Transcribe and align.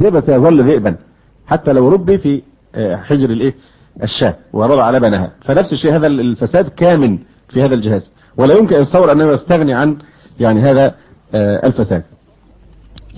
الذئب 0.00 0.26
سيظل 0.26 0.70
ذئبا. 0.70 0.96
حتى 1.46 1.72
لو 1.72 1.88
ربي 1.88 2.18
في 2.18 2.42
حجر 2.76 3.30
الإيه؟ 3.30 3.54
الشاة 4.02 4.34
ورضع 4.52 4.90
لبنها 4.90 5.32
فنفس 5.44 5.72
الشيء 5.72 5.94
هذا 5.94 6.06
الفساد 6.06 6.68
كامن 6.68 7.18
في 7.48 7.62
هذا 7.62 7.74
الجهاز. 7.74 8.10
ولا 8.36 8.54
يمكن 8.54 8.76
أن 8.76 8.82
يتصور 8.82 9.12
أنه 9.12 9.32
يستغني 9.32 9.74
عن 9.74 9.96
يعني 10.40 10.60
هذا 10.60 10.94
الفساد. 11.34 12.02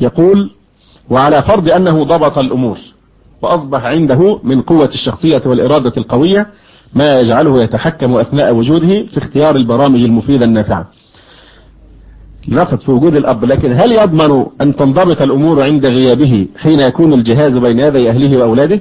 يقول 0.00 0.50
وعلى 1.11 1.43
فرض 1.43 1.71
أنه 1.71 2.05
ضبط 2.05 2.39
الأمور 2.39 2.79
وأصبح 3.43 3.85
عنده 3.85 4.41
من 4.43 4.62
قوة 4.62 4.89
الشخصية 4.89 5.43
والإرادة 5.46 5.93
القوية 5.96 6.46
ما 6.95 7.21
يجعله 7.21 7.62
يتحكم 7.62 8.17
أثناء 8.17 8.55
وجوده 8.55 9.07
في 9.07 9.19
اختيار 9.19 9.57
البرامج 9.57 10.01
المفيدة 10.01 10.45
النافعة. 10.45 10.87
نقد 12.48 12.80
في 12.80 12.90
وجود 12.90 13.16
الأب 13.16 13.45
لكن 13.45 13.72
هل 13.72 13.93
يضمن 13.93 14.46
أن 14.61 14.77
تنضبط 14.77 15.22
الأمور 15.22 15.62
عند 15.62 15.86
غيابه 15.86 16.46
حين 16.57 16.80
يكون 16.80 17.12
الجهاز 17.12 17.57
بين 17.57 17.79
يدي 17.79 18.11
أهله 18.11 18.39
وأولاده؟ 18.39 18.80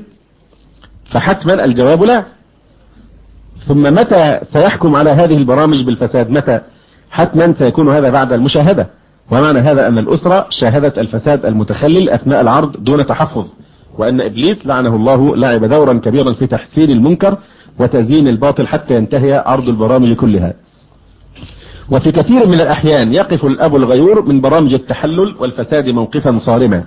فحتما 1.11 1.65
الجواب 1.65 2.03
لا. 2.03 2.25
ثم 3.67 3.93
متى 3.93 4.39
سيحكم 4.53 4.95
على 4.95 5.09
هذه 5.09 5.37
البرامج 5.37 5.83
بالفساد؟ 5.85 6.29
متى 6.29 6.59
حتما 7.11 7.53
سيكون 7.59 7.89
هذا 7.89 8.09
بعد 8.09 8.33
المشاهدة؟ 8.33 8.87
ومعنى 9.31 9.59
هذا 9.59 9.87
أن 9.87 9.97
الأسرة 9.97 10.47
شاهدت 10.49 10.99
الفساد 10.99 11.45
المتخلل 11.45 12.09
أثناء 12.09 12.41
العرض 12.41 12.83
دون 12.83 13.05
تحفظ 13.05 13.47
وأن 13.97 14.21
إبليس 14.21 14.65
لعنه 14.65 14.95
الله 14.95 15.35
لعب 15.35 15.65
دورا 15.65 15.93
كبيرا 15.93 16.33
في 16.33 16.47
تحسين 16.47 16.89
المنكر 16.91 17.37
وتزيين 17.79 18.27
الباطل 18.27 18.67
حتى 18.67 18.95
ينتهي 18.95 19.43
عرض 19.45 19.69
البرامج 19.69 20.13
كلها. 20.13 20.53
وفي 21.91 22.11
كثير 22.11 22.47
من 22.47 22.53
الأحيان 22.53 23.13
يقف 23.13 23.45
الأب 23.45 23.75
الغيور 23.75 24.21
من 24.25 24.41
برامج 24.41 24.73
التحلل 24.73 25.35
والفساد 25.39 25.89
موقفا 25.89 26.37
صارما 26.37 26.83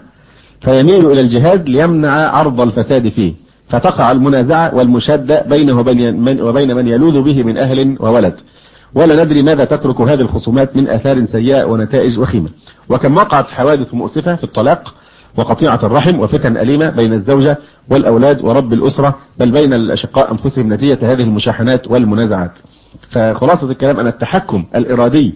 فيميل 0.60 1.06
إلى 1.10 1.20
الجهاد 1.20 1.68
ليمنع 1.68 2.10
عرض 2.10 2.60
الفساد 2.60 3.08
فيه 3.08 3.32
فتقع 3.68 4.12
المنازعة 4.12 4.74
والمشادة 4.74 5.42
بينه 5.48 5.78
وبين 5.78 6.20
من, 6.20 6.40
وبين 6.42 6.76
من 6.76 6.88
يلوذ 6.88 7.22
به 7.22 7.42
من 7.42 7.56
أهل 7.56 7.96
وولد. 8.00 8.34
ولا 8.94 9.24
ندري 9.24 9.42
ماذا 9.42 9.64
تترك 9.64 10.00
هذه 10.00 10.20
الخصومات 10.20 10.76
من 10.76 10.88
أثار 10.88 11.26
سيئة 11.26 11.64
ونتائج 11.64 12.18
وخيمة. 12.18 12.48
وكم 12.88 13.16
وقعت 13.16 13.50
حوادث 13.50 13.94
مؤسفة 13.94 14.34
في 14.36 14.44
الطلاق 14.44 14.94
وقطيعة 15.36 15.80
الرحم 15.82 16.20
وفتن 16.20 16.56
أليمة 16.56 16.90
بين 16.90 17.12
الزوجة 17.12 17.58
والأولاد 17.90 18.44
ورب 18.44 18.72
الأسرة 18.72 19.14
بل 19.38 19.50
بين 19.50 19.72
الأشقاء 19.74 20.32
أنفسهم 20.32 20.72
نتيجة 20.72 21.12
هذه 21.12 21.22
المشاحنات 21.22 21.90
والمنازعات. 21.90 22.52
فخلاصة 23.10 23.70
الكلام 23.70 24.00
أن 24.00 24.06
التحكم 24.06 24.64
الإرادي 24.76 25.34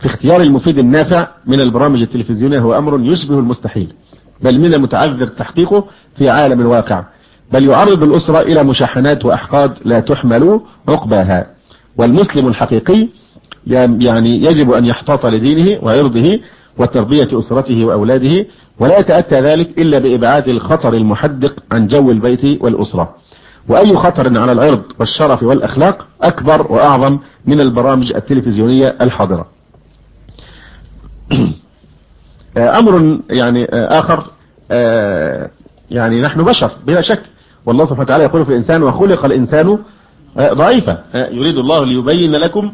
في 0.00 0.06
اختيار 0.06 0.40
المفيد 0.40 0.78
النافع 0.78 1.28
من 1.46 1.60
البرامج 1.60 2.02
التلفزيونية 2.02 2.58
هو 2.58 2.78
أمر 2.78 3.00
يشبه 3.00 3.38
المستحيل 3.38 3.92
بل 4.42 4.58
من 4.58 4.74
المتعذر 4.74 5.26
تحقيقه 5.26 5.84
في 6.18 6.28
عالم 6.28 6.60
الواقع 6.60 7.04
بل 7.52 7.68
يعرض 7.68 8.02
الأسرة 8.02 8.40
إلى 8.40 8.64
مشاحنات 8.64 9.24
وأحقاد 9.24 9.72
لا 9.84 10.00
تحمل 10.00 10.60
عقباها. 10.88 11.46
والمسلم 11.96 12.46
الحقيقي 12.48 13.08
يعني 13.66 14.44
يجب 14.44 14.72
أن 14.72 14.84
يحتاط 14.84 15.26
لدينه 15.26 15.78
وعرضه 15.84 16.38
وتربية 16.78 17.28
أسرته 17.32 17.84
وأولاده 17.84 18.46
ولا 18.78 18.98
يتأتى 18.98 19.40
ذلك 19.40 19.78
إلا 19.78 19.98
بإبعاد 19.98 20.48
الخطر 20.48 20.94
المحدق 20.94 21.54
عن 21.72 21.86
جو 21.86 22.10
البيت 22.10 22.62
والأسرة. 22.62 23.14
وأي 23.68 23.96
خطر 23.96 24.38
على 24.38 24.52
العرض 24.52 24.82
والشرف 24.98 25.42
والأخلاق 25.42 26.06
أكبر 26.22 26.72
وأعظم 26.72 27.18
من 27.46 27.60
البرامج 27.60 28.12
التلفزيونية 28.14 28.96
الحاضرة. 29.00 29.46
أمر 32.56 33.18
يعني 33.30 33.64
آخر 33.72 34.24
يعني 35.90 36.22
نحن 36.22 36.42
بشر 36.42 36.70
بلا 36.86 37.00
شك. 37.00 37.22
والله 37.66 37.84
سبحانه 37.84 38.02
وتعالى 38.02 38.24
يقول 38.24 38.44
في 38.44 38.50
الإنسان 38.50 38.82
وخلق 38.82 39.24
الإنسان 39.24 39.78
ضعيفا. 40.38 41.04
يريد 41.14 41.58
الله 41.58 41.84
ليبين 41.84 42.32
لكم 42.32 42.72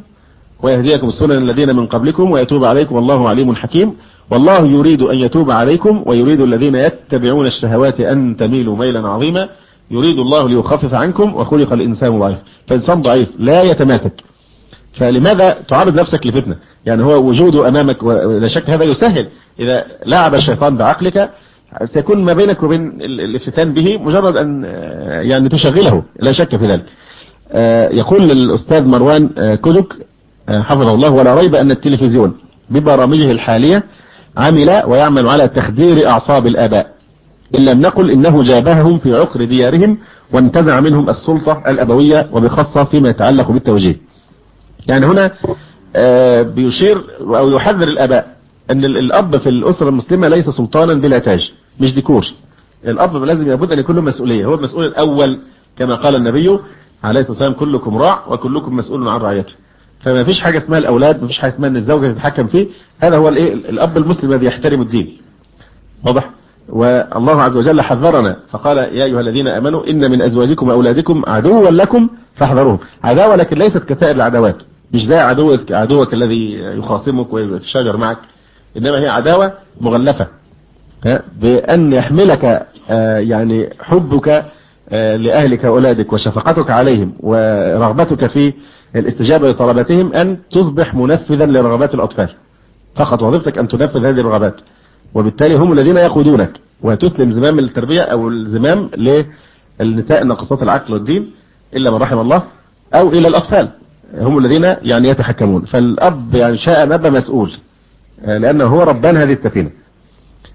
ويهديكم 0.63 1.09
السنن 1.09 1.43
الذين 1.43 1.77
من 1.77 1.87
قبلكم 1.87 2.31
ويتوب 2.31 2.65
عليكم 2.65 2.95
والله 2.95 3.29
عليم 3.29 3.55
حكيم. 3.55 3.95
والله 4.31 4.67
يريد 4.67 5.03
أن 5.03 5.17
يتوب 5.17 5.51
عليكم 5.51 6.03
ويريد 6.07 6.41
الذين 6.41 6.75
يتبعون 6.75 7.47
الشهوات 7.47 8.01
أن 8.01 8.37
تميلوا 8.37 8.77
ميلا 8.77 9.09
عظيما. 9.09 9.49
يريد 9.91 10.19
الله 10.19 10.49
ليخفف 10.49 10.95
عنكم 10.95 11.35
وخلق 11.35 11.73
الإنسان 11.73 12.19
ضعيف. 12.21 12.39
فالإنسان 12.67 13.03
ضعيف 13.03 13.29
لا 13.39 13.63
يتماسك. 13.63 14.13
فلماذا 14.93 15.57
تعرض 15.69 16.01
نفسك 16.01 16.27
لفتنة؟ 16.27 16.57
يعني 16.87 17.03
هو 17.03 17.29
وجوده 17.29 17.69
أمامك 17.69 18.03
ولا 18.03 18.49
شك 18.49 18.71
هذا 18.71 18.85
يسهل. 18.85 19.29
إذا 19.61 19.85
لعب 20.07 20.35
الشيطان 20.35 20.77
بعقلك 20.77 21.31
سيكون 21.85 22.25
ما 22.25 22.33
بينك 22.33 22.63
وبين 22.63 22.99
الافتتان 23.01 23.75
به 23.75 23.99
مجرد 23.99 24.37
أن 24.37 24.65
يعني 25.23 25.49
تشغله. 25.49 26.03
لا 26.21 26.33
شك 26.33 26.57
في 26.57 26.67
ذلك. 26.67 26.85
يقول 27.97 28.31
الأستاذ 28.31 28.85
مروان 28.85 29.55
كودك 29.55 29.93
حفظه 30.49 30.95
الله 30.95 31.11
ولا 31.11 31.35
ريب 31.35 31.55
أن 31.55 31.71
التلفزيون 31.71 32.35
ببرامجه 32.71 33.31
الحالية 33.31 33.83
عمل 34.37 34.83
ويعمل 34.87 35.29
على 35.29 35.49
تخدير 35.49 36.09
أعصاب 36.09 36.47
الآباء. 36.47 36.96
إن 37.55 37.65
لم 37.65 37.81
نقل 37.81 38.11
إنه 38.11 38.43
جابههم 38.43 38.99
في 38.99 39.15
عقر 39.15 39.45
ديارهم 39.45 39.99
وانتزع 40.33 40.81
منهم 40.81 41.11
السلطة 41.11 41.63
الأبوية 41.69 42.29
وبخاصة 42.33 42.85
فيما 42.85 43.09
يتعلق 43.09 43.51
بالتوجيه. 43.51 43.97
يعني 44.89 45.07
هنا 45.07 45.33
بيشير 46.43 47.05
أو 47.21 47.51
يحذر 47.51 47.89
الآباء 47.89 48.37
أن 48.71 48.85
الأب 48.85 49.37
في 49.37 49.49
الأسرة 49.49 49.89
المسلمة 49.89 50.29
ليس 50.29 50.49
سلطانا 50.49 50.95
بلا 50.95 51.19
تاج 51.19 51.53
مش 51.81 51.95
ديكور. 51.95 52.27
الأب 52.85 53.17
لازم 53.17 53.51
يبد 53.51 53.73
أن 53.73 53.79
يكون 53.79 53.97
له 53.97 54.03
مسؤولية. 54.03 54.47
هو 54.47 54.55
المسؤول 54.55 54.85
الأول 54.85 55.39
كما 55.79 55.95
قال 55.95 56.15
النبي 56.17 56.59
عليه 57.05 57.21
الصلاة 57.21 57.31
والسلام 57.31 57.53
كلكم 57.53 57.99
راع 57.99 58.27
وكلكم 58.29 58.77
مسؤول 58.77 59.09
عن 59.09 59.21
رعيته. 59.21 59.55
فما 60.01 60.25
فيش 60.25 60.41
حاجة 60.41 60.59
اسمها 60.59 60.79
الأولاد 60.79 61.23
ما 61.23 61.27
فيش 61.29 61.39
حاجة 61.39 61.55
اسمها 61.55 61.69
أن 61.69 61.77
الزوجة 61.77 62.13
تتحكم 62.13 62.47
فيه 62.47 62.67
هذا 63.01 63.17
هو 63.17 63.29
الأب 63.29 63.97
المسلم 63.97 64.33
الذي 64.33 64.47
يحترم 64.47 64.83
الدين. 64.83 65.17
واضح؟ 66.07 66.31
والله 66.69 67.43
عز 67.43 67.57
وجل 67.57 67.81
حذرنا 67.81 68.37
فقال 68.51 68.79
يا 68.79 69.05
أيها 69.05 69.21
الذين 69.21 69.49
أمنوا 69.49 69.87
إن 69.91 70.11
من 70.11 70.23
أزواجكم 70.23 70.69
وأولادكم 70.69 71.23
عدوا 71.27 71.71
لكم 71.71 72.09
فاحذروهم. 72.35 72.79
عداوة 73.05 73.37
لكن 73.37 73.59
ليست 73.59 73.79
كسائر 73.79 74.17
العداوات. 74.17 74.57
مش 74.93 75.07
زي 75.07 75.17
عدوك 75.17 75.73
عدوك 75.73 76.15
الذي 76.15 76.53
يخاصمك 76.55 77.33
ويتشاجر 77.33 77.97
معك 77.97 78.19
إنما 78.77 78.99
هي 79.01 79.09
عداوة 79.09 79.53
مغلفة. 79.81 80.27
بأن 81.41 81.93
يحملك 81.93 82.67
يعني 83.19 83.71
حبك 83.81 84.45
لأهلك 84.93 85.65
وأولادك 85.65 86.13
وشفقتك 86.13 86.71
عليهم 86.71 87.13
ورغبتك 87.21 88.27
في 88.27 88.53
الاستجابة 88.97 89.51
لطلباتهم 89.51 90.13
أن 90.13 90.39
تصبح 90.51 90.95
منفذا 90.95 91.47
لرغبات 91.47 91.95
الأطفال. 91.95 92.29
فقط 92.97 93.23
وظيفتك 93.23 93.59
أن 93.59 93.69
تنفذ 93.69 94.07
هذه 94.07 94.21
الرغبات. 94.21 94.55
وبالتالي 95.15 95.55
هم 95.55 95.73
الذين 95.73 95.97
يقودونك. 95.97 96.51
وتسلم 96.83 97.33
زمام 97.33 97.59
التربية 97.59 98.03
أو 98.03 98.29
الزمام 98.29 98.91
للنساء 99.81 100.25
ناقصات 100.25 100.63
العقل 100.63 100.93
والدين 100.93 101.31
إلا 101.77 101.91
من 101.91 101.97
رحم 101.97 102.19
الله 102.19 102.43
أو 102.95 103.09
إلى 103.09 103.29
الأطفال. 103.29 103.69
هم 104.15 104.39
الذين 104.39 104.65
يعني 104.83 105.09
يتحكمون. 105.09 105.65
فالأب 105.65 106.35
يعني 106.35 106.59
شاء 106.59 106.89
نبى 106.89 107.11
مسؤول 107.11 107.53
لأنه 108.27 108.65
هو 108.65 108.83
ربان 108.83 109.17
هذه 109.17 109.33
السفينة. 109.33 109.71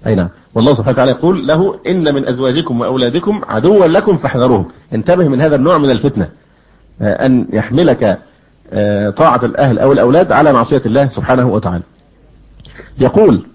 أي 0.06 0.14
نعم. 0.14 0.28
والله 0.54 0.74
سبحانه 0.74 0.92
وتعالى 0.92 1.10
يقول 1.10 1.46
له 1.46 1.80
إن 1.86 2.14
من 2.14 2.28
أزواجكم 2.28 2.80
وأولادكم 2.80 3.40
عدوا 3.48 3.86
لكم 3.86 4.16
فاحذروهم. 4.16 4.68
انتبه 4.94 5.28
من 5.28 5.40
هذا 5.40 5.56
النوع 5.56 5.78
من 5.78 5.90
الفتنة 5.90 6.28
أن 7.00 7.46
يحملك 7.52 8.18
طاعة 9.16 9.40
الأهل 9.44 9.78
أو 9.78 9.92
الأولاد 9.92 10.32
على 10.32 10.52
معصية 10.52 10.82
الله 10.86 11.08
سبحانه 11.08 11.48
وتعالى. 11.48 11.82
يقول 12.98 13.46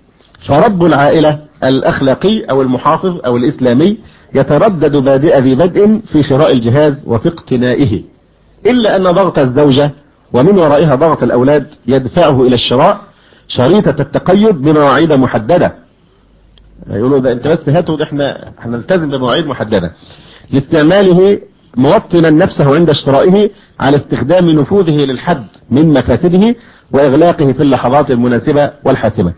فرب 0.47 0.85
العائلة 0.85 1.39
الأخلاقي 1.63 2.44
أو 2.45 2.62
المحافظ 2.62 3.19
أو 3.25 3.38
الإسلامي 3.38 3.98
يتردد 4.36 4.95
بادئ 4.98 5.39
ذي 5.39 5.56
بدء 5.56 6.00
في 6.12 6.24
شراء 6.24 6.51
الجهاز 6.51 6.94
وفي 7.06 7.27
اقتنائه. 7.27 8.01
إلا 8.66 8.95
أن 8.95 9.04
ضغط 9.04 9.39
الزوجة 9.39 9.92
ومن 10.33 10.57
ورائها 10.60 10.95
ضغط 10.95 11.24
الأولاد 11.24 11.68
يدفعه 11.88 12.42
إلى 12.42 12.56
الشراء 12.56 13.01
شريطة 13.48 14.01
التقيد 14.01 14.62
بمواعيد 14.62 15.13
محددة. 15.13 15.75
يقولوا 16.89 17.19
ده 17.19 17.31
أنت 17.31 17.48
بس 17.48 17.69
هاتوا 17.69 17.98
ده 17.98 18.04
إحنا 18.04 18.51
هنلتزم 18.60 19.10
بمواعيد 19.10 19.48
محددة. 19.48 19.92
لاستعماله 20.51 21.39
موطنا 21.77 22.30
نفسه 22.30 22.75
عند 22.75 22.89
اشترائه 22.89 23.50
على 23.80 23.98
استخدام 23.98 24.50
نفوذه 24.50 25.06
للحد 25.06 25.45
من 25.72 25.94
مفاسده 25.94 26.56
وإغلاقه 26.92 27.51
في 27.54 27.63
اللحظات 27.63 28.12
المناسبة 28.12 28.72
والحاسمة. 28.86 29.33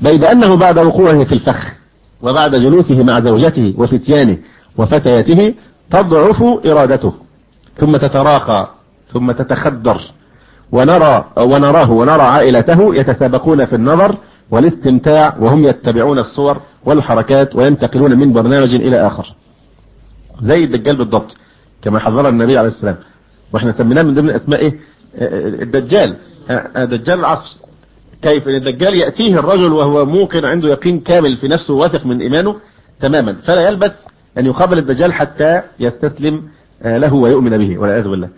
بيد 0.00 0.24
أنه 0.24 0.56
بعد 0.56 0.78
وقوعه 0.78 1.24
في 1.24 1.32
الفخ 1.32 1.72
وبعد 2.22 2.54
جلوسه 2.54 3.02
مع 3.02 3.20
زوجته 3.20 3.74
وفتيانه 3.78 4.38
وفتياته 4.78 5.54
تضعف 5.90 6.42
إرادته 6.66 7.12
ثم 7.76 7.96
تتراخى 7.96 8.66
ثم 9.12 9.32
تتخدر 9.32 10.00
ونرى 10.72 11.24
ونراه 11.36 11.90
ونرى 11.90 12.22
عائلته 12.22 12.94
يتسابقون 12.94 13.64
في 13.64 13.76
النظر 13.76 14.16
والاستمتاع 14.50 15.36
وهم 15.40 15.64
يتبعون 15.64 16.18
الصور 16.18 16.60
والحركات 16.84 17.56
وينتقلون 17.56 18.18
من 18.18 18.32
برنامج 18.32 18.74
إلى 18.74 19.06
آخر. 19.06 19.34
زي 20.42 20.64
الدجال 20.64 20.96
بالضبط 20.96 21.36
كما 21.82 21.98
حذر 21.98 22.28
النبي 22.28 22.58
عليه 22.58 22.68
السلام. 22.68 22.96
وإحنا 23.52 23.72
سميناه 23.72 24.02
من 24.02 24.14
ضمن 24.14 24.30
أسماء 24.30 24.60
إيه 24.60 24.78
الدجال. 25.62 26.16
دجال 26.76 27.18
العصر. 27.18 27.56
كيف 28.22 28.48
إن 28.48 28.54
الدجال 28.54 28.94
يأتيه 28.94 29.38
الرجل 29.38 29.72
وهو 29.72 30.04
موقن 30.04 30.44
عنده 30.44 30.68
يقين 30.68 31.00
كامل 31.00 31.36
في 31.36 31.48
نفسه 31.48 31.74
واثق 31.74 32.06
من 32.06 32.20
إيمانه 32.20 32.56
تماما 33.00 33.36
فلا 33.44 33.68
يلبث 33.68 33.92
أن 34.38 34.46
يقابل 34.46 34.78
الدجال 34.78 35.12
حتى 35.12 35.62
يستسلم 35.80 36.42
له 36.84 37.14
ويؤمن 37.14 37.58
به 37.58 37.78
والعياذ 37.78 38.08
بالله. 38.08 38.28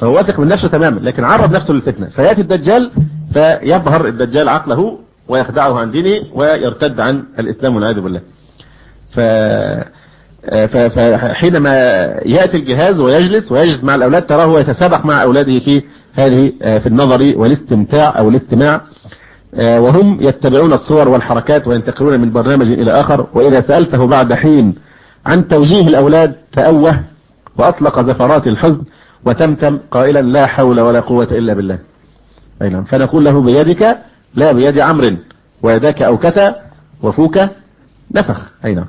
فهو 0.00 0.14
واثق 0.16 0.40
من 0.40 0.48
نفسه 0.48 0.68
تماما 0.68 1.00
لكن 1.00 1.24
عرض 1.24 1.54
نفسه 1.56 1.74
للفتنة. 1.74 2.06
فيأتي 2.06 2.40
الدجال 2.40 2.90
فيظهر 3.32 4.08
الدجال 4.08 4.48
عقله 4.48 4.98
ويخدعه 5.28 5.78
عن 5.78 5.90
دينه 5.90 6.26
ويرتد 6.34 7.00
عن 7.00 7.24
الإسلام 7.38 7.76
والعياذ 7.76 8.00
بالله. 8.00 8.20
ف 9.10 9.20
فحينما 10.90 11.74
يأتي 12.26 12.56
الجهاز 12.56 13.00
ويجلس 13.00 13.52
ويجلس 13.52 13.84
مع 13.84 13.94
الأولاد 13.94 14.26
تراه 14.26 14.60
يتسابق 14.60 15.06
مع 15.06 15.22
أولاده 15.22 15.58
في 15.58 15.82
هذه 16.14 16.52
في 16.60 16.86
النظر 16.86 17.32
والاستمتاع 17.36 18.18
أو 18.18 18.28
الاستماع. 18.28 18.80
وهم 19.58 20.18
يتبعون 20.20 20.72
الصور 20.72 21.08
والحركات 21.08 21.68
وينتقلون 21.68 22.20
من 22.20 22.32
برنامج 22.32 22.66
إلى 22.66 22.90
آخر. 22.90 23.26
وإذا 23.34 23.60
سألته 23.60 24.06
بعد 24.06 24.32
حين 24.32 24.74
عن 25.26 25.48
توجيه 25.48 25.88
الأولاد 25.88 26.34
تأوه 26.52 27.00
وأطلق 27.58 28.00
زفرات 28.00 28.46
الحزن 28.46 28.82
وتمتم 29.24 29.78
قائلا 29.90 30.22
لا 30.22 30.46
حول 30.46 30.80
ولا 30.80 31.00
قوة 31.00 31.28
إلا 31.30 31.54
بالله. 31.54 31.78
أي 32.62 32.68
نعم. 32.68 32.84
فنقول 32.84 33.24
له 33.24 33.40
بيدك؟ 33.40 33.98
لا 34.34 34.52
بيد 34.52 34.78
عمرو. 34.78 35.10
ويداك 35.62 36.02
أوكتا 36.02 36.56
وفوك؟ 37.02 37.38
نفخ. 38.14 38.40
أي 38.64 38.74
نعم. 38.74 38.86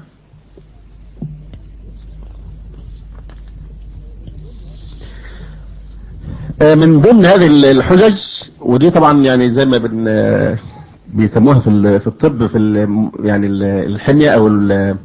من 6.62 7.02
ضمن 7.02 7.26
هذه 7.26 7.48
الحجج 7.72 8.16
ودي 8.60 8.90
طبعا 8.90 9.24
يعني 9.24 9.50
زي 9.50 9.66
ما 9.66 9.78
بن 9.78 10.04
بيسموها 11.14 11.60
في 11.60 12.00
في 12.00 12.08
الطب 12.08 12.48
في 12.48 12.58
ال 12.58 13.10
يعني 13.24 13.48
الحمية 13.86 14.30
أو 14.30 14.48
ال 14.48 14.96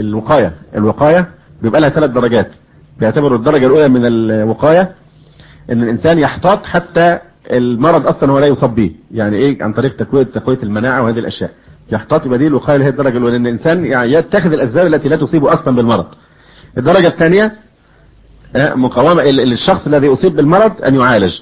الوقاية. 0.00 0.52
الوقاية 0.76 1.28
بيبقى 1.62 1.80
لها 1.80 1.88
ثلاث 1.88 2.10
درجات. 2.10 2.50
بيعتبروا 3.00 3.38
الدرجة 3.38 3.66
الأولى 3.66 3.88
من 3.88 4.00
الوقاية 4.06 4.92
إن 5.72 5.82
الإنسان 5.82 6.18
يحتاط 6.18 6.66
حتى 6.66 7.18
المرض 7.50 8.06
أصلا 8.06 8.32
هو 8.32 8.38
لا 8.38 8.46
يصاب 8.46 8.74
به. 8.74 8.90
يعني 9.10 9.36
إيه؟ 9.36 9.62
عن 9.64 9.72
طريق 9.72 9.96
تقوية 9.96 10.22
تقوية 10.22 10.58
المناعة 10.62 11.02
وهذه 11.02 11.18
الأشياء. 11.18 11.50
يحتاط 11.92 12.28
دي 12.28 12.46
الوقاية 12.46 12.74
اللي 12.76 12.86
هي 12.86 12.90
الدرجة 12.90 13.18
الأولى. 13.18 13.36
إن 13.36 13.46
الإنسان 13.46 13.84
يعني 13.84 14.12
يتخذ 14.12 14.52
الأسباب 14.52 14.86
التي 14.86 15.08
لا 15.08 15.16
تصيبه 15.16 15.52
أصلا 15.52 15.76
بالمرض. 15.76 16.06
الدرجة 16.78 17.06
الثانية 17.06 17.52
مقاومة 18.56 19.22
الشخص 19.22 19.86
الذي 19.86 20.12
أصيب 20.12 20.36
بالمرض 20.36 20.82
أن 20.82 20.94
يعالج. 20.94 21.32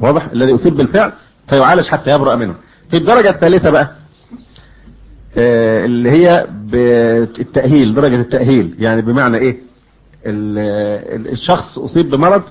واضح؟ 0.00 0.28
الذي 0.32 0.54
أصيب 0.54 0.76
بالفعل 0.76 1.12
فيعالج 1.48 1.86
حتى 1.86 2.10
يبرأ 2.10 2.36
منه. 2.36 2.54
في 2.90 2.96
الدرجة 2.96 3.30
الثالثة 3.30 3.70
بقى 3.70 3.90
اللي 5.36 6.10
هي 6.10 6.46
بالتأهيل 6.66 7.94
درجة 7.94 8.20
التأهيل. 8.20 8.74
يعني 8.78 9.02
بمعنى 9.02 9.36
إيه؟ 9.36 9.56
الشخص 10.26 11.78
أصيب 11.78 12.10
بمرض 12.10 12.42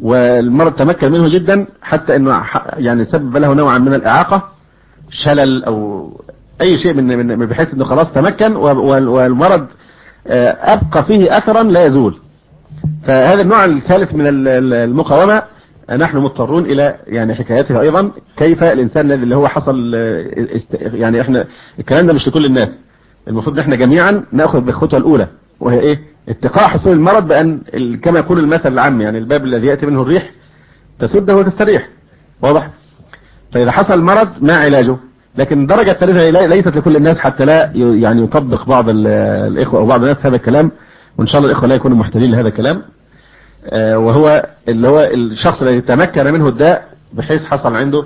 والمرض 0.00 0.72
تمكن 0.72 1.12
منه 1.12 1.28
جدا 1.28 1.66
حتى 1.82 2.16
أنه 2.16 2.42
يعني 2.76 3.04
سبب 3.04 3.36
له 3.36 3.54
نوعا 3.54 3.78
من 3.78 3.94
الإعاقة 3.94 4.48
شلل 5.10 5.64
أو 5.64 6.10
أي 6.60 6.78
شيء 6.78 6.94
من 6.94 7.46
بحيث 7.46 7.74
أنه 7.74 7.84
خلاص 7.84 8.12
تمكن 8.12 8.56
والمرض 8.56 9.66
أبقى 10.26 11.04
فيه 11.04 11.38
أثرا 11.38 11.62
لا 11.62 11.84
يزول. 11.84 12.18
فهذا 13.06 13.42
النوع 13.42 13.64
الثالث 13.64 14.14
من 14.14 14.24
المقاومة 14.72 15.42
نحن 15.90 16.16
مضطرون 16.16 16.64
إلى 16.66 16.94
يعني 17.06 17.34
حكايتها 17.34 17.80
أيضا 17.80 18.10
كيف 18.36 18.62
الإنسان 18.62 19.12
الذي 19.12 19.34
هو 19.34 19.48
حصل 19.48 19.94
يعني 20.94 21.20
إحنا 21.20 21.44
الكلام 21.78 22.06
ده 22.06 22.12
مش 22.12 22.28
لكل 22.28 22.44
الناس. 22.44 22.80
المفروض 23.28 23.58
إحنا 23.58 23.76
جميعا 23.76 24.24
نأخذ 24.32 24.60
بالخطوة 24.60 24.98
الأولى 24.98 25.28
وهي 25.60 25.80
إيه؟ 25.80 26.00
اتقاء 26.28 26.68
حصول 26.68 26.92
المرض 26.92 27.28
بأن 27.28 27.60
كما 28.02 28.18
يقول 28.18 28.38
المثل 28.38 28.72
العام 28.72 29.00
يعني 29.00 29.18
الباب 29.18 29.44
الذي 29.44 29.66
يأتي 29.66 29.86
منه 29.86 30.02
الريح 30.02 30.30
تسده 30.98 31.36
وتستريح. 31.36 31.88
واضح؟ 32.42 32.70
فإذا 33.52 33.70
حصل 33.70 33.94
المرض 33.94 34.28
ما 34.40 34.56
علاجه؟ 34.56 34.96
لكن 35.38 35.62
الدرجة 35.62 35.90
الثالثة 35.90 36.46
ليست 36.46 36.76
لكل 36.76 36.96
الناس 36.96 37.18
حتى 37.18 37.44
لا 37.44 37.70
يعني 37.74 38.22
يطبق 38.22 38.66
بعض 38.68 38.84
الإخوة 38.88 39.80
أو 39.80 39.86
بعض 39.86 40.02
الناس 40.02 40.26
هذا 40.26 40.36
الكلام. 40.36 40.70
وإن 41.18 41.26
شاء 41.26 41.38
الله 41.40 41.50
الإخوة 41.50 41.68
لا 41.68 41.74
يكونوا 41.74 41.96
محتاجين 41.96 42.30
لهذا 42.30 42.48
الكلام 42.48 42.82
وهو 43.74 44.46
اللي 44.68 44.88
هو 44.88 45.00
الشخص 45.00 45.62
الذي 45.62 45.80
تمكن 45.80 46.32
منه 46.32 46.48
الداء 46.48 46.84
بحيث 47.12 47.44
حصل 47.44 47.76
عنده 47.76 48.04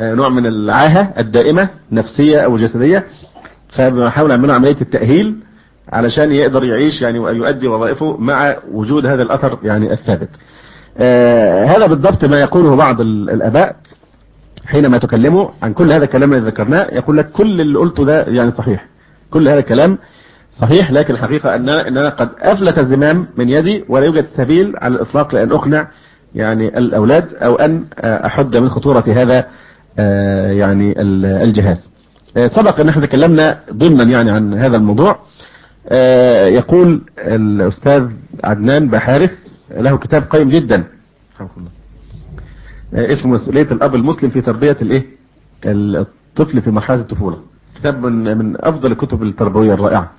نوع 0.00 0.28
من 0.28 0.46
العاهة 0.46 1.12
الدائمة 1.18 1.68
نفسية 1.92 2.38
أو 2.40 2.56
جسدية 2.56 3.04
فبنحاول 3.68 4.28
نعمل 4.28 4.50
عملية 4.50 4.76
التأهيل 4.80 5.36
علشان 5.92 6.32
يقدر 6.32 6.64
يعيش 6.64 7.02
يعني 7.02 7.18
ويؤدي 7.18 7.68
وظائفه 7.68 8.16
مع 8.16 8.56
وجود 8.72 9.06
هذا 9.06 9.22
الأثر 9.22 9.58
يعني 9.62 9.92
الثابت. 9.92 10.28
هذا 11.70 11.86
بالضبط 11.86 12.24
ما 12.24 12.40
يقوله 12.40 12.76
بعض 12.76 13.00
الأباء 13.00 13.76
حينما 14.66 14.98
تكلموا 14.98 15.48
عن 15.62 15.72
كل 15.72 15.92
هذا 15.92 16.04
الكلام 16.04 16.32
الذي 16.32 16.46
ذكرناه 16.46 16.86
يقول 16.92 17.16
لك 17.16 17.30
كل 17.30 17.60
اللي 17.60 17.78
قلته 17.78 18.04
ده 18.04 18.22
يعني 18.22 18.50
صحيح 18.58 18.86
كل 19.30 19.48
هذا 19.48 19.58
الكلام 19.58 19.98
صحيح 20.58 20.90
لكن 20.90 21.14
الحقيقة 21.14 21.54
أن 21.54 21.68
أنا 21.68 22.08
قد 22.08 22.28
أفلت 22.38 22.78
الزمام 22.78 23.26
من 23.36 23.48
يدي 23.48 23.84
ولا 23.88 24.04
يوجد 24.04 24.26
سبيل 24.36 24.72
على 24.76 24.94
الإطلاق 24.94 25.34
لأن 25.34 25.52
أقنع 25.52 25.88
يعني 26.34 26.78
الأولاد 26.78 27.34
أو 27.34 27.54
أن 27.54 27.84
أحد 28.04 28.56
من 28.56 28.68
خطورة 28.70 29.04
هذا 29.08 29.46
يعني 30.52 30.94
الجهاز. 31.44 31.88
سبق 32.46 32.80
أن 32.80 32.88
إحنا 32.88 33.06
تكلمنا 33.06 33.58
ضمنا 33.72 34.04
يعني 34.04 34.30
عن 34.30 34.54
هذا 34.54 34.76
الموضوع. 34.76 35.18
يقول 36.48 37.00
الأستاذ 37.18 38.08
عدنان 38.44 38.88
بحارث 38.88 39.30
له 39.70 39.98
كتاب 39.98 40.22
قيم 40.30 40.48
جدا. 40.48 40.84
اسمه 42.94 43.32
مسؤولية 43.34 43.62
الأب 43.72 43.94
المسلم 43.94 44.30
في 44.30 44.40
تربية 44.40 44.76
الإيه؟ 44.82 45.04
الطفل 45.64 46.62
في 46.62 46.70
مرحلة 46.70 47.00
الطفولة. 47.00 47.38
كتاب 47.76 48.06
من, 48.06 48.38
من 48.38 48.56
أفضل 48.60 48.92
الكتب 48.92 49.22
التربوية 49.22 49.74
الرائعة. 49.74 50.10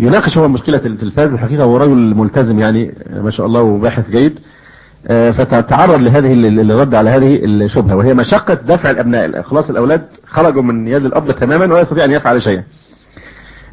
يناقش 0.00 0.38
هو 0.38 0.48
مشكلة 0.48 0.80
التلفاز 0.86 1.32
الحقيقة 1.32 1.64
هو 1.64 1.76
رجل 1.76 2.14
ملتزم 2.14 2.58
يعني 2.58 2.94
ما 3.22 3.30
شاء 3.30 3.46
الله 3.46 3.62
وباحث 3.62 4.10
جيد. 4.10 4.38
فتتعرض 5.08 6.00
لهذه 6.00 6.32
الرد 6.32 6.94
على 6.94 7.10
هذه 7.10 7.44
الشبهة 7.44 7.96
وهي 7.96 8.14
مشقة 8.14 8.54
دفع 8.54 8.90
الأبناء. 8.90 9.42
خلاص 9.42 9.70
الأولاد 9.70 10.02
خرجوا 10.26 10.62
من 10.62 10.88
يد 10.88 11.04
الأب 11.04 11.30
تماما 11.30 11.64
ولا 11.64 11.80
يستطيع 11.80 12.04
أن 12.04 12.10
يفعل 12.10 12.42
شيئا 12.42 12.62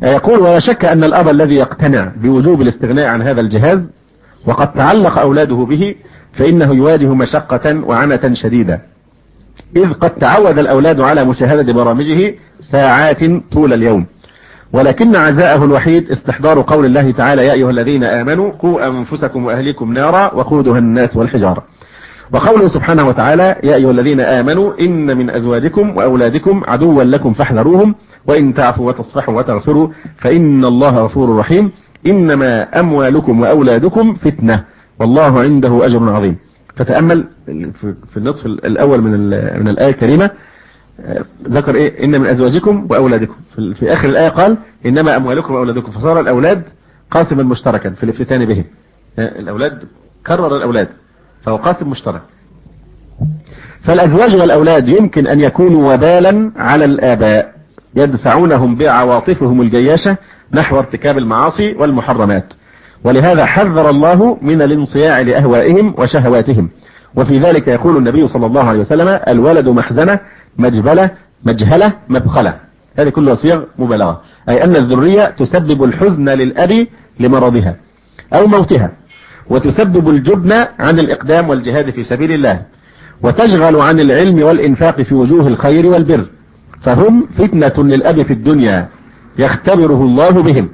يقول 0.04 0.40
ولا 0.40 0.60
شك 0.60 0.86
أن 0.86 1.04
الأب 1.04 1.30
الذي 1.30 1.56
يقتنع 1.56 2.12
بوجوب 2.22 2.62
الاستغناء 2.62 3.08
عن 3.08 3.22
هذا 3.22 3.42
الجهاز 3.42 3.80
وقد 4.46 4.74
تعلق 4.74 5.20
أولاده 5.20 5.56
به 5.56 5.96
فإنه 6.34 6.74
يواجه 6.74 7.14
مشقة 7.14 7.86
وعنة 7.86 8.34
شديدة. 8.34 8.82
إذ 9.76 9.94
قد 9.94 10.10
تعود 10.10 10.60
الأولاد 10.60 11.02
على 11.02 11.26
مشاهدة 11.26 11.74
برامجه 11.74 12.36
ساعات 12.72 13.20
طول 13.52 13.74
اليوم. 13.74 14.06
ولكن 14.74 15.16
عزاءه 15.16 15.66
الوحيد 15.66 16.12
استحضار 16.12 16.62
قول 16.62 16.86
الله 16.86 17.12
تعالى 17.12 17.46
يا 17.46 17.54
أيها 17.54 17.70
الذين 17.70 18.04
آمنوا 18.04 18.52
قوا 18.52 18.88
أنفسكم 18.88 19.46
وأهليكم 19.46 19.94
نارا 19.94 20.34
وقودها 20.34 20.78
الناس 20.78 21.18
والحجارة. 21.18 21.64
وقوله 22.34 22.68
سبحانه 22.68 23.08
وتعالى 23.08 23.56
يا 23.64 23.76
أيها 23.76 23.92
الذين 23.92 24.20
آمنوا 24.20 24.80
إن 24.80 25.18
من 25.18 25.30
أزواجكم 25.30 25.98
وأولادكم 25.98 26.64
عدوا 26.68 27.04
لكم 27.04 27.34
فاحذروهم 27.34 27.96
وإن 28.28 28.54
تعفوا 28.54 28.88
وتصفحوا 28.88 29.38
وتغفروا 29.38 29.90
فإن 30.18 30.66
الله 30.66 30.98
غفور 30.98 31.36
رحيم. 31.38 31.72
إنما 32.08 32.80
أموالكم 32.80 33.42
وأولادكم 33.42 34.14
فتنة. 34.14 34.64
والله 35.00 35.40
عنده 35.40 35.86
أجر 35.86 36.10
عظيم. 36.10 36.36
فتأمل 36.76 37.28
في 38.12 38.18
النصف 38.18 38.46
الأول 38.46 39.02
من 39.02 39.12
من 39.62 39.68
الآية 39.68 39.90
الكريمة 39.90 40.30
ذكر 41.50 41.76
إيه؟ 41.76 42.06
إن 42.06 42.22
من 42.22 42.28
أزواجكم 42.28 42.88
وأولادكم. 42.90 43.36
في 43.56 43.94
آخر 43.94 44.10
الآية 44.10 44.30
قال 44.30 44.58
إنما 44.86 45.16
أموالكم 45.16 45.54
وأولادكم. 45.54 45.92
فصار 45.92 46.20
الأولاد 46.20 46.64
قاسما 47.12 47.44
مشتركا 47.44 47.90
في 47.90 48.04
الافتتان 48.04 48.46
بهم. 48.46 48.64
الأولاد 49.20 49.84
كرر 50.28 50.58
الأولاد 50.58 50.88
فهو 51.42 51.56
قاسم 51.56 51.90
مشترك. 51.90 52.22
فالأزواج 53.84 54.36
والأولاد 54.36 54.88
يمكن 54.88 55.28
أن 55.28 55.40
يكونوا 55.40 55.94
وبالا 55.94 56.52
على 56.56 56.86
الآباء 56.86 57.54
يدفعونهم 57.96 58.76
بعواطفهم 58.76 59.62
الجياشة 59.62 60.18
نحو 60.54 60.80
ارتكاب 60.80 61.18
المعاصي 61.18 61.74
والمحرمات. 61.74 62.54
ولهذا 63.04 63.46
حذر 63.46 63.90
الله 63.90 64.38
من 64.42 64.62
الانصياع 64.62 65.20
لأهوائهم 65.20 65.94
وشهواتهم. 65.98 66.70
وفي 67.16 67.40
ذلك 67.40 67.68
يقول 67.68 67.98
النبي 67.98 68.28
صلى 68.28 68.46
الله 68.46 68.64
عليه 68.64 68.80
وسلم 68.80 69.20
الولد 69.28 69.68
محزنة 69.70 70.20
مجبلة 70.60 71.10
مجهلة 71.44 71.94
مبخلة. 72.10 72.56
هذه 72.98 73.10
كلها 73.10 73.36
صيغ 73.36 73.64
مبالغة. 73.80 74.22
أي 74.50 74.64
أن 74.64 74.76
الذرية 74.76 75.26
تسبب 75.26 75.84
الحزن 75.84 76.30
للأب 76.30 76.88
لمرضها 77.20 77.76
أو 78.34 78.48
موتها 78.48 78.92
وتسبب 79.50 80.10
الجبن 80.10 80.52
عن 80.80 81.00
الإقدام 81.00 81.50
والجهاد 81.50 81.90
في 81.90 82.04
سبيل 82.04 82.32
الله 82.32 82.62
وتشغل 83.24 83.76
عن 83.76 84.00
العلم 84.00 84.44
والإنفاق 84.44 85.02
في 85.02 85.16
وجوه 85.16 85.48
الخير 85.48 85.86
والبر. 85.86 86.26
فهم 86.82 87.28
فتنة 87.38 87.84
للأب 87.84 88.22
في 88.24 88.34
الدنيا 88.34 88.88
يختبره 89.40 90.02
الله 90.02 90.30
بهم 90.30 90.70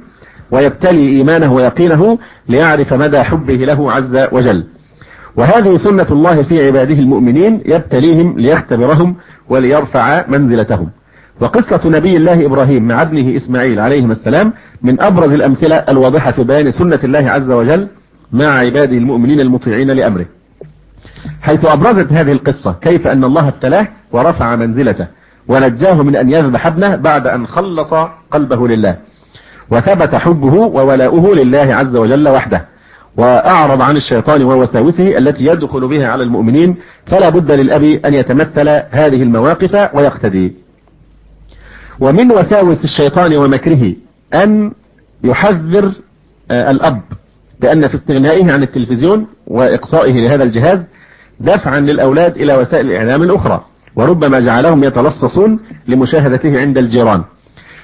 ويبتلي 0.51 1.09
إيمانه 1.09 1.53
ويقينه 1.53 2.17
ليعرف 2.49 2.93
مدى 2.93 3.23
حبه 3.23 3.53
له 3.53 3.91
عز 3.91 4.27
وجل. 4.31 4.63
وهذه 5.37 5.77
سنة 5.77 6.07
الله 6.11 6.43
في 6.43 6.67
عباده 6.67 6.93
المؤمنين 6.93 7.61
يبتليهم 7.65 8.39
ليختبرهم 8.39 9.15
وليرفع 9.49 10.25
منزلتهم. 10.27 10.89
وقصة 11.41 11.89
نبي 11.89 12.17
الله 12.17 12.45
إبراهيم 12.45 12.87
مع 12.87 13.01
ابنه 13.01 13.35
إسماعيل 13.35 13.79
عليهما 13.79 14.13
السلام 14.13 14.53
من 14.81 15.01
أبرز 15.01 15.33
الأمثلة 15.33 15.75
الواضحة 15.75 16.31
في 16.31 16.43
بيان 16.43 16.71
سنة 16.71 16.99
الله 17.03 17.29
عز 17.29 17.49
وجل 17.49 17.87
مع 18.31 18.45
عباده 18.45 18.97
المؤمنين 18.97 19.39
المطيعين 19.39 19.91
لأمره. 19.91 20.25
حيث 21.41 21.65
أبرزت 21.65 22.13
هذه 22.13 22.31
القصة 22.31 22.75
كيف 22.81 23.07
أن 23.07 23.23
الله 23.23 23.47
ابتلاه 23.47 23.87
ورفع 24.11 24.55
منزلته 24.55 25.07
ونجاه 25.47 26.03
من 26.03 26.15
أن 26.15 26.29
يذبح 26.29 26.67
ابنه 26.67 26.95
بعد 26.95 27.27
أن 27.27 27.47
خلص 27.47 27.93
قلبه 28.31 28.67
لله 28.67 28.97
وثبت 29.71 30.15
حبه 30.15 30.53
وولاؤه 30.53 31.35
لله 31.35 31.75
عز 31.75 31.95
وجل 31.95 32.29
وحده. 32.29 32.65
وأعرض 33.17 33.81
عن 33.81 33.97
الشيطان 33.97 34.43
ووساوسه 34.43 35.17
التي 35.17 35.45
يدخل 35.45 35.87
بها 35.87 36.07
على 36.07 36.23
المؤمنين 36.23 36.75
فلا 37.05 37.29
بد 37.29 37.51
للأب 37.51 37.83
أن 37.83 38.13
يتمثل 38.13 38.69
هذه 38.91 39.23
المواقف 39.23 39.89
ويقتدي. 39.95 40.53
ومن 41.99 42.31
وساوس 42.31 42.83
الشيطان 42.83 43.35
ومكره 43.37 43.93
أن 44.33 44.71
يحذر 45.23 45.91
الأب 46.51 47.01
بأن 47.59 47.87
في 47.87 47.95
استغنائه 47.95 48.53
عن 48.53 48.63
التلفزيون 48.63 49.27
وإقصائه 49.47 50.13
لهذا 50.13 50.43
الجهاز 50.43 50.79
دفعا 51.39 51.79
للأولاد 51.79 52.37
إلى 52.37 52.55
وسائل 52.55 52.85
الإعلام 52.85 53.23
الأخرى 53.23 53.65
وربما 53.95 54.39
جعلهم 54.39 54.83
يتلصصون 54.83 55.59
لمشاهدته 55.87 56.59
عند 56.59 56.77
الجيران. 56.77 57.23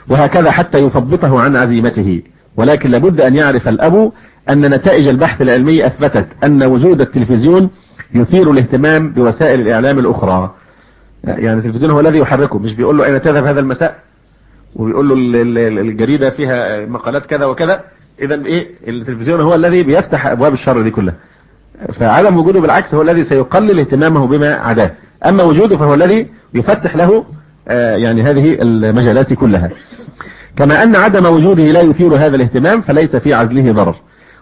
وهكذا 0.10 0.52
حتى 0.52 0.78
يثبطه 0.78 1.40
عن 1.40 1.56
عزيمته. 1.56 2.22
ولكن 2.58 2.90
لابد 2.90 3.22
أن 3.22 3.36
يعرف 3.36 3.68
الأب 3.68 4.12
أن 4.50 4.74
نتائج 4.74 5.08
البحث 5.08 5.42
العلمي 5.42 5.86
أثبتت 5.86 6.28
أن 6.44 6.64
وجود 6.64 7.02
التلفزيون 7.02 7.70
يثير 8.16 8.52
الاهتمام 8.52 9.10
بوسائل 9.10 9.62
الإعلام 9.62 10.00
الأخرى. 10.00 10.56
يعني 11.24 11.60
التلفزيون 11.60 11.92
هو 11.92 12.00
الذي 12.00 12.18
يحركه 12.18 12.60
مش 12.60 12.74
بيقول 12.74 12.98
له 12.98 13.06
أين 13.06 13.22
تذهب 13.22 13.46
هذا 13.46 13.60
المساء؟ 13.60 14.00
وبيقول 14.76 15.10
له 15.10 15.16
الجريدة 15.82 16.30
فيها 16.30 16.86
مقالات 16.86 17.26
كذا 17.26 17.46
وكذا. 17.46 17.82
إذا 18.22 18.46
إيه؟ 18.46 18.68
التلفزيون 18.88 19.42
هو 19.42 19.56
الذي 19.56 19.84
بيفتح 19.84 20.28
أبواب 20.28 20.54
الشر 20.54 20.82
دي 20.82 20.92
كلها. 20.92 21.14
فعدم 21.94 22.38
وجوده 22.38 22.60
بالعكس 22.60 22.94
هو 22.94 23.02
الذي 23.02 23.24
سيقلل 23.24 23.80
اهتمامه 23.80 24.28
بما 24.28 24.54
عداه. 24.54 24.92
أما 25.26 25.44
وجوده 25.44 25.78
فهو 25.78 25.94
الذي 25.94 26.28
يفتح 26.54 26.96
له 26.96 27.26
يعني 27.98 28.22
هذه 28.22 28.58
المجالات 28.62 29.34
كلها. 29.34 29.70
كما 30.56 30.84
أن 30.84 30.96
عدم 30.96 31.26
وجوده 31.26 31.64
لا 31.64 31.82
يثير 31.82 32.16
هذا 32.16 32.36
الاهتمام 32.36 32.82
فليس 32.82 33.16
في 33.16 33.34
عزله 33.34 33.72
ضرر. 33.72 33.96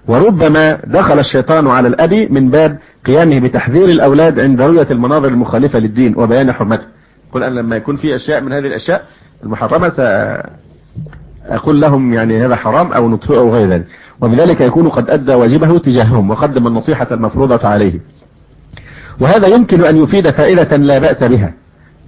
وربما 0.08 0.80
دخل 0.88 1.20
الشيطان 1.20 1.68
على 1.68 1.88
الأب 1.88 2.14
من 2.14 2.50
باب 2.50 2.78
قيامه 3.06 3.40
بتحذير 3.40 3.86
الأولاد 3.86 4.40
عند 4.40 4.62
رؤية 4.62 4.88
المناظر 4.92 5.28
المخالفة 5.28 5.80
للدين 5.80 6.14
وبيان 6.18 6.52
حرمته. 6.52 6.86
قل 7.32 7.44
أن 7.44 7.56
لما 7.56 7.76
يكون 7.76 7.96
في 7.96 8.16
أشياء 8.16 8.42
من 8.42 8.54
هذه 8.54 8.68
الأشياء 8.68 9.04
المحرمة 9.44 9.90
سأقول 9.90 11.82
لهم 11.82 12.14
يعني 12.14 12.46
هذا 12.46 12.56
حرام 12.56 12.92
أو 12.92 13.10
نطفئ 13.10 13.38
أو 13.38 13.54
غير 13.54 13.70
ذلك. 13.70 13.86
وبذلك 14.22 14.62
يكون 14.62 14.90
قد 14.90 15.10
أدى 15.10 15.34
واجبه 15.34 15.78
تجاههم 15.78 16.30
وقدم 16.30 16.68
النصيحة 16.68 17.08
المفروضة 17.12 17.68
عليه. 17.68 18.00
وهذا 19.20 19.48
يمكن 19.48 19.86
أن 19.86 19.98
يفيد 19.98 20.30
فائدة 20.30 20.78
لا 20.78 21.00
بأس 21.00 21.24
بها. 21.24 21.54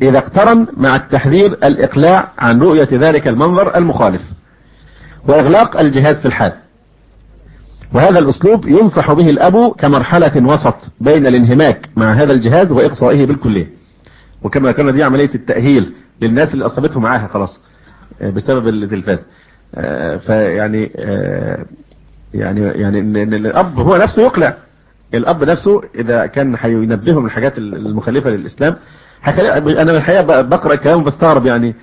إذا 0.02 0.18
اقترن 0.18 0.68
مع 0.78 0.96
التحذير 0.96 1.52
الإقلاع 1.52 2.32
عن 2.40 2.62
رؤية 2.62 2.88
ذلك 2.92 3.28
المنظر 3.28 3.78
المخالف. 3.78 4.22
وإغلاق 5.28 5.80
الجهاز 5.80 6.16
في 6.16 6.26
الحال. 6.26 6.54
وهذا 7.94 8.20
الأسلوب 8.20 8.66
ينصح 8.68 9.14
به 9.14 9.30
الأب 9.30 9.72
كمرحلة 9.80 10.48
وسط 10.48 10.76
بين 11.02 11.28
الانهماك 11.28 11.90
مع 11.96 12.14
هذا 12.14 12.34
الجهاز 12.34 12.72
وإقصائه 12.72 13.26
بالكلية. 13.26 13.70
وكما 14.44 14.72
كان 14.72 14.94
دي 14.94 15.04
عملية 15.04 15.30
التأهيل 15.36 15.94
للناس 16.22 16.54
اللي 16.54 16.66
أصابته 16.66 17.00
معاها 17.00 17.28
خلاص 17.28 17.60
بسبب 18.22 18.68
التلفاز. 18.68 19.20
فيعني 20.26 20.92
يعني 22.34 22.62
يعني 22.62 23.00
إن 23.00 23.34
الأب 23.34 23.80
هو 23.80 23.98
نفسه 23.98 24.22
يقلع. 24.22 24.58
الأب 25.14 25.44
نفسه 25.44 25.82
إذا 25.96 26.26
كان 26.26 26.56
هينبهه 26.60 27.20
من 27.20 27.26
الحاجات 27.26 27.58
المخالفة 27.58 28.30
للإسلام 28.30 28.76
أنا 29.28 29.98
الحقيقة 29.98 30.42
بقرأ 30.42 30.74
الكلام 30.74 31.04
بستغرب 31.04 31.46
يعني 31.46 31.76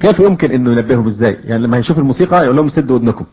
كيف 0.00 0.18
يمكن 0.20 0.50
إنه 0.50 0.72
ينبههم 0.72 1.06
إزاي؟ 1.06 1.38
يعني 1.44 1.62
لما 1.62 1.78
يشوف 1.78 1.98
الموسيقى 1.98 2.44
يقول 2.44 2.56
لهم 2.56 2.68
سدوا 2.68 2.96
ودنكم. 2.96 3.24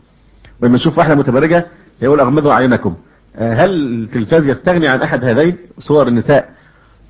ولما 0.62 0.76
يشوف 0.76 0.98
واحدة 0.98 1.14
متبرجة 1.14 1.66
يقول 2.02 2.20
أغمضوا 2.20 2.52
اعينكم 2.52 2.94
هل 3.38 3.70
التلفاز 3.70 4.46
يستغني 4.46 4.88
عن 4.88 5.02
أحد 5.02 5.24
هذين 5.24 5.56
صور 5.78 6.08
النساء 6.08 6.48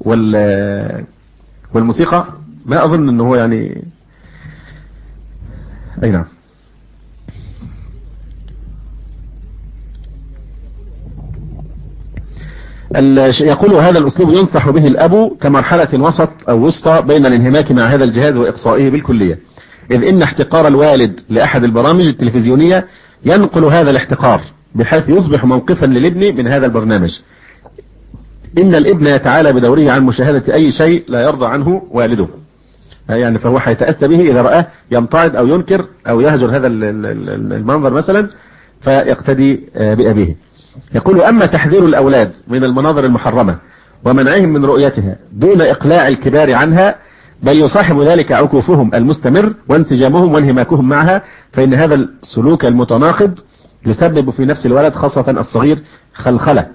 وال 0.00 1.04
والموسيقى؟ 1.74 2.26
ما 2.66 2.84
أظن 2.84 3.08
إنه 3.08 3.28
هو 3.28 3.36
يعني 3.36 3.84
أي 6.04 6.10
نعم. 6.10 6.24
يقول 13.40 13.74
هذا 13.74 13.98
الأسلوب 13.98 14.28
ينصح 14.30 14.70
به 14.70 14.86
الأب 14.86 15.36
كمرحلة 15.40 15.88
وسط 15.94 16.30
أو 16.48 16.66
وسطى 16.66 17.02
بين 17.02 17.26
الانهماك 17.26 17.72
مع 17.72 17.82
هذا 17.82 18.04
الجهاز 18.04 18.36
وإقصائه 18.36 18.90
بالكلية. 18.90 19.38
إذ 19.90 20.04
إن 20.04 20.22
احتقار 20.22 20.66
الوالد 20.66 21.20
لأحد 21.28 21.64
البرامج 21.64 22.04
التلفزيونية 22.04 22.86
ينقل 23.24 23.64
هذا 23.64 23.90
الاحتقار. 23.90 24.40
بحيث 24.74 25.08
يصبح 25.08 25.44
موقفا 25.44 25.86
للابن 25.86 26.36
من 26.36 26.46
هذا 26.46 26.66
البرنامج. 26.66 27.18
إن 28.58 28.74
الابن 28.74 29.06
يتعالى 29.06 29.52
بدوره 29.52 29.90
عن 29.90 30.02
مشاهدة 30.02 30.54
أي 30.54 30.72
شيء 30.72 31.04
لا 31.08 31.20
يرضى 31.22 31.46
عنه 31.46 31.82
والده. 31.90 32.28
يعني 33.08 33.38
فهو 33.38 33.58
هيتأسى 33.58 34.08
به 34.08 34.20
إذا 34.20 34.42
رآه 34.42 34.66
يمتعض 34.90 35.36
أو 35.36 35.46
ينكر 35.46 35.86
أو 36.08 36.20
يهجر 36.20 36.56
هذا 36.56 36.66
المنظر 36.66 37.92
مثلا 37.92 38.28
فيقتدي 38.80 39.60
بأبيه. 39.76 40.36
يقول 40.94 41.20
أما 41.20 41.46
تحذير 41.46 41.84
الأولاد 41.84 42.32
من 42.48 42.64
المناظر 42.64 43.04
المحرمة 43.04 43.58
ومنعهم 44.04 44.48
من 44.48 44.64
رؤيتها 44.64 45.16
دون 45.32 45.60
إقلاع 45.60 46.08
الكبار 46.08 46.54
عنها 46.54 46.94
بل 47.42 47.60
يصاحب 47.60 48.00
ذلك 48.00 48.32
عكوفهم 48.32 48.94
المستمر 48.94 49.54
وانسجامهم 49.68 50.34
وانهماكهم 50.34 50.88
معها 50.88 51.22
فإن 51.52 51.74
هذا 51.74 51.94
السلوك 51.94 52.64
المتناقض 52.64 53.38
يسبب 53.86 54.30
في 54.30 54.44
نفس 54.44 54.66
الولد 54.66 54.94
خاصة 54.94 55.30
الصغير 55.30 55.82
خلخلة 56.14 56.66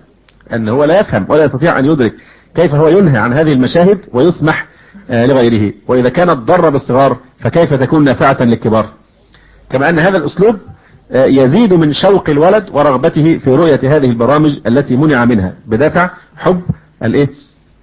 أنه 0.53 0.71
هو 0.71 0.83
لا 0.83 0.99
يفهم 0.99 1.25
ولا 1.29 1.45
يستطيع 1.45 1.79
أن 1.79 1.85
يدرك 1.85 2.13
كيف 2.55 2.75
هو 2.75 2.87
ينهى 2.87 3.17
عن 3.17 3.33
هذه 3.33 3.53
المشاهد 3.53 3.99
ويسمح 4.13 4.65
لغيره. 5.09 5.73
وإذا 5.87 6.09
كانت 6.09 6.31
ضر 6.31 6.69
بالصغار 6.69 7.17
فكيف 7.39 7.73
تكون 7.73 8.03
نافعة 8.03 8.43
للكبار؟ 8.43 8.89
كما 9.69 9.89
أن 9.89 9.99
هذا 9.99 10.17
الأسلوب 10.17 10.57
يزيد 11.11 11.73
من 11.73 11.93
شوق 11.93 12.29
الولد 12.29 12.69
ورغبته 12.71 13.37
في 13.37 13.55
رؤية 13.55 13.79
هذه 13.97 14.09
البرامج 14.09 14.59
التي 14.67 14.95
منع 14.95 15.25
منها. 15.25 15.53
بدافع 15.67 16.09
حب 16.37 16.61
الإيه؟ 17.03 17.29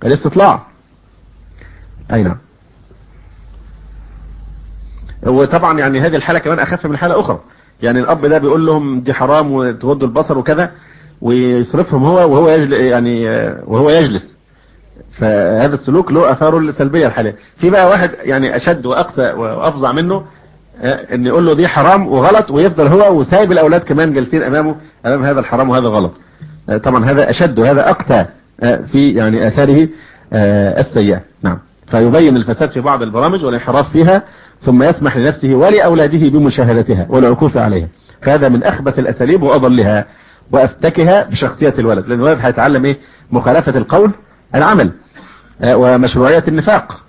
الاستطلاع. 0.05 0.67
أي 2.13 2.23
نعم. 2.23 2.37
وطبعا 5.27 5.79
يعني 5.79 6.01
هذه 6.01 6.17
الحالة 6.17 6.39
كمان 6.39 6.59
أخف 6.59 6.87
من 6.87 6.97
حالة 6.97 7.21
أخرى. 7.21 7.41
يعني 7.83 8.01
الأب 8.01 8.27
ده 8.27 8.39
بيقول 8.39 8.67
لهم 8.67 9.01
دي 9.01 9.13
حرام 9.15 9.53
وتغضوا 9.53 10.09
البصر 10.09 10.39
وكذا 10.39 10.71
ويصرفهم 11.21 12.05
هو 12.05 12.15
وهو 12.33 12.49
يجلس 12.49 12.73
يعني 12.81 13.27
وهو 13.67 13.91
يجلس. 13.91 14.37
فهذا 15.13 15.75
السلوك 15.75 16.13
له 16.13 16.33
اثاره 16.33 16.59
السلبية 16.59 17.07
الحالية. 17.07 17.37
في 17.59 17.71
بقى 17.71 17.89
واحد 17.89 18.11
يعني 18.23 18.57
أشد 18.57 18.87
وأقسى 18.87 19.23
وأفظع 19.33 19.93
منه 19.93 20.23
إن 20.85 21.27
يقول 21.27 21.47
له 21.47 21.55
دي 21.55 21.69
حرام 21.69 22.09
وغلط 22.09 22.51
ويفضل 22.51 22.87
هو 22.87 23.21
وسايب 23.21 23.53
الأولاد 23.53 23.81
كمان 23.81 24.13
جالسين 24.13 24.43
أمامه 24.43 24.75
أمام 25.07 25.25
هذا 25.25 25.41
الحرام 25.41 25.71
وهذا 25.71 25.87
غلط. 25.89 26.13
طبعا 26.85 27.05
هذا 27.05 27.31
أشد 27.31 27.59
وهذا 27.59 27.91
أقسى 27.91 28.27
في 28.93 29.13
يعني 29.15 29.49
آثاره 29.49 29.89
السيئة. 30.33 31.21
نعم. 31.43 31.59
فيبين 31.91 32.37
الفساد 32.37 32.71
في 32.71 32.81
بعض 32.81 33.03
البرامج 33.03 33.45
والانحراف 33.45 33.91
فيها 33.93 34.23
ثم 34.67 34.83
يسمح 34.83 35.17
لنفسه 35.17 35.55
ولأولاده 35.55 36.29
بمشاهدتها 36.29 37.07
والعكوف 37.09 37.57
عليها. 37.57 37.89
فهذا 38.23 38.49
من 38.49 38.63
أخبث 38.63 38.99
الأساليب 38.99 39.43
وأضلها 39.43 40.05
وأفتكها 40.53 41.23
بشخصية 41.23 41.75
الولد 41.79 42.07
لأن 42.09 42.19
الولد 42.21 42.39
هيتعلم 42.43 42.85
إيه؟ 42.85 42.97
مخالفة 43.33 43.79
القول 43.79 44.11
العمل 44.55 44.91
ومشروعية 45.65 46.45
النفاق 46.49 47.01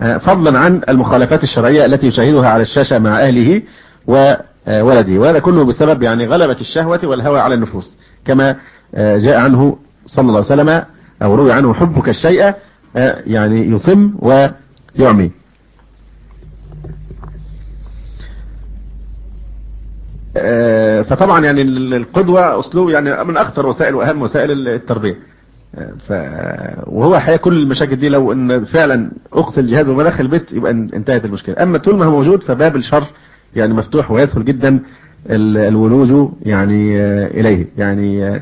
فضلا 0.00 0.58
عن 0.58 0.80
المخالفات 0.88 1.42
الشرعية 1.42 1.84
التي 1.86 2.06
يشاهدها 2.06 2.48
على 2.48 2.62
الشاشة 2.62 2.98
مع 2.98 3.20
أهله 3.20 3.62
وولده 4.06 5.18
وهذا 5.20 5.38
كله 5.38 5.64
بسبب 5.64 6.02
يعني 6.02 6.26
غلبة 6.26 6.56
الشهوة 6.60 7.00
والهوى 7.04 7.40
على 7.40 7.54
النفوس 7.54 7.98
كما 8.24 8.56
جاء 8.96 9.36
عنه 9.36 9.76
صلى 10.06 10.22
الله 10.22 10.36
عليه 10.50 10.62
وسلم 10.62 10.84
أو 11.22 11.34
روي 11.34 11.52
عنه 11.52 11.74
حبك 11.74 12.08
الشيء 12.08 12.52
يعني 13.26 13.70
يصم 13.70 14.12
ويعمي. 14.18 15.30
فطبعا 21.04 21.44
يعني 21.44 21.62
القدوة 21.96 22.60
أسلوب 22.60 22.90
يعني 22.90 23.24
من 23.24 23.36
أخطر 23.36 23.66
وسائل 23.66 23.94
وأهم 23.94 24.22
وسائل 24.22 24.68
التربية. 24.68 25.16
ف... 26.08 26.12
وهو 26.86 27.16
الحقيقة 27.16 27.36
كل 27.36 27.62
المشاكل 27.62 27.96
دي 27.96 28.08
لو 28.08 28.32
إن 28.32 28.64
فعلا 28.64 29.10
اقصي 29.32 29.60
الجهاز 29.60 29.88
وما 29.88 30.20
البيت 30.20 30.52
يبقى 30.52 30.70
انتهت 30.72 31.24
المشكلة. 31.24 31.62
أما 31.62 31.78
طول 31.78 31.96
ما 31.96 32.04
هو 32.04 32.10
موجود 32.10 32.42
فباب 32.42 32.76
الشر 32.76 33.04
يعني 33.56 33.74
مفتوح 33.74 34.10
ويسهل 34.10 34.44
جدا 34.44 34.80
الولوج 35.30 36.30
يعني 36.42 36.96
إليه. 37.26 37.66
يعني 37.78 38.40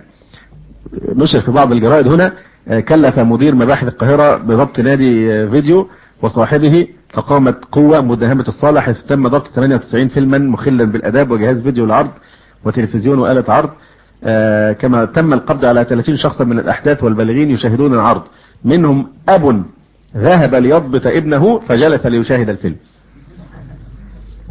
نشر 1.16 1.40
في 1.40 1.50
بعض 1.50 1.72
الجرائد 1.72 2.08
هنا 2.08 2.32
كلف 2.80 3.18
مدير 3.18 3.54
مباحث 3.54 3.88
القاهرة 3.88 4.36
بضبط 4.36 4.80
نادي 4.80 5.48
فيديو 5.50 5.88
وصاحبه 6.22 6.88
فقامت 7.12 7.64
قوة 7.72 8.00
مداهمة 8.00 8.44
الصالح 8.48 8.84
حيث 8.84 9.02
تم 9.02 9.28
ضبط 9.28 9.48
98 9.48 10.08
فيلما 10.08 10.38
مخلا 10.38 10.84
بالاداب 10.84 11.30
وجهاز 11.30 11.62
فيديو 11.62 11.84
العرض 11.84 12.10
وتلفزيون 12.64 13.18
وآلة 13.18 13.44
عرض. 13.48 13.70
آه 14.24 14.72
كما 14.72 15.04
تم 15.04 15.32
القبض 15.32 15.64
على 15.64 15.84
30 15.84 16.16
شخصا 16.16 16.44
من 16.44 16.58
الأحداث 16.58 17.04
والبالغين 17.04 17.50
يشاهدون 17.50 17.94
العرض. 17.94 18.22
منهم 18.64 19.06
أب 19.28 19.64
ذهب 20.16 20.54
ليضبط 20.54 21.06
ابنه 21.06 21.58
فجلس 21.68 22.06
ليشاهد 22.06 22.48
الفيلم. 22.48 22.76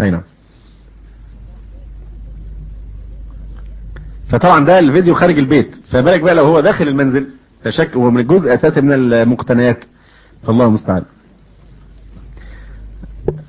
أي 0.02 0.12
نعم. 0.12 0.22
فطبعا 4.30 4.66
ده 4.66 4.80
الفيديو 4.80 5.14
خارج 5.14 5.38
البيت. 5.38 5.76
فبالك 5.92 6.22
بقى 6.22 6.36
لو 6.36 6.46
هو 6.46 6.60
داخل 6.60 6.88
المنزل؟ 6.88 7.28
فشك 7.64 7.96
هو 7.96 8.12
من 8.12 8.20
الجزء 8.20 8.54
أساسي 8.54 8.82
من 8.82 8.94
المقتنيات. 9.14 9.84
فالله 10.48 10.66
المستعان. 10.66 11.04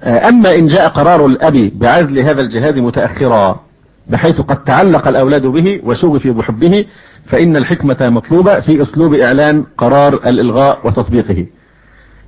أما 0.05 0.55
إن 0.55 0.67
جاء 0.67 0.89
قرار 0.89 1.27
الأب 1.27 1.71
بعزل 1.75 2.19
هذا 2.19 2.41
الجهاز 2.41 2.79
متأخرا 2.79 3.61
بحيث 4.09 4.41
قد 4.41 4.65
تعلق 4.65 5.09
الأولاد 5.09 5.47
به 5.47 5.81
وشغفوا 5.85 6.33
بحبه 6.33 6.85
فإن 7.27 7.57
الحكمة 7.57 7.97
مطلوبة 8.01 8.61
في 8.61 8.83
أسلوب 8.83 9.15
إعلان 9.15 9.65
قرار 9.79 10.15
الإلغاء 10.15 10.79
وتطبيقه. 10.85 11.47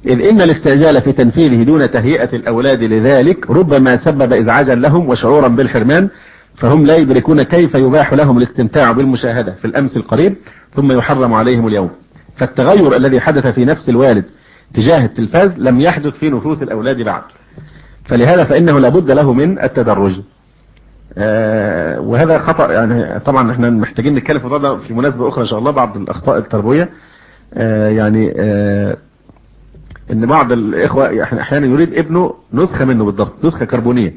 إذ 0.06 0.26
إن 0.26 0.42
الاستعجال 0.42 1.02
في 1.02 1.12
تنفيذه 1.12 1.62
دون 1.62 1.90
تهيئة 1.90 2.37
الأولاد 2.37 2.82
لذلك 2.82 3.50
ربما 3.50 3.97
سبب 3.97 4.32
إزعاجا 4.32 4.75
لهم 4.75 5.09
وشعورا 5.09 5.49
بالحرمان 5.49 6.09
فهم 6.56 6.87
لا 6.87 6.97
يدركون 6.97 7.42
كيف 7.42 7.75
يباح 7.75 8.12
لهم 8.12 8.38
الاستمتاع 8.38 8.92
بالمشاهدة 8.92 9.52
في 9.52 9.64
الأمس 9.64 9.97
القريب 9.97 10.37
ثم 10.75 10.92
يحرم 10.92 11.35
عليهم 11.35 11.66
اليوم. 11.66 11.90
فالتغير 12.37 12.97
الذي 12.97 13.21
حدث 13.21 13.47
في 13.47 13.64
نفس 13.64 13.88
الوالد 13.88 14.25
تجاه 14.75 15.05
التلفاز 15.05 15.59
لم 15.59 15.81
يحدث 15.81 16.12
في 16.14 16.31
نفوس 16.31 16.62
الأولاد 16.62 17.02
بعد. 17.02 17.23
فلهذا 18.05 18.45
فإنه 18.45 18.79
لابد 18.79 19.11
له 19.11 19.33
من 19.33 19.59
التدرج. 19.62 20.21
آه 21.19 22.00
وهذا 22.00 22.38
خطأ 22.38 22.73
يعني 22.73 23.21
طبعا 23.21 23.52
إحنا 23.52 23.71
محتاجين 23.71 24.14
نتكلم 24.14 24.38
في 24.38 24.45
الموضوع 24.45 24.79
في 24.79 24.95
مناسبة 24.95 25.29
أخرى 25.29 25.43
إن 25.43 25.49
شاء 25.49 25.59
الله 25.59 25.71
بعض 25.71 25.97
الأخطاء 25.97 26.38
التربوية. 26.38 26.91
آه 27.55 27.88
يعني 27.88 28.35
آه 28.37 28.97
إن 30.12 30.26
بعض 30.26 30.52
الإخوة 30.52 31.23
أحيانا 31.23 31.67
يريد 31.67 31.95
ابنه 31.95 32.35
نسخة 32.52 32.85
منه 32.85 33.05
بالضبط 33.05 33.45
نسخة 33.45 33.64
كربونية. 33.64 34.14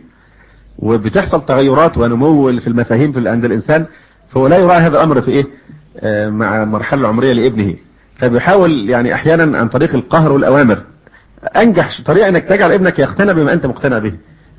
وبتحصل 0.80 1.46
تغيرات 1.46 1.98
ونمو 1.98 2.60
في 2.60 2.68
المفاهيم 2.68 3.12
في 3.12 3.29
عند 3.29 3.46
الإنسان 3.46 3.86
فهو 4.29 4.48
لا 4.48 4.58
يراعي 4.58 4.79
هذا 4.79 4.98
الأمر 4.98 5.22
في 5.22 5.32
إيه؟ 5.32 5.46
مع 6.29 6.64
المرحلة 6.64 7.01
العمرية 7.01 7.34
لابنه. 7.34 7.74
فبيحاول 8.16 8.90
يعني 8.90 9.14
أحيانا 9.14 9.58
عن 9.58 9.68
طريق 9.68 9.96
القهر 9.96 10.32
والأوامر. 10.32 10.82
أنجح 11.58 12.01
طريقة 12.06 12.30
أنك 12.30 12.44
تجعل 12.44 12.72
ابنك 12.72 13.00
يقتنع 13.00 13.34
بما 13.34 13.54
أنت 13.54 13.66
مقتنع 13.66 13.98
به. 14.00 14.14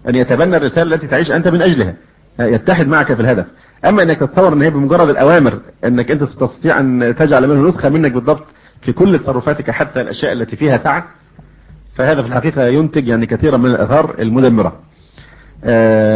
أن 0.08 0.14
يتبنى 0.14 0.56
الرسالة 0.56 0.94
التي 0.94 1.06
تعيش 1.06 1.30
أنت 1.30 1.48
من 1.48 1.62
أجلها. 1.62 1.94
يتحد 2.40 2.88
معك 2.88 3.14
في 3.14 3.20
الهدف. 3.20 3.46
أما 3.84 4.02
إنك 4.02 4.18
تتصور 4.18 4.52
إن 4.52 4.62
هي 4.62 4.70
بمجرد 4.70 5.08
الأوامر 5.08 5.58
إنك 5.84 6.10
أنت 6.10 6.22
تستطيع 6.22 6.80
أن 6.80 7.14
تجعل 7.18 7.48
منه 7.48 7.68
نسخة 7.68 7.88
منك 7.88 8.12
بالضبط 8.12 8.44
في 8.82 8.92
كل 8.92 9.18
تصرفاتك 9.18 9.70
حتى 9.70 10.00
الأشياء 10.00 10.32
التي 10.32 10.56
فيها 10.56 10.78
سعة 10.78 11.04
فهذا 11.94 12.22
في 12.22 12.28
الحقيقة 12.28 12.66
ينتج 12.66 13.08
يعني 13.08 13.26
كثيرا 13.26 13.56
من 13.56 13.66
الاثار 13.66 14.14
المدمرة. 14.18 14.72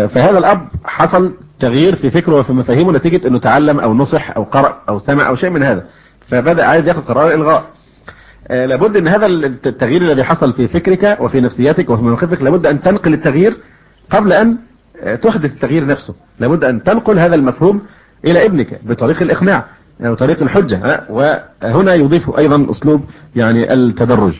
فهذا 0.08 0.38
الأب 0.38 0.68
حصل 0.84 1.34
تغيير 1.60 1.96
في 1.96 2.10
فكره 2.10 2.34
وفي 2.34 2.52
مفاهيمه 2.52 2.92
نتيجة 2.92 3.28
إنه 3.28 3.38
تعلم 3.38 3.80
أو 3.80 3.94
نصح 3.94 4.36
أو 4.36 4.42
قرأ 4.42 4.82
أو 4.88 4.98
سمع 4.98 5.28
أو 5.28 5.36
شيء 5.36 5.50
من 5.50 5.62
هذا. 5.62 5.84
فبدأ 6.30 6.64
عايز 6.64 6.88
ياخذ 6.88 7.02
قرار 7.02 7.34
الغاء 7.34 7.64
لابد 8.50 8.96
إن 8.96 9.08
هذا 9.08 9.26
التغيير 9.26 10.02
الذي 10.02 10.24
حصل 10.24 10.52
في 10.52 10.68
فكرك 10.68 11.16
وفي 11.20 11.40
نفسيتك 11.40 11.90
وفي 11.90 12.02
مواقفك 12.02 12.42
لابد 12.42 12.66
أن 12.66 12.82
تنقل 12.82 13.14
التغيير 13.14 13.56
قبل 14.10 14.32
أن 14.32 14.56
تحدث 15.22 15.52
التغيير 15.54 15.86
نفسه. 15.86 16.14
لابد 16.40 16.64
أن 16.64 16.82
تنقل 16.84 17.18
هذا 17.18 17.34
المفهوم 17.34 17.82
إلى 18.24 18.46
ابنك 18.46 18.80
بطريق 18.84 19.22
الإقناع 19.22 19.64
أو 20.06 20.14
طريق 20.14 20.42
الحجة 20.42 21.06
وهنا 21.10 21.94
يضيف 21.94 22.38
أيضا 22.38 22.70
أسلوب 22.70 23.04
يعني 23.36 23.72
التدرج. 23.72 24.32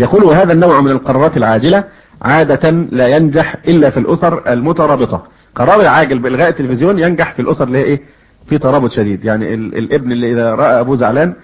يقول 0.00 0.24
وهذا 0.24 0.52
النوع 0.52 0.80
من 0.80 0.90
القرارات 0.90 1.36
العاجلة 1.36 1.84
عادة 2.22 2.70
لا 2.70 3.08
ينجح 3.08 3.56
إلا 3.68 3.90
في 3.90 3.96
الأسر 4.00 4.52
المترابطة. 4.52 5.26
قرار 5.54 5.80
العاجل 5.80 6.18
بإلغاء 6.18 6.48
التلفزيون 6.48 6.98
ينجح 6.98 7.32
في 7.32 7.42
الأسر 7.42 7.64
اللي 7.64 7.78
هي 7.78 7.82
إيه؟ 7.82 8.00
في 8.48 8.58
ترابط 8.58 8.90
شديد. 8.90 9.24
يعني 9.24 9.54
الابن 9.54 10.12
اللي 10.12 10.32
إذا 10.32 10.54
رأى 10.54 10.80
أبوه 10.80 10.96
زعلان 10.96 11.34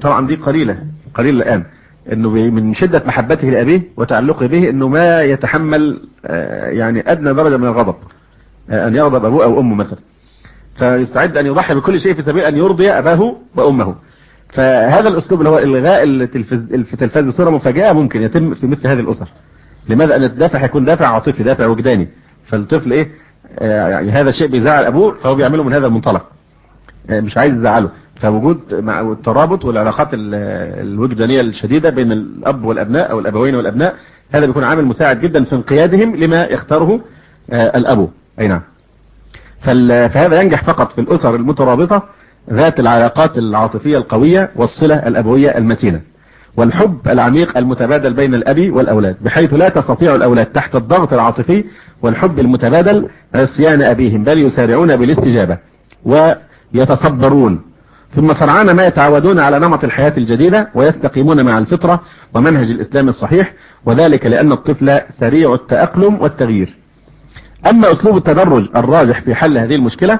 طبعا 0.00 0.26
دي 0.26 0.34
قليلة 0.34 0.78
قليلة 1.14 1.42
الآن. 1.42 1.64
إنه 2.12 2.30
من 2.30 2.74
شدة 2.74 3.02
محبته 3.06 3.50
لأبيه 3.50 3.82
وتعلقه 3.96 4.46
به 4.46 4.70
إنه 4.70 4.88
ما 4.88 5.22
يتحمل 5.22 6.08
يعني 6.64 7.12
أدنى 7.12 7.34
درجة 7.34 7.56
من 7.56 7.66
الغضب 7.66 7.94
أن 8.70 8.96
يغضب 8.96 9.24
أبوه 9.24 9.44
أو 9.44 9.60
أمه 9.60 9.74
مثلا. 9.74 9.98
فيستعد 10.78 11.36
أن 11.36 11.46
يضحي 11.46 11.74
بكل 11.74 12.00
شيء 12.00 12.14
في 12.14 12.22
سبيل 12.22 12.44
أن 12.44 12.56
يرضي 12.56 12.90
أباه 12.90 13.36
وأمه. 13.56 13.94
فهذا 14.52 15.08
الأسلوب 15.08 15.40
اللي 15.40 15.50
هو 15.50 15.58
إلغاء 15.58 16.02
التلفاز 16.04 17.24
بصورة 17.24 17.50
مفاجئة 17.50 17.92
ممكن 17.92 18.22
يتم 18.22 18.54
في 18.54 18.66
مثل 18.66 18.86
هذه 18.86 19.00
الأسر. 19.00 19.28
لماذا؟ 19.88 20.16
أن 20.16 20.24
الدافع 20.24 20.58
هيكون 20.58 20.84
دافع 20.84 21.06
عاطفي 21.06 21.42
دافع 21.42 21.66
وجداني. 21.66 22.08
فالطفل 22.46 22.92
إيه؟ 22.92 23.08
يعني 23.60 24.10
هذا 24.10 24.28
الشيء 24.30 24.46
بيزعل 24.48 24.84
أبوه 24.84 25.14
فهو 25.14 25.34
بيعمله 25.34 25.62
من 25.62 25.72
هذا 25.72 25.86
المنطلق. 25.86 26.24
مش 27.10 27.38
عايز 27.38 27.54
يزعله. 27.54 27.90
فوجود 28.20 28.74
مع 28.74 29.00
الترابط 29.00 29.64
والعلاقات 29.64 30.08
الوجدانية 30.12 31.40
الشديدة 31.40 31.90
بين 31.90 32.12
الأب 32.12 32.64
والأبناء 32.64 33.10
أو 33.10 33.18
الأبوين 33.18 33.54
والأبناء 33.54 33.94
هذا 34.32 34.46
بيكون 34.46 34.64
عامل 34.64 34.84
مساعد 34.84 35.20
جدا 35.20 35.44
في 35.44 35.54
انقيادهم 35.54 36.16
لما 36.16 36.44
يختاره 36.44 37.00
الأب 37.52 38.08
أي 38.40 38.48
نعم. 38.48 38.60
فهذا 40.08 40.40
ينجح 40.40 40.64
فقط 40.64 40.92
في 40.92 41.00
الأسر 41.00 41.34
المترابطة 41.34 42.02
ذات 42.52 42.80
العلاقات 42.80 43.38
العاطفية 43.38 43.98
القوية 43.98 44.50
والصلة 44.56 44.96
الأبوية 45.08 45.48
المتينة. 45.58 46.00
والحب 46.56 46.98
العميق 47.08 47.58
المتبادل 47.58 48.14
بين 48.14 48.34
الأب 48.34 48.70
والأولاد 48.70 49.16
بحيث 49.20 49.54
لا 49.54 49.68
تستطيع 49.68 50.14
الأولاد 50.14 50.46
تحت 50.46 50.76
الضغط 50.76 51.12
العاطفي 51.12 51.64
والحب 52.02 52.38
المتبادل 52.38 53.08
عصيان 53.34 53.82
أبيهم 53.82 54.24
بل 54.24 54.38
يسارعون 54.38 54.96
بالاستجابة 54.96 55.58
ويتصبرون. 56.04 57.62
ثم 58.16 58.34
سرعان 58.34 58.70
ما 58.70 58.86
يتعودون 58.86 59.38
على 59.38 59.58
نمط 59.58 59.84
الحياة 59.84 60.12
الجديدة 60.16 60.68
ويستقيمون 60.74 61.44
مع 61.44 61.58
الفطرة 61.58 62.00
ومنهج 62.34 62.70
الإسلام 62.70 63.08
الصحيح 63.08 63.52
وذلك 63.86 64.26
لأن 64.26 64.52
الطفل 64.52 65.00
سريع 65.20 65.54
التأقلم 65.54 66.22
والتغيير. 66.22 66.76
أما 67.70 67.92
أسلوب 67.92 68.16
التدرج 68.16 68.68
الراجح 68.76 69.20
في 69.20 69.34
حل 69.34 69.58
هذه 69.58 69.74
المشكلة 69.74 70.18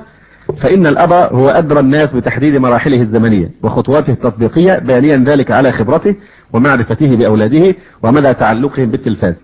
فإن 0.60 0.86
الأب 0.86 1.12
هو 1.12 1.48
أدرى 1.48 1.80
الناس 1.80 2.14
بتحديد 2.14 2.56
مراحله 2.56 3.02
الزمنية 3.02 3.50
وخطواته 3.62 4.10
التطبيقية 4.10 4.78
بانيا 4.78 5.16
ذلك 5.16 5.50
على 5.50 5.72
خبرته 5.72 6.14
ومعرفته 6.52 7.16
بأولاده 7.16 7.74
ومدى 8.02 8.34
تعلقهم 8.34 8.86
بالتلفاز. 8.90 9.34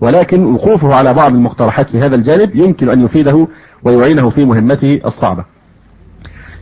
ولكن 0.00 0.44
وقوفه 0.44 0.94
على 0.94 1.14
بعض 1.14 1.34
المقترحات 1.34 1.90
في 1.90 1.98
هذا 2.00 2.16
الجانب 2.16 2.56
يمكن 2.56 2.88
أن 2.88 3.04
يفيده 3.04 3.46
ويعينه 3.82 4.30
في 4.30 4.44
مهمته 4.44 5.00
الصعبة. 5.06 5.44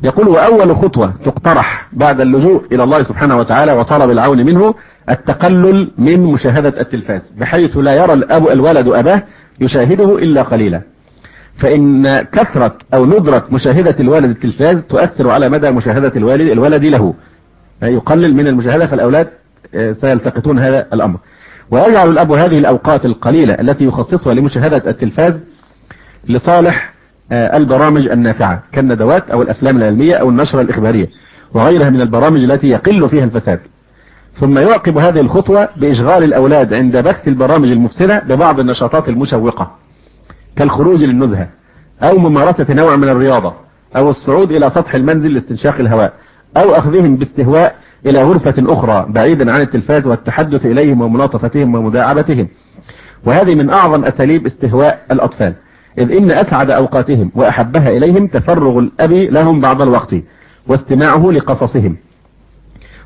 يقول 0.03 0.29
وأول 0.29 0.77
خطوة 0.77 1.12
تقترح 1.25 1.88
بعد 1.92 2.20
اللجوء 2.20 2.64
إلى 2.72 2.85
الله 2.85 3.03
سبحانه 3.03 3.38
وتعالى 3.38 3.72
وطلب 3.72 4.11
العون 4.11 4.46
منه 4.46 4.75
التقلل 5.11 5.90
من 5.99 6.20
مشاهدة 6.20 6.81
التلفاز 6.81 7.33
بحيث 7.38 7.77
لا 7.77 7.94
يرى 7.94 8.12
الأب 8.12 8.49
الولد 8.49 8.88
أباه 8.88 9.22
يشاهده 9.61 10.18
إلا 10.18 10.42
قليلا. 10.42 10.81
فإن 11.57 12.20
كثرة 12.22 12.75
أو 12.94 13.07
ندرة 13.07 13.44
مشاهدة 13.51 13.96
الوالد 14.01 14.31
التلفاز 14.31 14.79
تؤثر 14.79 15.31
على 15.31 15.49
مدى 15.49 15.70
مشاهدة 15.70 16.12
الوالد 16.16 16.49
الولد 16.49 16.85
له. 16.85 17.14
يقلل 17.83 18.35
من 18.35 18.46
المشاهدة 18.46 18.87
فالأولاد 18.87 19.29
سيلتقطون 19.72 20.59
هذا 20.59 20.87
الأمر. 20.92 21.18
ويجعل 21.70 22.09
الأب 22.09 22.33
هذه 22.33 22.59
الأوقات 22.59 23.05
القليلة 23.05 23.55
التي 23.55 23.85
يخصصها 23.85 24.35
لمشاهدة 24.35 24.90
التلفاز 24.90 25.35
لصالح 26.29 26.94
البرامج 27.33 28.09
النافعة 28.09 28.62
كالندوات 28.72 29.31
أو 29.31 29.42
الأفلام 29.42 29.76
العلمية 29.76 30.14
أو 30.14 30.29
النشرة 30.29 30.61
الإخبارية 30.61 31.09
وغيرها 31.55 31.90
من 31.90 32.00
البرامج 32.00 32.40
التي 32.44 32.68
يقل 32.68 33.09
فيها 33.09 33.24
الفساد. 33.24 33.61
ثم 34.40 34.59
يعقب 34.59 34.98
هذه 34.98 35.20
الخطوة 35.20 35.68
بإشغال 35.76 36.24
الأولاد 36.24 36.74
عند 36.74 36.96
بث 36.96 37.29
البرامج 37.29 37.68
المفسدة 37.70 38.18
ببعض 38.29 38.61
النشاطات 38.61 39.09
المشوقة 39.09 39.70
كالخروج 40.57 41.02
للنزهة 41.02 41.48
أو 42.02 42.18
ممارسة 42.18 42.66
نوع 42.74 42.96
من 42.96 43.09
الرياضة 43.09 43.55
أو 43.96 44.11
الصعود 44.11 44.52
إلى 44.52 44.70
سطح 44.70 44.94
المنزل 44.94 45.35
لاستنشاق 45.35 45.74
الهواء 45.81 46.12
أو 46.57 46.70
أخذهم 46.70 47.16
باستهواء 47.16 47.74
إلى 48.06 48.22
غرفة 48.22 48.72
أخرى 48.72 49.06
بعيدا 49.08 49.52
عن 49.52 49.60
التلفاز 49.60 50.06
والتحدث 50.06 50.66
إليهم 50.66 51.00
وملاطفتهم 51.00 51.74
ومداعبتهم. 51.74 52.48
وهذه 53.24 53.54
من 53.54 53.70
أعظم 53.70 54.04
أساليب 54.04 54.46
استهواء 54.46 55.06
الأطفال. 55.10 55.54
إذ 55.98 56.12
إن 56.12 56.30
أسعد 56.30 56.70
أوقاتهم 56.70 57.32
وأحبها 57.34 57.88
إليهم 57.88 58.26
تفرغ 58.26 58.78
الأب 58.78 59.12
لهم 59.12 59.60
بعض 59.60 59.82
الوقت 59.82 60.14
واستماعه 60.66 61.30
لقصصهم. 61.30 61.96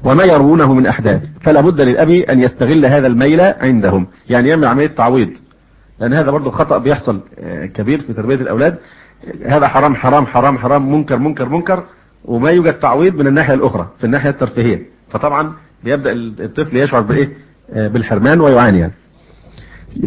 وما 0.05 0.25
يروونه 0.25 0.75
من 0.75 0.87
أحداث. 0.87 1.23
فلا 1.41 1.61
بد 1.61 1.81
للأب 1.81 2.11
أن 2.11 2.41
يستغل 2.41 2.87
هذا 2.87 3.07
الميل 3.07 3.41
عندهم. 3.41 4.07
يعني 4.29 4.49
يعمل 4.49 4.65
عملية 4.65 4.87
تعويض 4.87 5.31
لأن 6.01 6.13
هذا 6.13 6.31
برضو 6.31 6.51
خطأ 6.51 6.79
بيحصل 6.79 7.21
كبير 7.75 8.01
في 8.01 8.13
تربية 8.13 8.35
الأولاد. 8.35 8.79
هذا 9.47 9.69
حرام 9.69 9.95
حرام 9.95 10.27
حرام 10.27 10.59
حرام 10.59 10.93
منكر 10.93 11.19
منكر 11.19 11.49
منكر. 11.49 11.85
وما 12.25 12.51
يوجد 12.51 12.73
تعويض 12.75 13.15
من 13.15 13.27
الناحية 13.27 13.55
الأخرى 13.55 13.89
في 13.99 14.05
الناحية 14.05 14.31
الترفيهية. 14.31 14.83
فطبعا 15.11 15.53
بيبدأ 15.85 16.13
الطفل 16.13 16.77
يشعر 16.77 17.01
بإيه؟ 17.01 17.29
بالحرمان 17.75 18.41
ويعاني 18.41 18.79
يعني. 18.79 18.93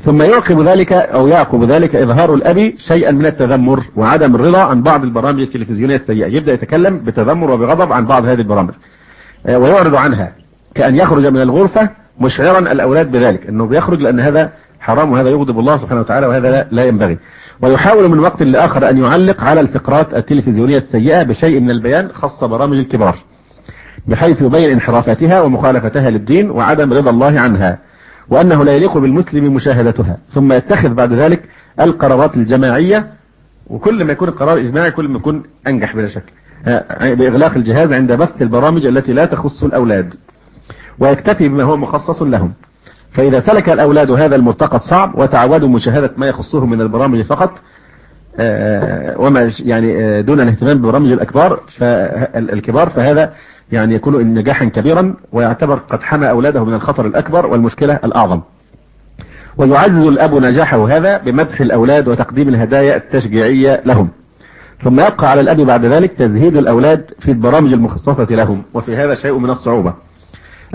ثم 0.03 0.21
يعقب 0.21 0.61
ذلك 0.61 0.93
أو 0.93 1.27
يعقب 1.27 1.63
ذلك 1.63 1.95
إظهار 1.95 2.33
الأب 2.33 2.73
شيئا 2.87 3.11
من 3.11 3.25
التذمر 3.25 3.83
وعدم 3.95 4.35
الرضا 4.35 4.61
عن 4.61 4.83
بعض 4.83 5.03
البرامج 5.03 5.41
التلفزيونية 5.41 5.95
السيئة. 5.95 6.27
يبدأ 6.27 6.53
يتكلم 6.53 6.97
بتذمر 6.97 7.51
وبغضب 7.51 7.91
عن 7.91 8.05
بعض 8.05 8.25
هذه 8.25 8.39
البرامج. 8.39 8.73
ويعرض 9.45 9.95
عنها 9.95 10.31
كأن 10.75 10.95
يخرج 10.95 11.25
من 11.25 11.41
الغرفة 11.41 11.89
مشعرا 12.19 12.59
الأولاد 12.59 13.11
بذلك 13.11 13.47
أنه 13.47 13.65
بيخرج 13.65 14.01
لأن 14.01 14.19
هذا 14.19 14.51
حرام 14.79 15.11
وهذا 15.11 15.29
يغضب 15.29 15.59
الله 15.59 15.77
سبحانه 15.77 16.01
وتعالى 16.01 16.27
وهذا 16.27 16.67
لا 16.71 16.85
ينبغي. 16.85 17.17
ويحاول 17.61 18.09
من 18.09 18.19
وقت 18.19 18.43
لآخر 18.43 18.89
أن 18.89 18.97
يعلق 18.97 19.43
على 19.43 19.61
الفقرات 19.61 20.13
التلفزيونية 20.13 20.77
السيئة 20.77 21.23
بشيء 21.23 21.59
من 21.59 21.71
البيان 21.71 22.09
خاصة 22.13 22.47
برامج 22.47 22.77
الكبار 22.77 23.17
بحيث 24.07 24.41
يبين 24.41 24.69
انحرافتها 24.69 25.41
ومخالفتها 25.41 26.09
للدين 26.09 26.51
وعدم 26.51 26.93
رضا 26.93 27.09
الله 27.09 27.39
عنها 27.39 27.77
وأنه 28.29 28.63
لا 28.63 28.75
يليق 28.75 28.97
بالمسلم 28.97 29.53
مشاهدتها. 29.53 30.17
ثم 30.33 30.53
يتخذ 30.53 30.93
بعد 30.93 31.13
ذلك 31.13 31.41
القرارات 31.81 32.37
الجماعية 32.37 33.07
وكل 33.67 34.03
ما 34.03 34.11
يكون 34.11 34.27
القرار 34.27 34.57
إجماعي 34.57 34.91
كل 34.91 35.07
ما 35.07 35.17
يكون 35.17 35.43
أنجح 35.67 35.95
بلا 35.95 36.07
شك. 36.07 36.23
بإغلاق 37.01 37.53
الجهاز 37.55 37.91
عند 37.91 38.11
بث 38.11 38.41
البرامج 38.41 38.85
التي 38.85 39.13
لا 39.13 39.25
تخص 39.25 39.63
الأولاد. 39.63 40.13
ويكتفي 40.99 41.49
بما 41.49 41.63
هو 41.63 41.77
مخصص 41.77 42.21
لهم. 42.21 42.53
فإذا 43.13 43.39
سلك 43.39 43.69
الأولاد 43.69 44.11
هذا 44.11 44.35
المرتقى 44.35 44.75
الصعب 44.75 45.19
وتعودوا 45.19 45.69
مشاهدة 45.69 46.11
ما 46.17 46.27
يخصهم 46.27 46.69
من 46.69 46.81
البرامج 46.81 47.21
فقط 47.21 47.51
وما 49.19 49.51
يعني 49.59 50.21
دون 50.21 50.39
الاهتمام 50.41 50.77
ببرامج 50.77 51.11
الأكبار 51.11 51.59
فالكبار 51.77 52.89
فهذا 52.89 53.33
يعني 53.71 53.95
يكون 53.95 54.23
نجاحا 54.33 54.65
كبيرا 54.65 55.15
ويعتبر 55.31 55.75
قد 55.75 56.01
حمى 56.01 56.29
أولاده 56.29 56.65
من 56.65 56.73
الخطر 56.73 57.05
الأكبر 57.05 57.45
والمشكلة 57.45 57.99
الأعظم. 58.03 58.41
ويعزز 59.57 60.05
الأب 60.07 60.33
نجاحه 60.33 60.97
هذا 60.97 61.17
بمدح 61.17 61.61
الأولاد 61.61 62.07
وتقديم 62.07 62.49
الهدايا 62.49 62.95
التشجيعية 62.97 63.81
لهم. 63.85 64.09
ثم 64.83 64.99
يبقى 64.99 65.31
على 65.31 65.41
الأب 65.41 65.57
بعد 65.61 65.85
ذلك 65.85 66.11
تزهيد 66.13 66.57
الأولاد 66.57 67.05
في 67.19 67.31
البرامج 67.31 67.73
المخصصة 67.73 68.27
لهم 68.29 68.63
وفي 68.73 68.95
هذا 68.97 69.15
شيء 69.15 69.37
من 69.37 69.49
الصعوبة. 69.49 69.93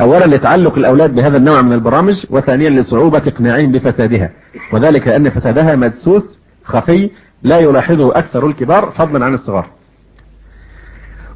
أولا 0.01 0.37
لتعلق 0.37 0.79
الأولاد 0.79 1.15
بهذا 1.15 1.37
النوع 1.37 1.63
من 1.63 1.73
البرامج 1.73 2.25
وثانيا 2.31 2.71
لصعوبة 2.71 3.23
إقناعهم 3.27 3.73
بفسادها. 3.73 4.31
وذلك 4.73 5.09
أن 5.09 5.31
فسادها 5.31 5.77
مدسوس 5.77 6.23
خفي 6.65 7.11
لا 7.43 7.59
يلاحظه 7.59 8.19
أكثر 8.19 8.47
الكبار 8.47 8.91
فضلا 8.91 9.25
عن 9.25 9.35
الصغار. 9.35 9.67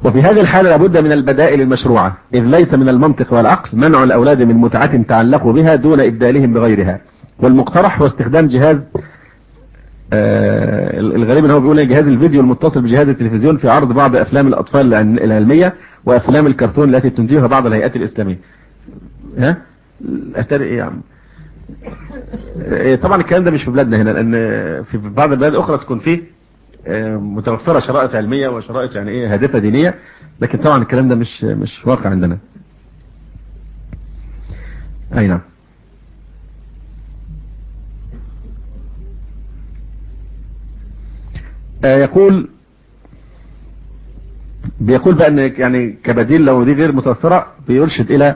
وفي 0.05 0.21
هذه 0.21 0.41
الحالة 0.41 0.69
لابد 0.69 0.97
من 0.97 1.11
البدائل 1.11 1.61
المشروعة. 1.61 2.17
إذ 2.33 2.43
ليس 2.43 2.73
من 2.73 2.89
المنطق 2.89 3.33
والعقل 3.33 3.77
منع 3.77 4.03
الأولاد 4.03 4.41
من 4.41 4.55
متعة 4.55 5.03
تعلقوا 5.03 5.53
بها 5.53 5.75
دون 5.75 5.99
إبدالهم 5.99 6.53
بغيرها. 6.53 6.99
والمقترح 7.39 7.99
هو 8.01 8.07
استخدام 8.07 8.47
جهاز 8.47 8.77
آه 10.13 10.99
الغريب 10.99 11.45
إن 11.45 11.51
هو 11.51 11.59
بيقول 11.59 11.87
جهاز 11.87 12.07
الفيديو 12.07 12.41
المتصل 12.41 12.81
بجهاز 12.81 13.07
التلفزيون 13.07 13.57
في 13.57 13.69
عرض 13.69 13.93
بعض 13.93 14.15
أفلام 14.15 14.47
الأطفال 14.47 14.93
العلمية 15.23 15.73
وأفلام 16.05 16.47
الكرتون 16.47 16.95
التي 16.95 17.09
تنتجها 17.09 17.47
بعض 17.47 17.65
الهيئات 17.65 17.95
الإسلامية. 17.95 18.39
ها؟ 19.37 19.57
أتاري 20.35 20.65
إيه 20.65 20.77
يا 20.77 20.83
عم؟ 20.83 21.01
طبعا 23.01 23.21
الكلام 23.21 23.43
ده 23.43 23.51
مش 23.51 23.63
في 23.63 23.71
بلادنا 23.71 24.01
هنا 24.01 24.09
لأن 24.09 24.31
في 24.83 24.97
بعض 24.97 25.31
البلاد 25.31 25.53
الاخرى 25.53 25.77
تكون 25.77 25.99
فيه 25.99 26.21
متوفرة 27.17 27.79
شرائط 27.79 28.15
علمية 28.15 28.47
وشرائط 28.47 28.95
يعني 28.95 29.11
إيه 29.11 29.33
هادفة 29.33 29.59
دينية 29.59 29.95
لكن 30.41 30.57
طبعا 30.59 30.81
الكلام 30.81 31.07
ده 31.07 31.15
مش 31.15 31.43
مش 31.43 31.87
واقع 31.87 32.09
عندنا. 32.09 32.37
أي 35.17 35.27
نعم. 35.27 35.41
يقول 41.83 42.49
بيقول 44.79 45.15
بقى 45.15 45.27
إن 45.27 45.51
يعني 45.57 45.97
كبديل 46.03 46.45
لو 46.45 46.63
دي 46.63 46.73
غير 46.73 46.91
متوفرة 46.91 47.45
بيرشد 47.67 48.11
إلى 48.11 48.35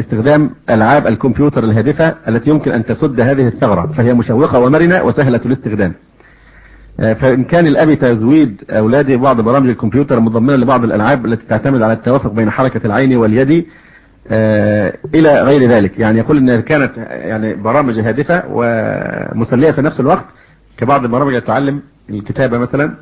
استخدام 0.00 0.50
ألعاب 0.70 1.06
الكمبيوتر 1.06 1.64
الهادفة 1.64 2.14
التي 2.28 2.50
يمكن 2.50 2.72
أن 2.72 2.84
تسد 2.84 3.20
هذه 3.20 3.48
الثغرة 3.48 3.86
فهي 3.86 4.14
مشوقة 4.14 4.58
ومرنة 4.58 5.02
وسهلة 5.02 5.40
الاستخدام. 5.46 5.92
فإن 6.98 7.44
كان 7.44 7.66
الأب 7.66 7.94
تزويد 7.94 8.64
أولاده 8.70 9.16
بعض 9.16 9.40
برامج 9.40 9.68
الكمبيوتر 9.68 10.20
مضمنة 10.20 10.56
لبعض 10.56 10.84
الألعاب 10.84 11.26
التي 11.26 11.46
تعتمد 11.46 11.82
على 11.82 11.92
التوافق 11.92 12.32
بين 12.32 12.50
حركة 12.50 12.86
العين 12.86 13.16
واليد 13.16 13.66
إلى 15.14 15.42
غير 15.42 15.70
ذلك. 15.70 15.98
يعني 15.98 16.18
يقول 16.18 16.36
إن 16.36 16.60
كانت 16.62 16.92
يعني 17.08 17.54
برامج 17.54 17.98
هادفة 17.98 18.42
ومسلية 18.50 19.70
في 19.70 19.82
نفس 19.82 20.00
الوقت 20.00 20.24
كبعض 20.76 21.04
البرامج 21.04 21.34
التي 21.34 21.46
تعلم 21.46 21.80
الكتابة 22.10 22.58
مثلا 22.58 22.94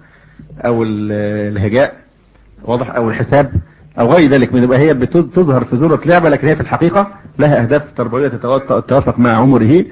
أو 0.67 0.83
الهجاء. 0.87 1.93
واضح 2.67 2.91
أو 2.91 3.11
الحساب 3.11 3.53
أو 3.99 4.13
غير 4.13 4.31
ذلك 4.31 4.53
من 4.55 4.73
هي 4.73 4.95
بتظهر 4.95 5.65
في 5.65 5.77
صورة 5.77 6.01
لعبة 6.07 6.29
لكن 6.29 6.49
هي 6.49 6.55
في 6.57 6.61
الحقيقة 6.63 7.09
لها 7.39 7.63
أهداف 7.63 7.83
تربوية 7.97 8.29
تتوافق 8.29 9.19
مع 9.19 9.31
عمره 9.31 9.85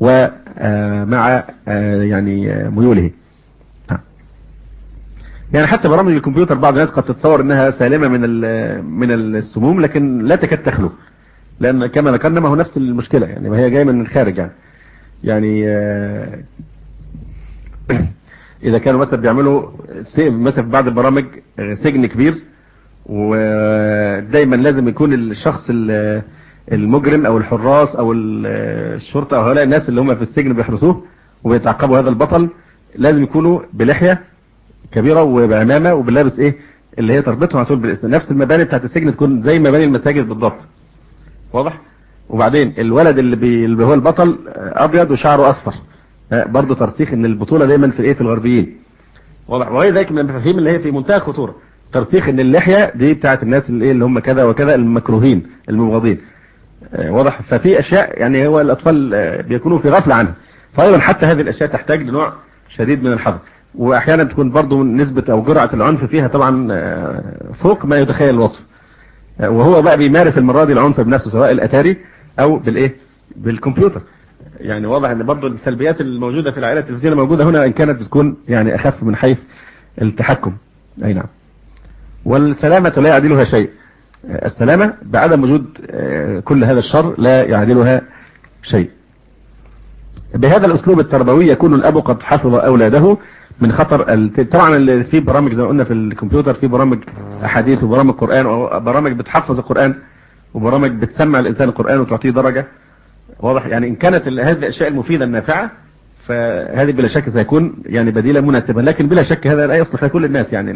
ومع 0.00 1.44
يعني 1.66 2.68
ميوله. 2.70 3.10
يعني 5.52 5.66
حتى 5.66 5.88
برامج 5.88 6.12
الكمبيوتر 6.12 6.54
بعض 6.54 6.72
الناس 6.78 6.88
قد 6.90 7.02
تتصور 7.02 7.40
إنها 7.40 7.70
سالمة 7.70 8.08
من 8.08 8.20
من 8.84 9.12
السموم 9.12 9.80
لكن 9.80 10.18
لا 10.18 10.36
تكاد 10.36 10.62
تخلو 10.62 10.92
لأن 11.60 11.86
كما 11.86 12.10
ذكرنا 12.10 12.40
ما 12.40 12.48
هو 12.48 12.54
نفس 12.54 12.76
المشكلة 12.76 13.26
يعني 13.26 13.50
ما 13.50 13.58
هي 13.58 13.70
جاية 13.70 13.84
من 13.84 14.00
الخارج 14.00 14.38
يعني 14.38 14.50
يعني 15.24 15.66
إذا 18.64 18.78
كانوا 18.78 19.00
مثلا 19.00 19.20
بيعملوا 19.20 19.68
مثلا 20.18 20.70
بعض 20.70 20.86
البرامج 20.88 21.24
سجن 21.74 22.06
كبير 22.06 22.34
ودايما 23.06 24.56
لازم 24.56 24.88
يكون 24.88 25.12
الشخص 25.14 25.70
المجرم 26.72 27.26
أو 27.26 27.38
الحراس 27.38 27.96
أو 27.96 28.12
الشرطة 28.12 29.36
أو 29.36 29.42
هؤلاء 29.42 29.64
الناس 29.64 29.88
اللي 29.88 30.00
هم 30.00 30.14
في 30.14 30.22
السجن 30.22 30.52
بيحرسوه 30.52 31.04
وبيتعقبوا 31.44 31.98
هذا 31.98 32.08
البطل 32.08 32.48
لازم 32.96 33.22
يكونوا 33.22 33.60
بلحية 33.72 34.20
كبيرة 34.92 35.22
وبعمامة 35.22 35.94
وباللابس 35.94 36.38
إيه؟ 36.38 36.56
اللي 36.98 37.12
هي 37.12 37.22
تربطهم 37.22 37.58
على 37.58 37.66
طول 37.66 37.78
بالاسم 37.78 38.08
نفس 38.10 38.30
المباني 38.30 38.64
بتاعت 38.64 38.84
السجن 38.84 39.12
تكون 39.12 39.42
زي 39.42 39.58
مباني 39.58 39.84
المساجد 39.84 40.28
بالضبط. 40.28 40.56
واضح؟ 41.52 41.80
وبعدين 42.30 42.74
الولد 42.78 43.18
اللي, 43.18 43.36
بي... 43.36 43.64
اللي 43.64 43.84
هو 43.84 43.94
البطل 43.94 44.38
أبيض 44.56 45.10
وشعره 45.10 45.50
أصفر. 45.50 45.74
برضه 46.32 46.74
ترسيخ 46.74 47.12
إن 47.12 47.24
البطولة 47.24 47.66
دايما 47.66 47.90
في 47.90 48.00
الإيه 48.00 48.14
في 48.14 48.20
الغربيين. 48.20 48.76
واضح. 49.48 49.72
وغير 49.72 49.94
ذلك 49.94 50.12
من 50.12 50.18
المفاهيم 50.18 50.58
اللي 50.58 50.70
هي 50.70 50.78
في 50.78 50.90
منتهى 50.90 51.16
الخطورة. 51.16 51.54
ترسيخ 51.92 52.28
إن 52.28 52.40
اللحية 52.40 52.92
دي 52.94 53.14
بتاعت 53.14 53.42
الناس 53.42 53.70
اللي 53.70 53.84
إيه 53.84 53.92
اللي 53.92 54.04
هم 54.04 54.18
كذا 54.18 54.44
وكذا 54.44 54.74
المكروهين 54.74 55.42
المبغضين. 55.68 56.18
واضح. 56.98 57.42
ففي 57.42 57.80
أشياء 57.80 58.20
يعني 58.20 58.46
هو 58.46 58.60
الأطفال 58.60 59.42
بيكونوا 59.42 59.78
في 59.78 59.90
غفلة 59.90 60.14
عنها. 60.14 60.34
فايضا 60.72 60.98
حتى 60.98 61.26
هذه 61.26 61.40
الأشياء 61.40 61.68
تحتاج 61.68 62.02
لنوع 62.02 62.32
شديد 62.68 63.02
من 63.04 63.12
الحذر 63.12 63.38
واحيانا 63.74 64.24
تكون 64.24 64.50
برضو 64.50 64.84
نسبة 64.84 65.24
أو 65.32 65.42
جرعة 65.42 65.70
العنف 65.74 66.04
فيها 66.04 66.28
طبعا 66.28 66.68
فوق 67.52 67.84
ما 67.84 67.96
يتخيل 67.98 68.34
الوصف. 68.34 68.60
وهو 69.40 69.82
بقى 69.82 69.98
بيمارس 69.98 70.38
المرة 70.38 70.64
دي 70.64 70.72
العنف 70.72 71.00
بنفسه 71.00 71.30
سواء 71.30 71.50
الأتاري 71.50 71.96
أو 72.40 72.58
بالإيه؟ 72.58 72.94
بالكمبيوتر. 73.36 74.00
يعني 74.60 74.86
واضح 74.86 75.08
إن 75.10 75.26
برضه 75.26 75.48
السلبيات 75.48 76.00
الموجودة 76.00 76.50
في 76.52 76.58
العائلة 76.58 76.80
التلفزيونية 76.80 77.16
موجودة 77.16 77.44
هنا 77.44 77.60
وان 77.60 77.72
كانت 77.72 78.00
بتكون 78.00 78.36
يعني 78.48 78.74
أخف 78.74 79.02
من 79.02 79.16
حيث 79.16 79.38
التحكم. 80.02 80.52
أي 81.04 81.12
نعم. 81.12 81.26
والسلامة 82.24 82.88
لا 82.96 83.08
يعدلها 83.08 83.44
شيء. 83.44 83.70
السلامة 84.24 84.94
بعدم 85.02 85.42
وجود 85.42 85.64
كل 86.44 86.64
هذا 86.64 86.78
الشر 86.78 87.14
لا 87.20 87.42
يعدلها 87.44 88.00
شيء. 88.62 88.90
بهذا 90.34 90.66
الأسلوب 90.66 91.00
التربوي 91.00 91.46
يكون 91.48 91.74
الأب 91.74 91.96
قد 91.98 92.22
حفظ 92.22 92.54
أولاده 92.54 93.16
من 93.60 93.72
خطر 93.72 94.02
طبعا 94.50 95.02
في 95.02 95.20
برامج 95.20 95.54
زي 95.54 95.62
ما 95.62 95.68
قلنا 95.68 95.84
في 95.84 95.92
الكمبيوتر 95.92 96.54
في 96.54 96.66
برامج 96.66 96.98
أحاديث 97.44 97.82
وبرامج 97.84 98.14
قرآن 98.14 98.46
وبرامج 98.46 99.12
بتحفظ 99.12 99.58
القرآن 99.58 99.94
وبرامج 100.54 100.90
بتسمع 100.90 101.38
الإنسان 101.38 101.68
القرآن 101.68 102.00
وتعطيه 102.00 102.30
درجة. 102.30 102.66
واضح؟ 103.42 103.66
يعني 103.66 103.88
إن 103.88 103.94
كانت 103.94 104.28
هذه 104.28 104.52
الأشياء 104.52 104.88
المفيدة 104.88 105.24
النافعة 105.24 105.70
فهذه 106.26 106.92
بلا 106.92 107.08
شك 107.08 107.28
سيكون 107.28 107.74
يعني 107.86 108.10
بديلا 108.10 108.40
مناسبا 108.40 108.80
لكن 108.80 109.06
بلا 109.06 109.22
شك 109.22 109.46
هذا 109.46 109.66
لا 109.66 109.74
يصلح 109.74 110.04
لكل 110.04 110.24
الناس 110.24 110.52
يعني 110.52 110.70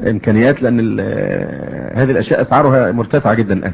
الإمكانيات 0.00 0.62
لأن 0.62 1.00
هذه 1.94 2.10
الأشياء 2.10 2.42
أسعارها 2.42 2.92
مرتفعة 2.92 3.34
جدا 3.34 3.54
الآن. 3.54 3.72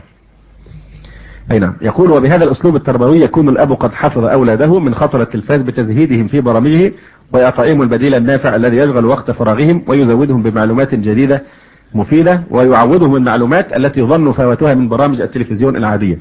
أي 1.51 1.59
نعم. 1.59 1.75
يقول 1.83 2.11
وبهذا 2.11 2.45
الأسلوب 2.45 2.77
التربوي 2.77 3.21
يكون 3.21 3.49
الأب 3.49 3.73
قد 3.73 3.95
حفظ 3.95 4.25
أولاده 4.25 4.81
من 4.81 4.95
خطر 4.95 5.23
التلفاز 5.23 5.63
بتزهيدهم 5.63 6.27
في 6.27 6.41
برامجه 6.41 6.93
ويعطيهم 7.33 7.83
البديل 7.83 8.15
النافع 8.15 8.57
الذي 8.57 8.77
يشغل 8.77 9.05
وقت 9.05 9.31
فراغهم 9.31 9.83
ويزودهم 9.87 10.43
بمعلومات 10.43 10.95
جديدة 10.95 11.43
مفيدة 11.95 12.43
ويعوضهم 12.51 13.17
المعلومات 13.17 13.77
التي 13.77 14.01
يظن 14.01 14.33
فواتها 14.33 14.75
من 14.75 14.89
برامج 14.89 15.21
التلفزيون 15.21 15.77
العادية. 15.77 16.19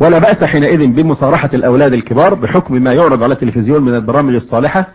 ولا 0.00 0.18
بأس 0.18 0.44
حينئذ 0.44 0.86
بمصارحة 0.86 1.50
الأولاد 1.54 1.92
الكبار 1.92 2.34
بحكم 2.34 2.82
ما 2.82 2.92
يعرض 2.94 3.22
على 3.22 3.34
التلفزيون 3.34 3.82
من 3.82 3.94
البرامج 3.94 4.34
الصالحة 4.34 4.88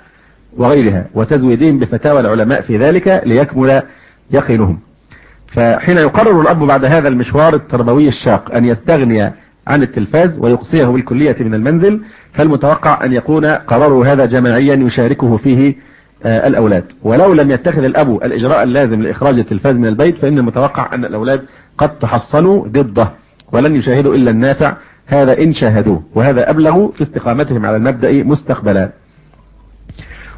وغيرها 0.57 1.05
وتزويدهم 1.13 1.79
بفتاوى 1.79 2.19
العلماء 2.19 2.61
في 2.61 2.77
ذلك 2.77 3.21
ليكمل 3.25 3.81
يقينهم. 4.31 4.79
فحين 5.47 5.97
يقرر 5.97 6.41
الأب 6.41 6.59
بعد 6.59 6.85
هذا 6.85 7.07
المشوار 7.07 7.55
التربوي 7.55 8.07
الشاق 8.07 8.55
أن 8.55 8.65
يستغني 8.65 9.31
عن 9.67 9.83
التلفاز 9.83 10.39
ويقصيه 10.39 10.85
بالكلية 10.85 11.35
من 11.39 11.53
المنزل 11.53 12.01
فالمتوقع 12.33 13.05
أن 13.05 13.13
يكون 13.13 13.45
قراره 13.45 14.13
هذا 14.13 14.25
جماعيا 14.25 14.75
يشاركه 14.75 15.37
فيه 15.37 15.75
الأولاد. 16.25 16.83
ولو 17.03 17.33
لم 17.33 17.51
يتخذ 17.51 17.83
الأب 17.83 18.15
الإجراء 18.23 18.63
اللازم 18.63 19.01
لإخراج 19.01 19.39
التلفاز 19.39 19.75
من 19.75 19.85
البيت 19.85 20.17
فإن 20.17 20.37
المتوقع 20.37 20.93
أن 20.93 21.05
الأولاد 21.05 21.41
قد 21.77 21.99
تحصنوا 21.99 22.67
ضده 22.67 23.11
ولن 23.51 23.75
يشاهدوا 23.75 24.15
إلا 24.15 24.31
النافع 24.31 24.73
هذا 25.07 25.43
إن 25.43 25.53
شاهدوه 25.53 26.03
وهذا 26.15 26.49
أبلغ 26.49 26.91
في 26.91 27.01
استقامتهم 27.01 27.65
على 27.65 27.77
المبدأ 27.77 28.23
مستقبلا. 28.23 28.89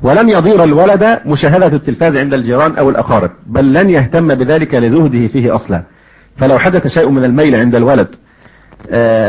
ولن 0.02 0.30
يضير 0.30 0.64
الولد 0.64 1.20
مشاهدة 1.26 1.68
التلفاز 1.68 2.16
عند 2.16 2.34
الجيران 2.34 2.76
أو 2.76 2.90
الأقارب 2.90 3.32
بل 3.48 3.74
لن 3.74 3.90
يهتم 3.90 4.36
بذلك 4.36 4.76
لزهده 4.76 5.28
فيه 5.28 5.56
أصلا. 5.56 5.84
فلو 6.38 6.60
حدث 6.60 6.88
شيء 6.88 7.10
من 7.10 7.24
الميل 7.24 7.56
عند 7.56 7.76
الولد 7.76 8.08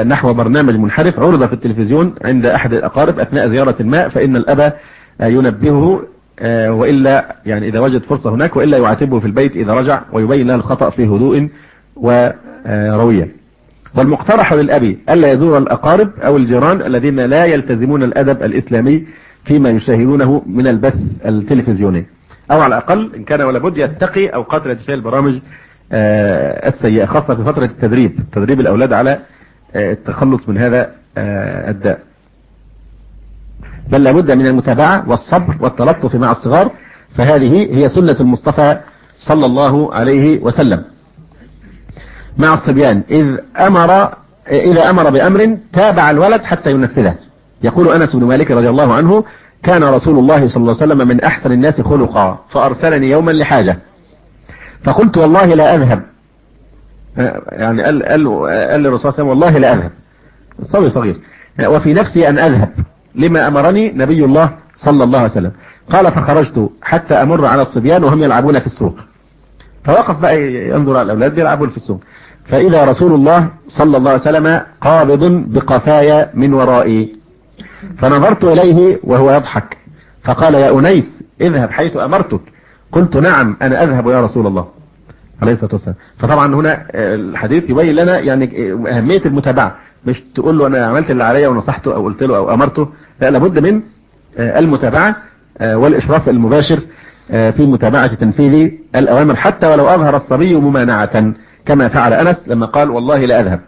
نحو 0.09 0.35
برنامج 0.35 0.76
منحرف 0.76 1.20
عرض 1.20 1.46
في 1.46 1.53
التلفزيون 1.53 2.14
عند 2.24 2.46
أحد 2.46 2.72
الأقارب 2.72 3.18
أثناء 3.18 3.48
زيارة 3.48 3.83
ما 3.83 4.09
فإن 4.09 4.37
الأب 4.37 4.72
ينبهه 5.20 6.03
وإلا 6.68 7.37
يعني 7.46 7.68
إذا 7.68 7.81
وجد 7.81 8.03
فرصة 8.03 8.31
هناك 8.35 8.57
وإلا 8.57 8.79
يعاتبه 8.79 9.20
في 9.20 9.26
البيت 9.26 9.57
إذا 9.57 9.72
رجع 9.74 10.03
ويبين 10.12 10.46
له 10.46 10.55
الخطأ 10.55 10.90
في 10.90 11.07
هدوء 11.07 11.48
وروية 11.96 13.39
والمقترح 13.94 14.53
للأبي 14.53 14.98
ألا 15.11 15.33
يزور 15.33 15.59
الأقارب 15.59 16.11
أو 16.18 16.37
الجيران 16.37 16.83
الذين 16.83 17.20
لا 17.20 17.44
يلتزمون 17.44 18.03
الأدب 18.03 18.42
الإسلامي 18.42 19.07
فيما 19.44 19.70
يشاهدونه 19.70 20.42
من 20.46 20.66
البث 20.66 20.96
التلفزيوني. 21.26 22.07
أو 22.50 22.61
على 22.61 22.76
الأقل 22.76 23.14
إن 23.16 23.24
كان 23.24 23.42
ولا 23.42 23.59
بد 23.59 23.79
يتقي 23.79 24.26
أوقات 24.26 24.66
الاتفاق 24.66 24.94
البرامج 24.94 25.38
السيئة 25.92 27.07
خاصة 27.07 27.35
في 27.35 27.44
فترة 27.44 27.64
التدريب. 27.64 28.20
تدريب 28.33 28.61
الأولاد 28.61 28.92
على 28.92 29.18
التخلص 29.76 30.48
من 30.48 30.59
هذا 30.59 30.90
الداء. 31.68 32.00
بل 33.88 34.05
لابد 34.05 34.31
من 34.31 34.46
المتابعة 34.46 35.09
والصبر 35.09 35.57
والتلطف 35.61 36.14
مع 36.14 36.31
الصغار 36.31 36.70
فهذه 37.14 37.76
هي 37.76 37.88
سنة 37.88 38.16
المصطفى 38.20 38.81
صلى 39.18 39.46
الله 39.46 39.94
عليه 39.94 40.40
وسلم. 40.40 40.85
مع 42.40 42.55
الصبيان. 42.55 43.03
إذ 43.11 43.37
أمر 43.61 44.14
إذا 44.50 44.90
أمر 44.90 45.11
بأمر 45.11 45.57
تابع 45.72 46.11
الولد 46.11 46.44
حتى 46.44 46.70
ينفذه. 46.70 47.14
يقول 47.62 47.88
أنس 47.88 48.16
بن 48.16 48.24
مالك 48.24 48.50
رضي 48.50 48.68
الله 48.68 48.94
عنه 48.94 49.24
كان 49.62 49.85
رسول 49.85 50.18
الله 50.18 50.48
صلى 50.48 50.57
الله 50.57 50.76
عليه 50.81 50.92
وسلم 50.92 51.09
من 51.09 51.20
أحسن 51.20 51.53
الناس 51.53 51.81
خلقا 51.81 52.38
فأرسلني 52.50 53.11
يوما 53.11 53.31
لحاجة. 53.31 53.79
فقلت 54.85 55.16
والله 55.16 55.44
لا 55.44 55.74
أذهب. 55.74 56.03
يعني 57.53 57.83
قال 57.83 58.03
قال 58.03 58.29
قال 58.70 58.81
للرسول 58.81 59.00
صلى 59.00 59.11
الله 59.11 59.14
عليه 59.14 59.14
وسلم 59.14 59.29
والله 59.29 59.59
لا 59.59 59.74
أذهب. 59.74 59.90
صبي 60.62 60.90
صغير. 60.90 61.20
وفي 61.64 61.94
نفسي 61.94 62.29
أن 62.29 62.38
أذهب. 62.38 62.68
لما 63.14 63.48
أمرني 63.48 63.92
نبي 63.92 64.24
الله 64.24 64.50
صلى 64.74 65.05
الله 65.05 65.18
عليه 65.18 65.31
وسلم. 65.31 65.53
قال 65.90 66.12
فخرجت 66.12 66.70
حتى 66.83 67.14
أمر 67.14 67.46
على 67.46 67.62
الصبيان 67.62 68.05
وهم 68.05 68.22
يلعبون 68.22 68.59
في 68.59 68.66
السوق. 68.66 68.94
فوقف 69.85 70.16
بقى 70.16 70.68
ينظر 70.68 70.96
على 70.96 71.03
الأولاد 71.03 71.38
يلعبون 71.38 71.68
في 71.68 71.76
السوق. 71.76 72.00
فإذا 72.50 72.84
رسول 72.84 73.12
الله 73.12 73.48
صلى 73.78 73.96
الله 73.96 74.10
عليه 74.10 74.20
وسلم 74.20 74.60
قابض 74.80 75.24
بقفايا 75.24 76.30
من 76.34 76.54
ورائي. 76.54 77.16
فنظرت 77.98 78.44
إليه 78.44 79.00
وهو 79.04 79.32
يضحك. 79.32 79.76
فقال 80.24 80.54
يا 80.54 80.78
أنيس 80.78 81.04
اذهب 81.40 81.70
حيث 81.70 81.96
أمرتك. 81.96 82.40
قلت 82.92 83.16
نعم 83.16 83.56
أنا 83.62 83.84
أذهب 83.84 84.08
يا 84.08 84.20
رسول 84.20 84.46
الله. 84.46 84.66
عليه 85.42 85.52
الصلاة 85.52 85.70
والسلام. 85.72 85.96
فطبعا 86.18 86.54
هنا 86.54 86.86
الحديث 86.94 87.70
يبين 87.70 87.94
لنا 87.94 88.18
يعني 88.18 88.72
أهمية 88.72 89.22
المتابعة. 89.26 89.76
مش 90.06 90.22
تقول 90.34 90.58
له 90.58 90.66
أنا 90.66 90.86
عملت 90.86 91.10
اللي 91.10 91.24
عليا 91.24 91.48
ونصحته 91.48 91.94
أو 91.94 92.04
قلت 92.04 92.22
له 92.22 92.36
أو 92.36 92.54
أمرته. 92.54 92.88
لا 93.20 93.30
لابد 93.30 93.58
من 93.58 93.82
المتابعة 94.38 95.16
والإشراف 95.60 96.28
المباشر 96.28 96.80
في 97.28 97.66
متابعة 97.66 98.14
تنفيذ 98.14 98.70
الأوامر 98.96 99.36
حتى 99.36 99.66
ولو 99.66 99.88
أظهر 99.88 100.16
الصبي 100.16 100.54
ممانعة. 100.54 101.34
كما 101.66 101.88
فعل 101.88 102.12
أنس 102.12 102.37
لما 102.46 102.66
قال 102.66 102.90
والله 102.90 103.25
لا 103.25 103.40
أذهب. 103.40 103.61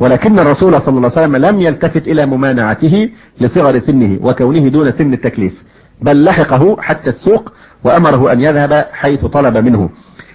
ولكن 0.00 0.38
الرسول 0.38 0.80
صلى 0.80 0.96
الله 0.96 1.10
عليه 1.16 1.22
وسلم 1.22 1.36
لم 1.36 1.60
يلتفت 1.60 2.08
إلى 2.08 2.26
ممانعته 2.26 3.08
لصغر 3.40 3.80
سنه 3.80 4.18
وكونه 4.22 4.68
دون 4.68 4.92
سن 4.92 5.12
التكليف 5.12 5.62
بل 6.02 6.24
لحقه 6.24 6.76
حتى 6.80 7.10
السوق 7.10 7.52
وأمره 7.84 8.32
أن 8.32 8.40
يذهب 8.40 8.86
حيث 8.92 9.24
طلب 9.24 9.56
منه. 9.56 9.90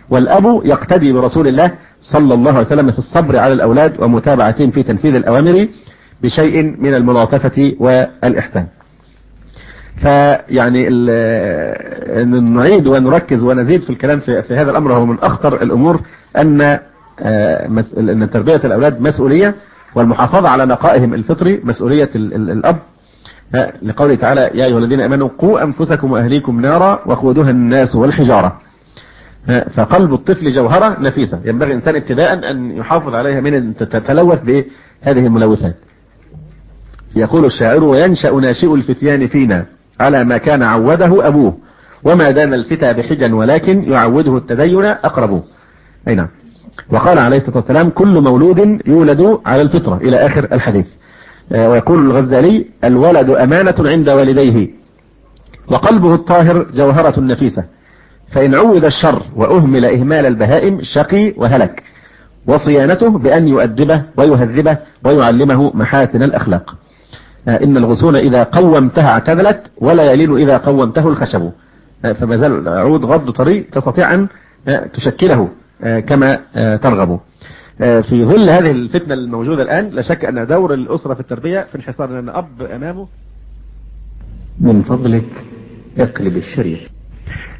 والأب 0.10 0.62
يقتدي 0.66 1.14
برسول 1.14 1.48
الله 1.48 1.72
صلى 2.02 2.34
الله 2.34 2.52
عليه 2.52 2.68
وسلم 2.68 2.92
في 2.92 3.00
الصبر 3.00 3.38
على 3.40 3.54
الأولاد 3.54 4.04
ومتابعتهم 4.04 4.72
في 4.72 4.84
تنفيذ 4.84 5.16
الأوامر 5.16 5.68
بشيء 6.24 6.64
من 6.64 6.94
الملاطفة 6.94 7.74
والإحسان. 7.80 8.68
فيعني 9.98 10.90
نعيد 12.40 12.88
ونركز 12.88 13.44
ونزيد 13.44 13.82
في 13.82 13.90
الكلام 13.90 14.20
في, 14.20 14.42
في 14.42 14.56
هذا 14.56 14.72
الأمر 14.72 14.94
هو 14.94 15.06
من 15.06 15.20
أخطر 15.20 15.62
الأمور 15.62 16.02
أن 16.38 16.80
أن 17.98 18.30
تربية 18.34 18.56
الأولاد 18.56 19.02
مسؤولية 19.02 19.56
والمحافظة 19.96 20.50
على 20.50 20.66
نقائهم 20.66 21.14
الفطري 21.14 21.62
مسؤولية 21.64 22.10
الأب. 22.16 22.78
لقوله 23.82 24.16
تعالى 24.16 24.42
يا 24.54 24.66
أيها 24.66 24.78
الذين 24.78 25.02
أمنوا 25.02 25.30
قوا 25.38 25.64
أنفسكم 25.64 26.12
وأهليكم 26.12 26.62
نارا 26.62 27.00
وقودها 27.06 27.50
الناس 27.50 27.96
والحجارة. 27.96 28.60
فقلب 29.76 30.14
الطفل 30.14 30.52
جوهرة 30.52 30.98
نفيسة. 31.00 31.40
ينبغي 31.46 31.68
الإنسان 31.70 31.96
ابتداء 31.96 32.52
أن 32.52 32.72
يحافظ 32.72 33.16
عليها 33.16 33.42
من 33.42 33.76
تتلوث 33.76 34.42
بهذه 34.44 35.26
الملوثات. 35.26 35.76
يقول 37.16 37.46
الشاعر 37.46 37.84
وينشأ 37.84 38.30
ناشئ 38.32 38.74
الفتيان 38.74 39.28
فينا. 39.28 39.66
على 40.00 40.24
ما 40.24 40.38
كان 40.38 40.64
عوده 40.64 41.28
أبوه. 41.28 41.58
وما 42.04 42.32
دان 42.32 42.54
الفتى 42.54 42.94
بحجا 42.94 43.36
ولكن 43.36 43.92
يعوده 43.92 44.38
التدين 44.38 44.86
أقربه 44.86 45.44
أي 46.08 46.16
نعم. 46.16 46.28
وقال 46.90 47.20
عليه 47.20 47.38
الصلاة 47.38 47.58
والسلام 47.58 47.90
كل 47.90 48.22
مولود 48.22 48.80
يولد 48.88 49.40
على 49.46 49.62
الفطرة 49.62 49.98
إلى 49.98 50.18
آخر 50.18 50.48
الحديث. 50.52 50.86
ويقول 51.52 52.00
الغزالي 52.00 52.66
الولد 52.84 53.30
أمانة 53.30 53.76
عند 53.80 54.10
والديه. 54.10 54.70
وقلبه 55.72 56.16
الطاهر 56.16 56.66
جوهرة 56.76 57.20
نفيسة 57.20 57.64
فإن 58.32 58.56
عود 58.56 58.86
الشر 58.86 59.22
وأهمل 59.36 59.86
إهمال 59.86 60.26
البهائم 60.26 60.80
شقي 60.84 61.34
وهلك. 61.38 61.84
وصيانته 62.48 63.10
بأن 63.10 63.48
يؤدبه 63.48 64.02
ويهذبه 64.18 64.78
ويعلمه 65.06 65.72
محاسن 65.76 66.24
الأخلاق. 66.24 66.76
إن 67.48 67.78
الغصون 67.78 68.16
إذا 68.16 68.44
قومتها 68.44 69.10
اعتدلت 69.12 69.62
ولا 69.78 70.12
يلين 70.12 70.38
إذا 70.38 70.58
قومته 70.58 71.08
الخشب. 71.08 71.52
فما 72.04 72.38
زال 72.38 72.70
عود 72.70 73.06
غض 73.06 73.30
طريق 73.30 73.70
تستطيع 73.72 74.14
أن 74.14 74.28
تشكله 74.94 75.50
كما 75.82 76.40
ترغب. 76.78 77.20
في 77.80 78.26
ظل 78.26 78.50
هذه 78.50 78.72
الفتنة 78.72 79.14
الموجودة 79.14 79.64
الآن 79.64 79.90
لا 79.90 80.02
شك 80.02 80.26
أن 80.26 80.48
دور 80.48 80.74
الأسرة 80.74 81.14
في 81.14 81.20
التربية 81.20 81.68
في 81.72 81.76
انحصار 81.76 82.10
لأن 82.10 82.30
أب 82.30 82.62
أمامه. 82.62 83.08
من 84.62 84.82
فضلك 84.84 85.46
اقلب 85.98 86.38
الشريف. 86.38 86.80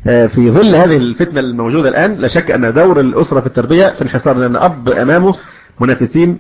في 0.04 0.52
ظل 0.52 0.76
هذه 0.76 0.98
الفتنة 0.98 1.40
الموجودة 1.40 1.90
الآن 1.90 2.16
لا 2.16 2.28
شك 2.28 2.52
أن 2.52 2.74
دور 2.74 3.00
الأسرة 3.00 3.40
في 3.40 3.48
التربية 3.48 3.88
في 3.88 4.02
انحصار 4.02 4.38
لأن 4.38 4.56
أب 4.56 4.90
أمامه 4.90 5.36
منافسين 5.80 6.38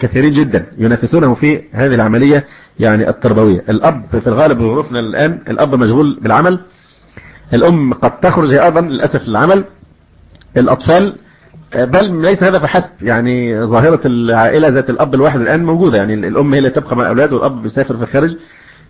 كثيرين 0.00 0.32
جدا 0.32 0.66
ينافسونه 0.78 1.34
في 1.34 1.62
هذه 1.72 1.94
العملية 1.94 2.44
يعني 2.80 3.08
التربوية. 3.08 3.64
الأب 3.68 4.04
في 4.10 4.26
الغالب 4.26 4.58
ظروفنا 4.58 5.00
الآن 5.00 5.38
الأب 5.48 5.74
مشغول 5.74 6.18
بالعمل. 6.22 6.60
الأم 7.54 7.92
قد 7.92 8.20
تخرج 8.20 8.52
أيضا 8.54 8.80
للأسف 8.80 9.28
للعمل. 9.28 9.64
الأطفال 10.56 11.16
بل 11.76 12.22
ليس 12.22 12.42
هذا 12.42 12.58
فحسب 12.58 12.90
يعني 13.02 13.64
ظاهرة 13.64 14.00
العائلة 14.06 14.68
ذات 14.68 14.90
الأب 14.90 15.14
الواحد 15.14 15.40
الآن 15.40 15.64
موجودة. 15.64 15.98
يعني 15.98 16.14
الأم 16.14 16.52
هي 16.52 16.58
اللي 16.58 16.70
تبقى 16.70 16.96
مع 16.96 17.02
الأولاد 17.02 17.32
والأب 17.32 17.62
بيسافر 17.62 17.96
في 17.96 18.02
الخارج 18.02 18.36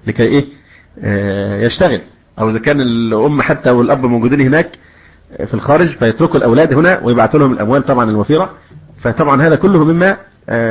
لكي 0.06 0.22
إيه؟ 0.22 0.44
يشتغل. 1.66 2.00
أو 2.38 2.50
إذا 2.50 2.58
كان 2.58 2.80
الأم 2.80 3.42
حتى 3.42 3.70
والأب 3.70 4.06
موجودين 4.06 4.40
هناك 4.40 4.70
في 5.46 5.54
الخارج 5.54 5.86
فيتركوا 5.98 6.36
الأولاد 6.36 6.74
هنا 6.74 7.00
ويبعثوا 7.02 7.40
لهم 7.40 7.52
الأموال 7.52 7.82
طبعا 7.82 8.10
الوفيرة. 8.10 8.50
فطبعا 9.02 9.42
هذا 9.42 9.56
كله 9.56 9.84
مما 9.84 10.16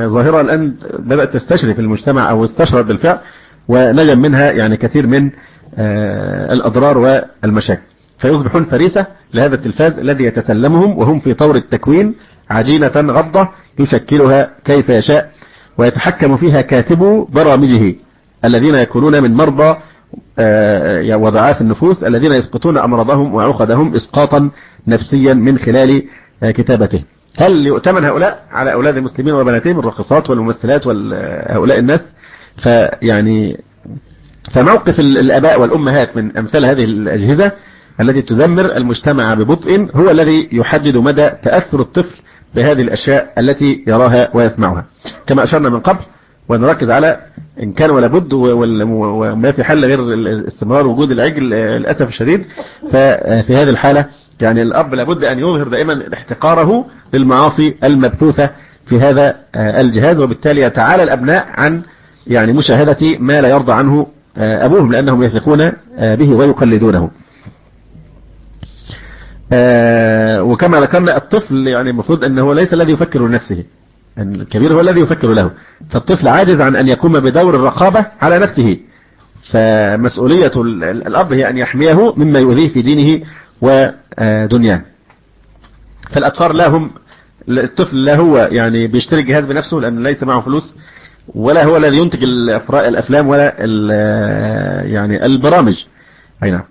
ظاهرة 0.07 0.41
الآن 0.41 0.73
بدأت 0.99 1.33
تستشرف 1.33 1.79
المجتمع 1.79 2.29
أو 2.29 2.45
استشرت 2.45 2.85
بالفعل 2.85 3.19
ونجم 3.67 4.19
منها 4.19 4.51
يعني 4.51 4.77
كثير 4.77 5.07
من 5.07 5.31
الأضرار 6.51 6.97
والمشاكل. 6.97 7.81
فيصبحون 8.19 8.65
فريسة 8.65 9.05
لهذا 9.33 9.55
التلفاز 9.55 9.99
الذي 9.99 10.23
يتسلمهم 10.23 10.97
وهم 10.97 11.19
في 11.19 11.33
طور 11.33 11.55
التكوين 11.55 12.15
عجينة 12.49 12.91
غضة 12.95 13.49
يشكلها 13.79 14.49
كيف 14.65 14.89
يشاء 14.89 15.31
ويتحكم 15.77 16.37
فيها 16.37 16.61
كاتبو 16.61 17.25
برامجه 17.25 17.95
الذين 18.45 18.75
يكونون 18.75 19.23
من 19.23 19.33
مرضى 19.33 19.77
وضعاف 21.13 21.61
النفوس 21.61 22.03
الذين 22.03 22.31
يسقطون 22.31 22.77
أمراضهم 22.77 23.35
وعقدهم 23.35 23.95
إسقاطا 23.95 24.49
نفسيا 24.87 25.33
من 25.33 25.57
خلال 25.57 26.03
كتابته. 26.43 27.03
هل 27.37 27.67
يؤتمن 27.67 28.05
هؤلاء 28.05 28.43
على 28.51 28.73
أولاد 28.73 28.97
المسلمين 28.97 29.33
وبناتهم 29.33 29.79
الراقصات 29.79 30.29
والممثلات 30.29 30.87
وهؤلاء 30.87 31.79
الناس؟ 31.79 31.99
فيعني 32.63 33.63
فموقف 34.53 34.99
الأباء 34.99 35.61
والأمهات 35.61 36.17
من 36.17 36.37
أمثال 36.37 36.65
هذه 36.65 36.83
الأجهزة 36.83 37.51
التي 38.01 38.21
تدمر 38.21 38.77
المجتمع 38.77 39.33
ببطء 39.33 39.87
هو 39.95 40.11
الذي 40.11 40.49
يحدد 40.51 40.97
مدى 40.97 41.29
تأثر 41.43 41.81
الطفل 41.81 42.15
بهذه 42.55 42.81
الأشياء 42.81 43.33
التي 43.37 43.83
يراها 43.87 44.29
ويسمعها. 44.33 44.85
كما 45.27 45.43
أشرنا 45.43 45.69
من 45.69 45.79
قبل 45.79 45.99
ونركز 46.49 46.89
على 46.89 47.19
إن 47.63 47.73
كان 47.73 47.89
ولا 47.89 48.07
بد 48.07 48.33
وما 48.33 49.51
في 49.51 49.63
حل 49.63 49.85
غير 49.85 49.99
استمرار 50.47 50.87
وجود 50.87 51.11
العجل 51.11 51.49
للأسف 51.49 52.07
الشديد. 52.07 52.45
ففي 52.91 53.55
هذه 53.55 53.69
الحالة 53.69 54.05
يعني 54.41 54.61
الأب 54.61 54.93
لابد 54.93 55.23
أن 55.23 55.39
يظهر 55.39 55.67
دائما 55.67 56.03
احتقاره 56.13 56.85
للمعاصي 57.13 57.75
المبثوثة 57.83 58.49
في 58.85 58.99
هذا 58.99 59.35
الجهاز 59.55 60.19
وبالتالي 60.19 60.61
يتعالى 60.61 61.03
الأبناء 61.03 61.47
عن 61.49 61.81
يعني 62.27 62.53
مشاهدة 62.53 63.17
ما 63.19 63.41
لا 63.41 63.47
يرضى 63.47 63.71
عنه 63.71 64.07
أبوهم 64.37 64.91
لأنهم 64.91 65.23
يثقون 65.23 65.71
به 65.99 66.29
ويقلدونه. 66.29 67.11
وكما 70.41 70.81
ذكرنا 70.81 71.17
الطفل 71.17 71.67
يعني 71.67 71.89
المفروض 71.89 72.23
أنه 72.23 72.53
ليس 72.55 72.73
الذي 72.73 72.91
يفكر 72.91 73.27
لنفسه 73.27 73.63
الكبير 74.17 74.73
هو 74.73 74.81
الذي 74.81 75.01
يفكر 75.01 75.27
له. 75.27 75.51
فالطفل 75.89 76.27
عاجز 76.27 76.61
عن 76.61 76.75
أن 76.75 76.87
يقوم 76.87 77.19
بدور 77.19 77.55
الرقابة 77.55 78.05
على 78.21 78.39
نفسه. 78.39 78.77
فمسؤولية 79.51 80.51
الأب 80.81 81.33
هي 81.33 81.49
أن 81.49 81.57
يحميه 81.57 82.13
مما 82.17 82.39
يؤذيه 82.39 82.69
في 82.69 82.81
دينه 82.81 83.25
ودنياه. 83.61 84.81
فالأطفال 86.11 86.57
لا 86.57 86.69
هم 86.69 86.91
الطفل 87.49 88.05
لا 88.05 88.15
هو 88.15 88.37
يعني 88.51 88.87
بيشتري 88.87 89.21
الجهاز 89.21 89.45
بنفسه 89.45 89.77
لأن 89.77 90.03
ليس 90.03 90.23
معه 90.23 90.41
فلوس 90.41 90.75
ولا 91.35 91.63
هو 91.63 91.77
الذي 91.77 91.97
ينتج 91.97 92.23
الأفلام 92.73 93.27
ولا 93.27 93.55
يعني 94.85 95.25
البرامج. 95.25 95.85
أي 96.43 96.51
نعم. 96.51 96.63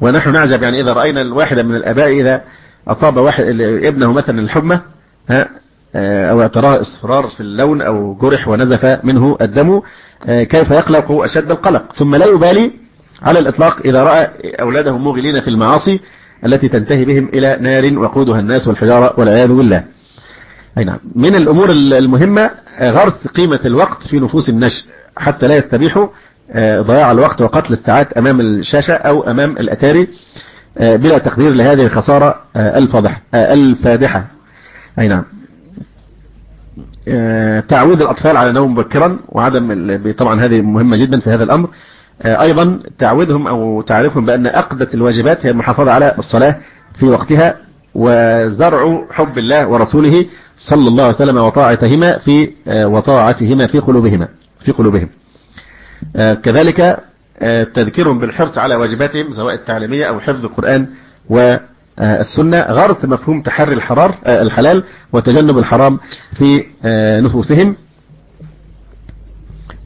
ونحن 0.00 0.32
نعجب 0.32 0.62
يعني 0.62 0.80
إذا 0.80 0.92
رأينا 0.92 1.22
الواحد 1.22 1.58
من 1.58 1.76
الأباء 1.76 2.20
إذا 2.20 2.44
أصاب 2.88 3.16
واحد 3.16 3.44
ابنه 3.60 4.12
مثلا 4.12 4.40
الحمى 4.40 4.80
ها 5.28 5.48
أو 6.30 6.42
اعتراه 6.42 6.80
اصفرار 6.80 7.26
في 7.26 7.40
اللون 7.40 7.82
أو 7.82 8.14
جرح 8.14 8.48
ونزف 8.48 8.98
منه 9.04 9.36
الدم 9.40 9.80
كيف 10.26 10.70
يقلق 10.70 11.12
أشد 11.12 11.50
القلق؟ 11.50 11.92
ثم 11.92 12.16
لا 12.16 12.26
يبالي 12.26 12.72
على 13.22 13.38
الإطلاق 13.38 13.80
إذا 13.84 14.02
رأى 14.02 14.28
أولاده 14.60 14.98
موغلين 14.98 15.40
في 15.40 15.48
المعاصي 15.48 16.00
التي 16.46 16.68
تنتهي 16.68 17.04
بهم 17.04 17.28
إلى 17.34 17.58
نار 17.60 17.98
وقودها 17.98 18.40
الناس 18.40 18.68
والحجارة 18.68 19.14
والعياذ 19.18 19.48
بالله. 19.52 19.84
أي 20.78 20.84
نعم. 20.84 20.98
من 21.14 21.34
الأمور 21.34 21.70
المهمة 21.70 22.50
غرس 22.80 23.26
قيمة 23.34 23.60
الوقت 23.64 24.06
في 24.06 24.20
نفوس 24.20 24.48
النشء. 24.48 24.84
حتى 25.16 25.46
لا 25.48 25.56
يستبيحوا 25.56 26.06
ضياع 26.80 27.12
الوقت 27.12 27.42
وقتل 27.42 27.72
الساعات 27.72 28.12
أمام 28.12 28.40
الشاشة 28.40 28.94
أو 28.94 29.20
أمام 29.30 29.50
الأتاري 29.50 30.08
بلا 30.80 31.18
تقدير 31.18 31.52
لهذه 31.52 31.86
الخسارة 31.86 32.34
الفاضحة 32.56 33.22
الفادحة. 33.34 34.24
أي 34.98 35.08
نعم. 35.08 35.24
تعويد 37.60 38.02
الأطفال 38.02 38.36
على 38.36 38.52
نوم 38.52 38.72
مبكرا 38.72 39.18
وعدم 39.28 40.12
طبعا 40.18 40.44
هذه 40.44 40.60
مهمة 40.60 40.96
جدا 40.96 41.20
في 41.20 41.30
هذا 41.30 41.44
الأمر. 41.44 41.68
أيضا 42.24 42.80
تعويدهم 42.98 43.46
أو 43.46 43.82
تعرفهم 43.82 44.26
بأن 44.26 44.46
أقدة 44.46 44.88
الواجبات 44.94 45.46
هي 45.46 45.50
المحافظة 45.50 45.92
على 45.92 46.14
الصلاة 46.18 46.56
في 46.98 47.06
وقتها 47.06 47.56
وزرع 47.94 49.04
حب 49.10 49.38
الله 49.38 49.66
ورسوله 49.66 50.26
صلى 50.58 50.88
الله 50.88 51.04
عليه 51.04 51.14
وسلم 51.14 51.36
وطاعتهما 51.36 52.18
في 52.18 52.50
وطاعتهما 52.66 53.66
في 53.66 53.78
قلوبهما 53.78 54.28
في 54.64 54.72
قلوبهم. 54.72 55.08
كذلك 56.42 56.98
تذكيرهم 57.74 58.18
بالحرص 58.18 58.58
على 58.58 58.74
واجباتهم 58.74 59.32
سواء 59.32 59.54
التعليمية 59.54 60.04
أو 60.04 60.20
حفظ 60.20 60.44
القرآن 60.44 60.86
والسنة 61.30 62.60
غرس 62.60 63.04
مفهوم 63.04 63.42
تحري 63.42 63.74
الحرار 63.74 64.14
الحلال 64.26 64.84
وتجنب 65.12 65.58
الحرام 65.58 65.98
في 66.38 66.64
نفوسهم. 67.24 67.76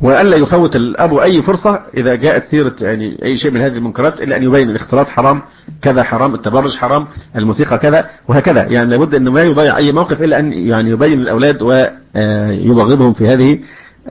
وألا 0.03 0.37
يفوت 0.37 0.77
الأب 0.77 1.15
أي 1.15 1.43
فرصة 1.43 1.81
إذا 1.97 2.15
جاءت 2.15 2.45
سيرة 2.45 2.75
يعني 2.81 3.19
أي 3.25 3.37
شيء 3.37 3.51
من 3.51 3.61
هذه 3.61 3.77
المنكرات 3.77 4.21
إلا 4.21 4.37
أن 4.37 4.43
يبين 4.43 4.71
الاختلاط 4.71 5.09
حرام 5.09 5.43
كذا 5.83 6.03
حرام 6.03 6.35
التبرج 6.35 6.77
حرام 6.77 7.07
الموسيقى 7.37 7.79
كذا 7.79 8.11
وهكذا. 8.29 8.63
يعني 8.63 8.91
لابد 8.91 9.15
أنه 9.15 9.31
ما 9.31 9.43
يضيع 9.43 9.77
أي 9.77 9.93
موقف 9.93 10.23
إلا 10.23 10.39
أن 10.39 10.53
يعني 10.53 10.91
يبين 10.91 11.21
الأولاد 11.21 11.63
ويبغضهم 11.63 13.13
في 13.13 13.29
هذه 13.29 13.59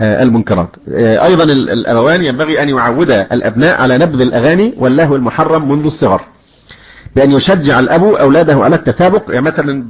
المنكرات. 0.01 0.69
أيضا 0.97 1.43
الأبوان 1.53 2.23
ينبغي 2.23 2.63
أن 2.63 2.69
يعودا 2.69 3.27
الأبناء 3.31 3.81
على 3.81 3.97
نبذ 3.97 4.21
الأغاني 4.21 4.73
واللهو 4.77 5.15
المحرم 5.15 5.71
منذ 5.71 5.85
الصغر. 5.85 6.21
بأن 7.15 7.31
يشجع 7.31 7.79
الأب 7.79 8.03
أولاده 8.03 8.55
على 8.63 8.75
التسابق 8.75 9.23
يعني 9.29 9.45
مثلا 9.45 9.85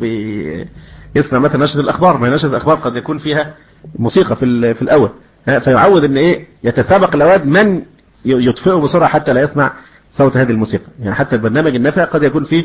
يسمع 1.16 1.40
مثلا 1.40 1.64
نشرة 1.64 1.82
الأخبار. 1.82 2.18
ما 2.18 2.30
نشرة 2.30 2.50
الأخبار؟ 2.50 2.76
قد 2.76 2.96
يكون 2.96 3.18
فيها 3.18 3.54
موسيقى 4.00 4.36
في 4.36 4.74
في 4.74 4.82
الأول. 4.82 5.10
فيعود 5.46 6.04
أن 6.04 6.18
إيه 6.18 6.46
يتسابق 6.64 7.16
الأولاد 7.16 7.46
من 7.46 7.82
يطفئه 8.26 8.74
بسرعة 8.74 9.10
حتى 9.10 9.34
لا 9.34 9.42
يسمع 9.42 9.74
صوت 10.18 10.38
هذه 10.38 10.52
الموسيقى. 10.52 10.86
يعني 11.00 11.16
حتى 11.16 11.36
البرنامج 11.36 11.76
النافع 11.76 12.04
قد 12.04 12.24
يكون 12.24 12.44
فيه 12.44 12.64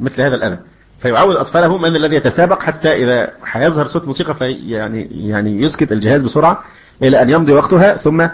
مثل 0.00 0.22
هذا 0.22 0.34
الأذى 0.34 0.58
فيعود 1.02 1.36
أطفاله 1.36 1.78
من 1.78 1.96
الذي 1.96 2.16
يتسابق 2.16 2.62
حتى 2.62 2.88
إذا 3.04 3.30
هيظهر 3.52 3.86
صوت 3.86 4.04
موسيقى 4.04 4.34
في 4.34 4.44
يعني 4.44 5.28
يعني 5.28 5.62
يسكت 5.62 5.92
الجهاز 5.92 6.20
بسرعة 6.20 6.62
إلى 7.02 7.22
أن 7.22 7.30
يمضي 7.30 7.52
وقتها 7.52 7.96
ثم 7.96 8.26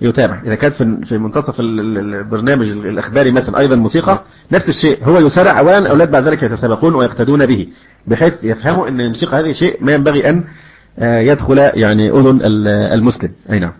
يتابع. 0.00 0.40
إذا 0.44 0.54
كانت 0.54 0.74
في 1.08 1.18
منتصف 1.18 1.60
البرنامج 1.60 2.68
الإخباري 2.68 3.30
مثلا 3.30 3.58
أيضا 3.58 3.76
موسيقى 3.76 4.22
نفس 4.52 4.68
الشيء 4.68 5.04
هو 5.04 5.18
يسارع 5.18 5.58
أولا 5.58 5.78
الأولاد 5.78 6.10
بعد 6.10 6.28
ذلك 6.28 6.42
يتسابقون 6.42 6.94
ويقتدون 6.94 7.46
به 7.46 7.68
بحيث 8.06 8.34
يفهموا 8.42 8.88
أن 8.88 9.00
الموسيقى 9.00 9.40
هذه 9.40 9.52
شيء 9.52 9.78
ما 9.80 9.92
ينبغي 9.92 10.28
أن 10.28 10.44
يدخل 10.98 11.58
يعني 11.58 12.10
أذن 12.10 12.40
المسلم. 12.92 13.30
أي 13.50 13.58
نعم. 13.58 13.72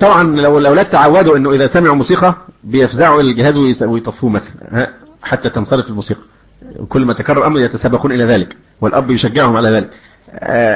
طبعا 0.00 0.22
لو 0.22 0.58
الأولاد 0.58 0.90
تعودوا 0.90 1.36
أنه 1.36 1.52
إذا 1.52 1.66
سمعوا 1.66 1.96
موسيقى 1.96 2.34
بيفزعوا 2.64 3.20
الجهاز 3.20 3.82
ويطفوه 3.82 4.30
مثلا 4.30 4.90
حتى 5.22 5.50
تنصرف 5.50 5.88
الموسيقى. 5.88 6.20
كل 6.88 7.04
ما 7.04 7.12
تكرر 7.12 7.46
أمر 7.46 7.60
يتسابقون 7.60 8.12
إلى 8.12 8.24
ذلك 8.24 8.56
والأب 8.80 9.10
يشجعهم 9.10 9.56
على 9.56 9.68
ذلك. 9.68 9.90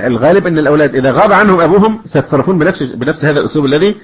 الغالب 0.06 0.46
أن 0.46 0.58
الأولاد 0.58 0.94
إذا 0.94 1.12
غاب 1.12 1.32
عنهم 1.32 1.60
أبوهم 1.60 2.00
سيتصرفون 2.12 2.58
بنفس 2.58 2.82
بنفس 2.82 3.24
هذا 3.24 3.40
الأسلوب 3.40 3.64
الذي 3.64 3.96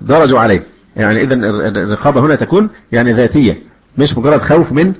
درجوا 0.00 0.38
عليه. 0.38 0.62
يعني 0.96 1.22
إذا 1.22 1.34
الرقابة 1.34 2.20
هنا 2.20 2.34
تكون 2.34 2.70
يعني 2.92 3.12
ذاتية 3.12 3.58
مش 3.98 4.18
مجرد 4.18 4.40
خوف 4.40 4.72
من 4.72 4.94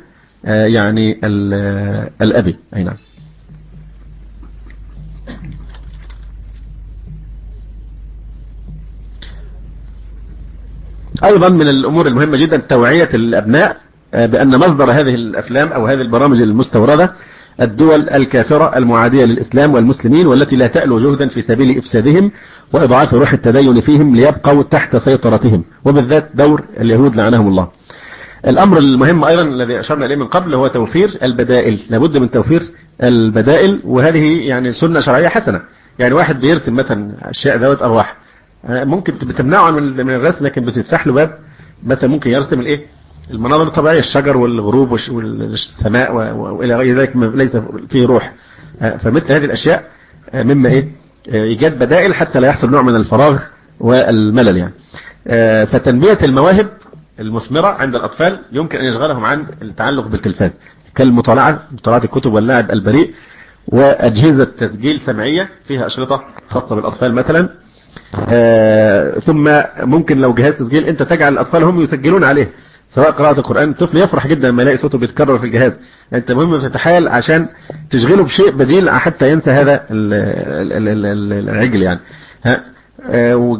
يعني 0.44 1.20
الأبي. 2.20 2.56
أي 2.76 2.82
نعم. 2.84 2.96
أيضا 11.24 11.48
من 11.48 11.68
الأمور 11.68 12.06
المهمة 12.06 12.36
جدا 12.36 12.56
توعية 12.56 13.08
الأبناء 13.14 13.76
بأن 14.12 14.58
مصدر 14.58 14.90
هذه 14.90 15.14
الأفلام 15.14 15.68
أو 15.68 15.86
هذه 15.86 16.00
البرامج 16.00 16.40
المستوردة 16.40 17.12
الدول 17.60 18.08
الكافرة 18.08 18.76
المعادية 18.76 19.24
للإسلام 19.24 19.74
والمسلمين 19.74 20.26
والتي 20.26 20.56
لا 20.56 20.66
تألو 20.66 20.98
جهدا 21.00 21.28
في 21.28 21.42
سبيل 21.42 21.78
إفسادهم 21.78 22.30
وإضعاف 22.72 23.14
روح 23.14 23.32
التدين 23.32 23.80
فيهم 23.80 24.16
ليبقوا 24.16 24.62
تحت 24.62 24.96
سيطرتهم 24.96 25.64
وبالذات 25.84 26.28
دور 26.34 26.64
اليهود 26.80 27.16
لعنهم 27.16 27.48
الله. 27.48 27.68
الأمر 28.46 28.78
المهم 28.78 29.24
أيضا 29.24 29.42
الذي 29.42 29.80
أشرنا 29.80 30.06
إليه 30.06 30.16
من 30.16 30.26
قبل 30.26 30.54
هو 30.54 30.66
توفير 30.66 31.18
البدائل. 31.22 31.78
لابد 31.90 32.16
من 32.16 32.30
توفير 32.30 32.62
البدائل 33.02 33.80
وهذه 33.84 34.48
يعني 34.48 34.72
سنة 34.72 35.00
شرعية 35.00 35.28
حسنة. 35.28 35.60
يعني 35.98 36.14
واحد 36.14 36.40
بيرسم 36.40 36.76
مثلا 36.76 37.14
أشياء 37.22 37.56
ذوات 37.56 37.82
أرواح 37.82 38.16
ممكن 38.68 39.14
بتمنعه 39.14 39.70
من 39.70 40.10
الرسم 40.10 40.44
لكن 40.44 40.64
بتفتح 40.64 41.06
له 41.06 41.12
باب 41.12 41.38
مثلا 41.86 42.10
ممكن 42.10 42.30
يرسم 42.30 42.60
الإيه؟ 42.60 42.86
المناظر 43.30 43.66
الطبيعية 43.66 43.98
الشجر 43.98 44.36
والغروب 44.36 44.90
والسماء 44.92 46.14
وإلى 46.36 46.76
غير 46.76 46.98
ذلك 46.98 47.12
ليس 47.16 47.56
فيه 47.90 48.06
روح. 48.06 48.32
فمثل 48.80 49.32
هذه 49.32 49.44
الأشياء 49.44 49.84
مما 50.34 50.68
إيه؟ 50.68 50.88
إيجاد 51.34 51.78
بدائل 51.78 52.14
حتى 52.14 52.40
لا 52.40 52.48
يحصل 52.48 52.70
نوع 52.70 52.82
من 52.82 52.96
الفراغ 52.96 53.38
والملل 53.80 54.56
يعني. 54.56 54.72
فتنمية 55.66 56.18
المواهب 56.22 56.68
المثمرة 57.20 57.66
عند 57.66 57.94
الأطفال 57.96 58.38
يمكن 58.52 58.78
أن 58.78 58.84
يشغلهم 58.84 59.24
عن 59.24 59.46
التعلق 59.62 60.06
بالتلفاز. 60.06 60.50
كالمطالعة 60.94 61.62
مطالعة 61.72 62.04
الكتب 62.04 62.32
واللعب 62.32 62.70
البريء 62.70 63.14
وأجهزة 63.66 64.44
تسجيل 64.44 65.00
سمعية 65.00 65.48
فيها 65.68 65.86
أشرطة 65.86 66.24
خاصة 66.50 66.76
بالأطفال 66.76 67.14
مثلا. 67.14 67.48
آه 68.28 69.18
ثم 69.18 69.60
ممكن 69.80 70.20
لو 70.20 70.34
جهاز 70.34 70.54
تسجيل 70.54 70.84
أنت 70.84 71.02
تجعل 71.02 71.32
الأطفال 71.32 71.62
هم 71.62 71.80
يسجلون 71.80 72.24
عليه. 72.24 72.50
سواء 72.94 73.10
قراءة 73.10 73.38
القرآن 73.38 73.70
الطفل 73.70 73.96
يفرح 73.96 74.26
جدا 74.26 74.48
لما 74.48 74.62
يلاقي 74.62 74.76
صوته 74.76 74.98
بيتكرر 74.98 75.38
في 75.38 75.46
الجهاز. 75.46 75.72
أنت 76.14 76.32
مهم 76.32 76.60
تتحايل 76.60 77.08
عشان 77.08 77.48
تشغله 77.90 78.24
بشيء 78.24 78.50
بديل 78.50 78.90
حتى 78.90 79.32
ينسى 79.32 79.50
هذا 79.50 79.86
العجل 79.90 81.82
يعني. 81.82 82.00
ها؟ 82.46 82.77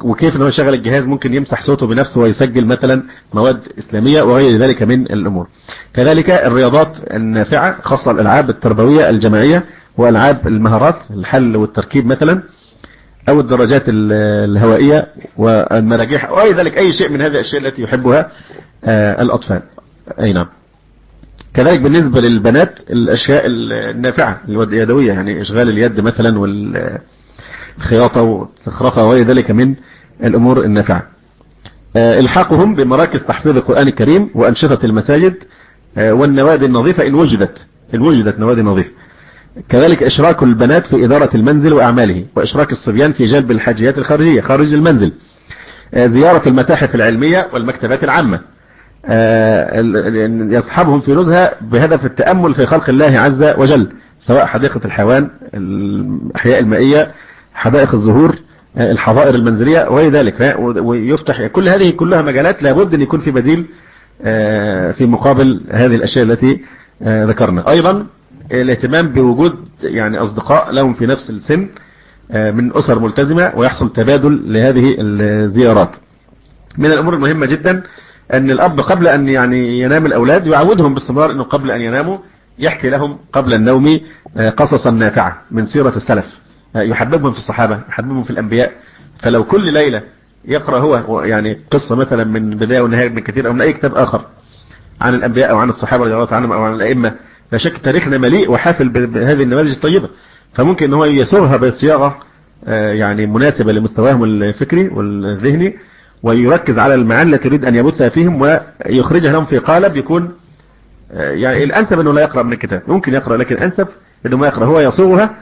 وكيف 0.04 0.36
إن 0.36 0.42
هو 0.42 0.48
يشغل 0.48 0.74
الجهاز 0.74 1.04
ممكن 1.06 1.34
يمسح 1.34 1.62
صوته 1.62 1.86
بنفسه 1.86 2.20
ويسجل 2.20 2.66
مثلا 2.66 3.02
مواد 3.34 3.60
إسلامية 3.78 4.22
وغير 4.22 4.58
ذلك 4.60 4.82
من 4.82 5.02
الأمور. 5.02 5.48
كذلك 5.94 6.30
الرياضات 6.30 6.96
النافعة 7.14 7.82
خاصة 7.82 8.10
الألعاب 8.10 8.50
التربوية 8.50 9.10
الجماعية 9.10 9.64
وألعاب 9.96 10.46
المهارات 10.46 10.98
الحل 11.10 11.56
والتركيب 11.56 12.06
مثلا 12.06 12.42
أو 13.28 13.40
الدراجات 13.40 13.82
الهوائية 13.88 15.06
والمراجيح 15.36 16.30
واي 16.30 16.52
ذلك 16.52 16.78
أي 16.78 16.92
شيء 16.92 17.08
من 17.08 17.22
هذه 17.22 17.32
الأشياء 17.32 17.62
التي 17.62 17.82
يحبها 17.82 18.30
الأطفال. 19.20 19.62
أي 20.20 20.32
نعم. 20.32 20.46
كذلك 21.54 21.80
بالنسبة 21.80 22.20
للبنات 22.20 22.78
الأشياء 22.90 23.42
النافعة 23.46 24.40
اليدوية 24.48 25.12
يعني 25.12 25.40
إشغال 25.40 25.68
اليد 25.68 26.00
مثلا 26.00 26.38
والخياطة 27.78 28.22
والزخرفة 28.22 29.04
وغير 29.04 29.26
ذلك 29.26 29.50
من 29.50 29.74
الأمور 30.24 30.64
النافعة. 30.64 31.02
إلحاقهم 31.96 32.74
بمراكز 32.74 33.24
تحفيظ 33.24 33.56
القرآن 33.56 33.88
الكريم 33.88 34.30
وأنشطة 34.34 34.86
المساجد 34.86 35.34
والنوادي 35.98 36.66
النظيفة 36.66 37.06
إن 37.06 37.14
وجدت 37.14 37.66
إن 37.94 38.00
وجدت 38.00 38.40
نوادي 38.40 38.62
نظيفة. 38.62 38.90
كذلك 39.68 40.02
إشراك 40.02 40.42
البنات 40.42 40.86
في 40.86 41.04
إدارة 41.04 41.30
المنزل 41.34 41.72
وأعماله 41.72 42.24
وإشراك 42.36 42.72
الصبيان 42.72 43.12
في 43.12 43.24
جلب 43.24 43.50
الحاجيات 43.50 43.98
الخارجية 43.98 44.40
خارج 44.40 44.72
المنزل. 44.72 45.12
زيارة 45.96 46.48
المتاحف 46.48 46.94
العلمية 46.94 47.48
والمكتبات 47.52 48.04
العامة. 48.04 48.40
يصحبهم 50.54 51.00
في 51.00 51.14
نزهة 51.14 51.52
بهدف 51.60 52.04
التأمل 52.04 52.54
في 52.54 52.66
خلق 52.66 52.88
الله 52.88 53.20
عز 53.20 53.54
وجل 53.58 53.92
سواء 54.26 54.46
حديقة 54.46 54.80
الحيوان 54.84 55.30
الأحياء 55.54 56.60
المائية 56.60 57.10
حدائق 57.58 57.94
الزهور 57.94 58.34
الحظائر 58.78 59.34
المنزلية 59.34 59.90
وغير 59.90 60.10
ذلك 60.12 60.56
ويفتح 60.58 61.46
كل 61.46 61.68
هذه 61.68 61.90
كلها 61.90 62.22
مجالات 62.22 62.62
لابد 62.62 62.94
أن 62.94 63.00
يكون 63.00 63.20
في 63.20 63.30
بديل 63.30 63.66
في 64.94 65.06
مقابل 65.06 65.60
هذه 65.70 65.94
الأشياء 65.94 66.24
التي 66.24 66.60
ذكرنا. 67.02 67.70
أيضا 67.70 68.06
الاهتمام 68.52 69.08
بوجود 69.08 69.54
يعني 69.82 70.18
أصدقاء 70.18 70.72
لهم 70.72 70.94
في 70.94 71.06
نفس 71.06 71.30
السن 71.30 71.68
من 72.30 72.76
أسر 72.76 72.98
ملتزمة 72.98 73.52
ويحصل 73.56 73.92
تبادل 73.92 74.52
لهذه 74.52 74.96
الزيارات. 74.98 75.90
من 76.78 76.86
الأمور 76.86 77.14
المهمة 77.14 77.46
جدا 77.46 77.82
أن 78.32 78.50
الأب 78.50 78.80
قبل 78.80 79.08
أن 79.08 79.28
يعني 79.28 79.80
ينام 79.80 80.06
الأولاد 80.06 80.46
يعودهم 80.46 80.94
باستمرار 80.94 81.30
أنه 81.30 81.42
قبل 81.42 81.70
أن 81.70 81.80
يناموا 81.80 82.18
يحكي 82.58 82.90
لهم 82.90 83.18
قبل 83.32 83.54
النوم 83.54 84.00
قصصا 84.56 84.90
نافعة 84.90 85.42
من 85.50 85.66
سيرة 85.66 85.96
السلف. 85.96 86.26
يحببهم 86.76 87.32
في 87.32 87.38
الصحابة 87.38 87.80
يحببهم 87.88 88.22
في 88.22 88.30
الأنبياء. 88.30 88.72
فلو 89.22 89.44
كل 89.44 89.72
ليلة 89.72 90.02
يقرأ 90.44 90.78
هو 90.78 91.22
يعني 91.22 91.58
قصة 91.70 91.94
مثلا 91.94 92.24
من 92.24 92.50
بداية 92.50 92.80
ونهاية 92.80 93.08
من 93.08 93.18
كثير 93.18 93.46
أو 93.46 93.52
من 93.52 93.60
أي 93.60 93.72
كتاب 93.72 93.94
آخر 93.94 94.24
عن 95.00 95.14
الأنبياء 95.14 95.50
أو 95.50 95.58
عن 95.58 95.70
الصحابة 95.70 96.04
رضي 96.04 96.14
الله 96.14 96.28
عنهم 96.32 96.52
أو 96.52 96.62
عن 96.62 96.74
الأئمة 96.74 97.14
لا 97.52 97.58
شك 97.58 97.78
تاريخنا 97.78 98.18
مليء 98.18 98.50
وحافل 98.50 98.88
بهذه 98.88 99.42
النماذج 99.42 99.70
الطيبة. 99.70 100.08
فممكن 100.54 100.86
إن 100.86 100.94
هو 100.94 101.04
يسوغها 101.04 101.56
بصياغة 101.56 102.18
يعني 102.66 103.26
مناسبة 103.26 103.72
لمستواهم 103.72 104.24
الفكري 104.24 104.88
والذهني 104.88 105.76
ويركز 106.22 106.78
على 106.78 106.94
المعاني 106.94 107.34
التي 107.34 107.48
يريد 107.48 107.64
أن 107.64 107.74
يبثها 107.74 108.08
فيهم 108.08 108.40
ويخرجها 108.40 109.32
لهم 109.32 109.44
في 109.44 109.58
قالب 109.58 109.96
يكون 109.96 110.32
يعني 111.12 111.64
الأنسب 111.64 112.00
أنه 112.00 112.12
لا 112.12 112.22
يقرأ 112.22 112.42
من 112.42 112.52
الكتاب. 112.52 112.82
ممكن 112.88 113.14
يقرأ 113.14 113.36
لكن 113.36 113.56
أنسب 113.56 113.88
إنه 114.26 114.36
ما 114.36 114.46
يقرأ 114.46 114.64
هو 114.64 114.80
يصوغها 114.80 115.34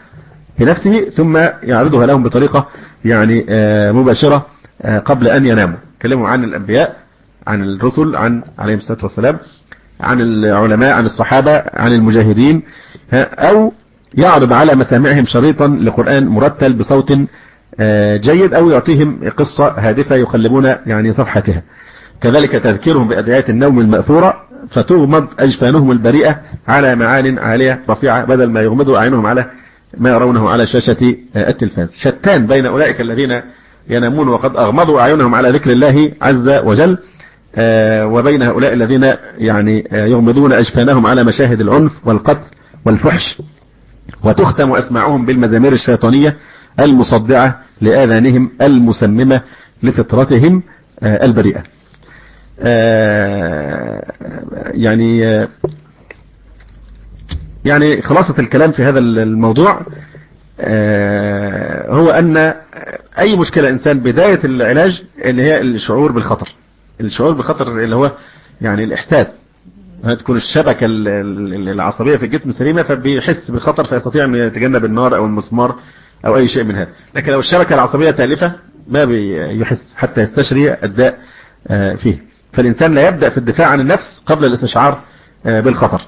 بنفسه 0.59 1.11
ثم 1.11 1.37
يعرضها 1.63 2.07
لهم 2.07 2.23
بطريقة 2.23 2.67
يعني 3.05 3.47
مباشرة 3.93 4.47
قبل 5.05 5.29
أن 5.29 5.47
يناموا. 5.47 5.77
كلموا 6.03 6.29
عن 6.29 6.45
الأنبياء 6.45 6.97
عن 7.47 7.63
الرسل 7.63 8.17
عن 8.17 8.43
عليهم 8.59 8.79
الصلاة 8.79 8.99
والسلام 9.03 9.39
عن 10.01 10.21
العلماء 10.21 10.93
عن 10.93 11.07
الصحابة 11.07 11.63
عن 11.75 11.93
المجاهدين 11.93 12.63
أو 13.15 13.73
يعرض 14.15 14.53
على 14.53 14.75
مسامعهم 14.75 15.27
شريطا 15.27 15.67
لقرآن 15.67 16.27
مرتل 16.27 16.73
بصوت 16.73 17.13
جيد 18.21 18.55
أو 18.55 18.71
يعطيهم 18.71 19.21
قصة 19.37 19.69
هادفة 19.79 20.17
يقلبون 20.17 20.65
يعني 20.87 21.13
صفحتها. 21.13 21.63
كذلك 22.21 22.51
تذكيرهم 22.53 23.09
بأدعية 23.09 23.45
النوم 23.49 23.81
المأثورة 23.81 24.35
فتغمض 24.71 25.27
أجفانهم 25.39 25.91
البريئة 25.91 26.39
على 26.69 26.95
معان 26.95 27.39
عالية 27.39 27.81
رفيعة 27.91 28.25
بدل 28.25 28.51
ما 28.51 28.61
يغمضوا 28.61 28.99
أعينهم 28.99 29.27
على 29.27 29.47
ما 29.99 30.11
يرونه 30.11 30.51
على 30.51 30.67
شاشة 30.67 31.17
التلفاز. 31.37 31.93
شتان 31.93 32.47
بين 32.47 32.67
أولئك 32.67 33.01
الذين 33.01 33.41
ينامون 33.89 34.29
وقد 34.29 34.57
أغمضوا 34.57 35.01
أعينهم 35.01 35.35
على 35.35 35.51
ذكر 35.51 35.71
الله 35.71 36.13
عز 36.23 36.49
وجل 36.49 36.99
وبين 38.13 38.43
هؤلاء 38.43 38.73
الذين 38.73 39.15
يعني 39.39 39.89
يغمضون 39.93 40.53
أجفانهم 40.53 41.07
على 41.07 41.25
مشاهد 41.25 41.61
العنف 41.61 41.93
والقتل 42.05 42.47
والفحش. 42.85 43.39
وتختم 44.25 44.73
أسماعهم 44.73 45.27
بالمزامير 45.27 45.73
الشيطانية 45.73 46.37
المصدعة 46.81 47.61
لآذانهم 47.81 48.51
المسممة 48.63 49.41
لفطرتهم 49.83 50.63
البريئة. 51.03 51.63
يعني 54.75 55.47
يعني 57.67 58.03
خلاصة 58.03 58.35
الكلام 58.39 58.73
في 58.73 58.83
هذا 58.85 58.99
الموضوع 58.99 59.81
هو 61.91 62.11
أن 62.11 62.55
أي 63.19 63.37
مشكلة 63.37 63.69
إنسان 63.69 64.01
بداية 64.01 64.41
العلاج 64.45 65.03
اللي 65.25 65.43
هي 65.43 65.61
الشعور 65.61 66.13
بالخطر 66.13 66.49
الشعور 67.01 67.33
بالخطر 67.33 67.81
اللي 67.81 67.97
هو 67.97 68.13
يعني 68.61 68.85
الإحساس 68.85 69.27
تكون 70.19 70.37
الشبكة 70.37 70.87
العصبية 70.87 72.17
في 72.17 72.25
الجسم 72.27 72.53
سليمة 72.53 72.83
فبيحس 72.83 73.51
بالخطر 73.51 73.85
فيستطيع 73.85 74.25
أن 74.25 74.35
يتجنب 74.35 74.85
النار 74.85 75.17
أو 75.17 75.27
المسمار 75.27 75.77
أو 76.27 76.37
أي 76.37 76.49
شيء 76.49 76.65
من 76.65 76.75
هذا. 76.75 76.89
لكن 77.15 77.33
لو 77.33 77.41
الشبكة 77.41 77.75
العصبية 77.75 78.11
تالفة 78.11 78.53
ما 78.89 79.05
بيحس 79.05 79.95
حتى 79.97 80.21
يستشري 80.21 80.75
الداء 80.75 81.19
فيه. 81.97 82.23
فالإنسان 82.53 82.95
لا 82.95 83.09
يبدأ 83.09 83.29
في 83.29 83.39
الدفاع 83.39 83.69
عن 83.69 83.81
النفس 83.81 84.23
قبل 84.27 84.45
الاستشعار 84.45 85.01
بالخطر. 85.45 86.03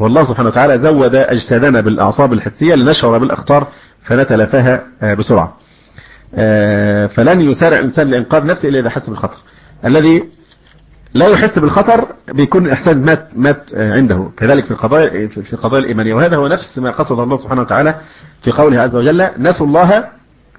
والله 0.00 0.24
سبحانه 0.24 0.48
وتعالى 0.48 0.78
زود 0.78 1.14
أجسادنا 1.14 1.80
بالأعصاب 1.80 2.32
الحسية 2.32 2.74
لنشعر 2.74 3.18
بالأخطار 3.18 3.68
فنتلافاها 4.02 4.84
بسرعة. 5.14 5.56
فلن 7.08 7.40
يسارع 7.40 7.78
الإنسان 7.78 8.10
لإنقاذ 8.10 8.46
نفسه 8.46 8.68
إلا 8.68 8.78
إذا 8.78 8.90
حس 8.90 9.10
بالخطر. 9.10 9.36
الذي 9.84 10.24
لا 11.14 11.26
يحس 11.26 11.58
بالخطر 11.58 12.08
بيكون 12.32 12.66
الإحساس 12.66 12.96
مات 12.96 13.28
مات 13.36 13.64
عنده. 13.74 14.30
كذلك 14.36 14.64
في 14.64 14.70
القضايا 14.70 15.28
في 15.28 15.52
القضايا 15.52 15.82
الإيمانية 15.82 16.14
وهذا 16.14 16.36
هو 16.36 16.48
نفس 16.48 16.78
ما 16.78 16.90
قصد 16.90 17.18
الله 17.18 17.36
سبحانه 17.36 17.60
وتعالى 17.60 17.94
في 18.42 18.50
قوله 18.50 18.80
عز 18.80 18.94
وجل 18.94 19.28
نسوا 19.38 19.66
الله 19.66 20.04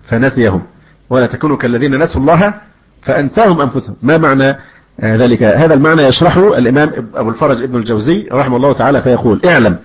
فنسيهم. 0.07 0.61
ولا 1.09 1.25
تكونوا 1.25 1.57
كالذين 1.57 2.03
نسوا 2.03 2.21
الله 2.21 2.53
فأنساهم 3.01 3.61
أنفسهم. 3.61 3.95
ما 4.01 4.17
معنى 4.17 4.57
ذلك. 5.03 5.43
هذا 5.43 5.73
المعنى 5.73 6.01
يشرحه 6.01 6.57
الإمام 6.57 6.91
أبو 7.15 7.29
الفرج 7.29 7.63
ابن 7.63 7.75
الجوزي 7.75 8.27
رحمه 8.31 8.57
الله 8.57 8.73
تعالى 8.73 9.01
فيقول 9.01 9.41
اعلم 9.45 9.77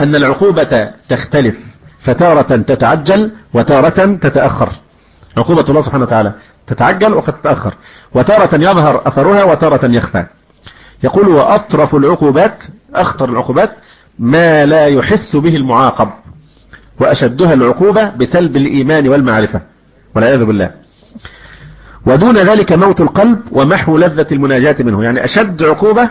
أن 0.00 0.14
العقوبة 0.14 0.90
تختلف 1.08 1.56
فتارة 2.04 2.56
تتعجل 2.56 3.30
وتارة 3.54 4.16
تتأخر. 4.22 4.68
عقوبة 5.36 5.64
الله 5.68 5.82
سبحانه 5.82 6.04
وتعالى 6.04 6.32
تتعجل 6.66 7.14
وقد 7.14 7.32
تتأخر. 7.32 7.74
وتارة 8.14 8.54
يظهر 8.54 9.02
أثرها 9.08 9.44
وتارة 9.44 9.86
يخفى. 9.86 10.24
يقول 11.04 11.28
وأطرف 11.28 11.94
العقوبات 11.94 12.62
أخطر 12.94 13.28
العقوبات 13.28 13.70
ما 14.18 14.66
لا 14.66 14.86
يحس 14.86 15.36
به 15.36 15.56
المعاقب 15.56 16.08
وأشدها 17.00 17.54
العقوبة 17.54 18.08
بسلب 18.08 18.56
الإيمان 18.56 19.08
والمعرفة 19.08 19.60
والعياذ 20.14 20.44
بالله. 20.44 20.81
ودون 22.06 22.36
ذلك 22.36 22.72
موت 22.72 23.00
القلب 23.00 23.38
ومحو 23.52 23.98
لذة 23.98 24.26
المناجاة 24.32 24.76
منه. 24.80 25.04
يعني 25.04 25.24
أشد 25.24 25.62
عقوبة 25.62 26.10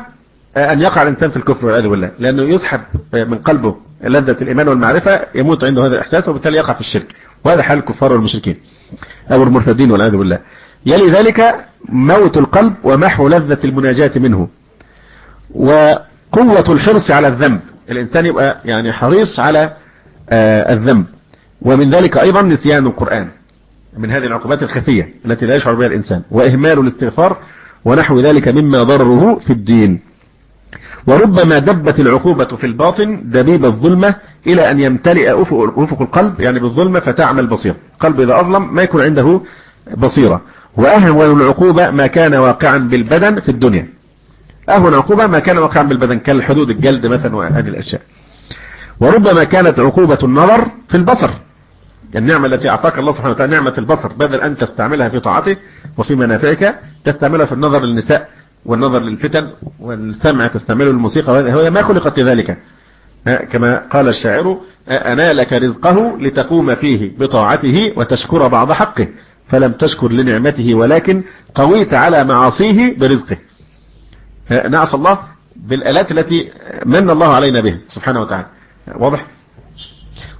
أن 0.57 0.81
يقع 0.81 1.01
الإنسان 1.01 1.29
في 1.29 1.37
الكفر 1.37 1.65
والعياذ 1.65 1.89
بالله. 1.89 2.11
لأنه 2.19 2.43
يسحب 2.43 2.81
من 3.13 3.37
قلبه 3.37 3.75
لذة 4.03 4.37
الإيمان 4.41 4.67
والمعرفة 4.67 5.21
يموت 5.35 5.63
عنده 5.63 5.85
هذا 5.85 5.95
الإحساس 5.95 6.29
وبالتالي 6.29 6.57
يقع 6.57 6.73
في 6.73 6.81
الشرك. 6.81 7.07
وهذا 7.45 7.61
حال 7.61 7.77
الكفار 7.77 8.13
والمشركين. 8.13 8.57
أو 9.31 9.43
المرتدين 9.43 9.91
والعياذ 9.91 10.17
بالله. 10.17 10.39
يلي 10.85 11.11
ذلك 11.11 11.55
موت 11.89 12.37
القلب 12.37 12.73
ومحو 12.83 13.27
لذة 13.27 13.59
المناجاة 13.63 14.11
منه. 14.15 14.47
وقوة 15.55 16.65
الحرص 16.69 17.11
على 17.11 17.27
الذنب. 17.27 17.59
الإنسان 17.91 18.25
يبقى 18.25 18.57
يعني 18.65 18.93
حريص 18.93 19.39
على 19.39 19.73
الذنب. 20.73 21.05
ومن 21.61 21.89
ذلك 21.89 22.17
أيضا 22.17 22.41
نسيان 22.41 22.85
القرآن. 22.85 23.27
من 23.97 24.11
هذه 24.11 24.25
العقوبات 24.25 24.63
الخفية 24.63 25.13
التي 25.25 25.45
لا 25.45 25.55
يشعر 25.55 25.73
بها 25.73 25.87
الإنسان 25.87 26.21
وإهمال 26.31 26.79
الاستغفار 26.79 27.37
ونحو 27.85 28.19
ذلك 28.19 28.47
مما 28.47 28.83
ضرره 28.83 29.39
في 29.39 29.53
الدين. 29.53 29.99
وربما 31.07 31.59
دبت 31.59 31.99
العقوبة 31.99 32.45
في 32.45 32.67
الباطن 32.67 33.21
دبيب 33.25 33.65
الظلمة 33.65 34.15
إلى 34.47 34.71
أن 34.71 34.79
يمتلئ 34.79 35.41
أفق, 35.41 36.01
القلب 36.01 36.39
يعني 36.39 36.59
بالظلمة 36.59 36.99
فتعمل 36.99 37.47
بصيرة. 37.47 37.75
القلب 37.93 38.21
إذا 38.21 38.39
أظلم 38.39 38.75
ما 38.75 38.81
يكون 38.81 39.01
عنده 39.01 39.41
بصيرة. 39.97 40.41
وأهون 40.77 41.41
العقوبة 41.41 41.89
ما 41.89 42.07
كان 42.07 42.35
واقعا 42.35 42.77
بالبدن 42.77 43.39
في 43.39 43.49
الدنيا. 43.49 43.87
أهون 44.69 44.93
عقوبة 44.93 45.27
ما 45.27 45.39
كان 45.39 45.57
واقعا 45.57 45.83
بالبدن 45.83 46.19
كالحدود 46.19 46.69
الجلد 46.69 47.05
مثلا 47.05 47.35
وهذه 47.35 47.67
الأشياء. 47.67 48.01
وربما 48.99 49.43
كانت 49.43 49.79
عقوبة 49.79 50.19
النظر 50.23 50.67
في 50.89 50.97
البصر. 50.97 51.29
النعمة 52.16 52.45
التي 52.45 52.70
أعطاك 52.70 52.99
الله 52.99 53.12
سبحانه 53.14 53.32
وتعالى 53.32 53.51
نعمة 53.55 53.74
البصر 53.78 54.14
بدل 54.14 54.41
أن 54.41 54.57
تستعملها 54.57 55.09
في 55.09 55.20
طاعته 55.20 55.57
وفي 55.97 56.16
منافعك 56.16 56.80
تستعملها 57.05 57.45
في 57.45 57.51
النظر 57.51 57.82
للنساء 57.82 58.30
والنظر 58.66 58.99
للفتن 58.99 59.49
والسمع 59.80 60.47
تستعمله 60.47 60.91
للموسيقى 60.91 61.34
وهي 61.34 61.70
ما 61.70 61.82
خلقت 61.84 62.20
لذلك. 62.20 62.57
كما 63.51 63.78
قال 63.78 64.07
الشاعر 64.07 64.57
أنالك 64.88 65.53
رزقه 65.53 66.18
لتقوم 66.20 66.76
فيه 66.76 67.18
بطاعته 67.18 67.93
وتشكر 67.95 68.47
بعض 68.47 68.72
حقه 68.72 69.07
فلم 69.49 69.72
تشكر 69.72 70.12
لنعمته 70.12 70.76
ولكن 70.76 71.24
قويت 71.55 71.93
على 71.93 72.24
معاصيه 72.24 72.97
برزقه. 72.97 73.38
نعصى 74.70 74.97
الله 74.97 75.20
بالآلات 75.55 76.12
التي 76.12 76.51
من 76.86 77.09
الله 77.09 77.34
علينا 77.34 77.62
بها 77.62 77.78
سبحانه 77.88 78.22
وتعالى. 78.22 78.45
واضح؟ 78.95 79.28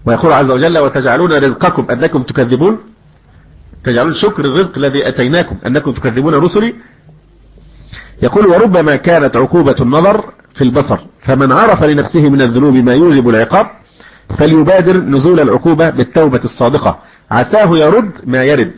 ويقول 0.05 0.33
عز 0.33 0.49
وجل 0.49 0.77
وتجعلون 0.77 1.33
رزقكم 1.33 1.85
أنكم 1.91 2.23
تكذبون. 2.23 2.79
تجعلون 3.83 4.13
شكر 4.13 4.45
الرزق 4.45 4.77
الذي 4.77 5.07
أتيناكم 5.07 5.57
أنكم 5.65 5.91
تكذبون 5.91 6.33
رسلي. 6.35 6.73
يقول 8.21 8.45
وربما 8.45 8.95
كانت 8.95 9.37
عقوبة 9.37 9.75
النظر 9.81 10.33
في 10.55 10.63
البصر 10.63 10.99
فمن 11.21 11.51
عرف 11.51 11.83
لنفسه 11.83 12.29
من 12.29 12.41
الذنوب 12.41 12.73
ما 12.73 12.93
يوجب 12.93 13.29
العقاب 13.29 13.67
فليبادر 14.39 14.97
نزول 14.97 15.39
العقوبة 15.39 15.89
بالتوبة 15.89 16.41
الصادقة. 16.43 16.99
عساه 17.31 17.77
يرد 17.77 18.11
ما 18.25 18.43
يرد 18.43 18.73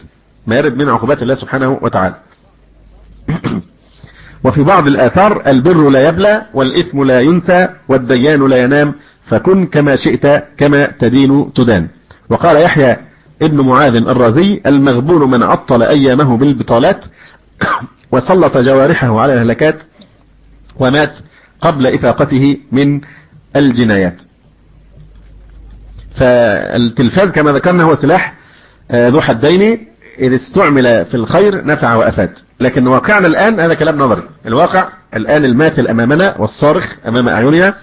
ما 0.48 0.56
يرد 0.56 0.78
من 0.78 0.90
عقوبات 0.90 1.22
الله 1.22 1.36
سبحانه 1.36 1.80
وتعالى. 1.82 2.16
وفي 4.46 4.64
بعض 4.64 4.88
الآثار 4.88 5.44
البر 5.48 5.90
لا 5.90 6.08
يبلى 6.08 6.46
والإثم 6.54 7.04
لا 7.04 7.22
ينسى 7.22 7.70
والديان 7.88 8.48
لا 8.48 8.58
ينام. 8.64 8.94
فكن 9.28 9.66
كما 9.66 9.96
شئت 9.96 10.44
كما 10.58 10.88
تدين 11.00 11.54
تدان. 11.54 11.88
وقال 12.30 12.62
يحيى 12.62 12.98
ابن 13.42 13.62
معاذ 13.62 13.96
الرازي 13.96 14.62
المغبون 14.66 15.32
من 15.32 15.44
عطل 15.44 15.84
أيامه 15.84 16.38
بالبطالات 16.38 17.06
وسلط 18.12 18.58
جوارحه 18.58 19.20
على 19.20 19.34
الهلكات 19.34 19.80
ومات 20.80 21.14
قبل 21.62 21.88
إفاقته 21.88 22.58
من 22.72 23.02
الجنايات. 23.56 24.16
فالتلفاز 26.16 27.30
كما 27.30 27.52
ذكرنا 27.52 27.84
هو 27.84 27.96
سلاح 27.96 28.34
ذو 28.92 29.22
حدين 29.22 29.88
إذا 30.20 30.36
استعمل 30.36 31.06
في 31.06 31.16
الخير 31.16 31.66
نفع 31.66 31.96
وأفاد. 31.96 32.38
لكن 32.60 32.88
واقعنا 32.88 33.28
الآن 33.28 33.60
هذا 33.60 33.74
كلام 33.74 33.98
نظري. 33.98 34.24
الواقع 34.46 34.90
الآن 35.16 35.46
الماثل 35.46 35.88
أمامنا 35.88 36.36
والصارخ 36.38 36.94
أمام 37.08 37.30
أعيننا. 37.30 37.74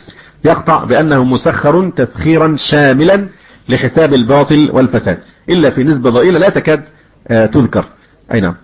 يقطع 0.44 0.84
بأنه 0.84 1.24
مسخر 1.24 1.90
تسخيرا 1.96 2.56
شاملا 2.70 3.28
لحساب 3.68 4.14
الباطل 4.14 4.70
والفساد. 4.72 5.18
إلا 5.48 5.70
في 5.70 5.84
نسبة 5.84 6.10
ضئيلة 6.10 6.38
لا 6.38 6.48
تكاد 6.48 6.82
تذكر. 7.28 7.84
أي 8.34 8.40
نعم. 8.40 8.54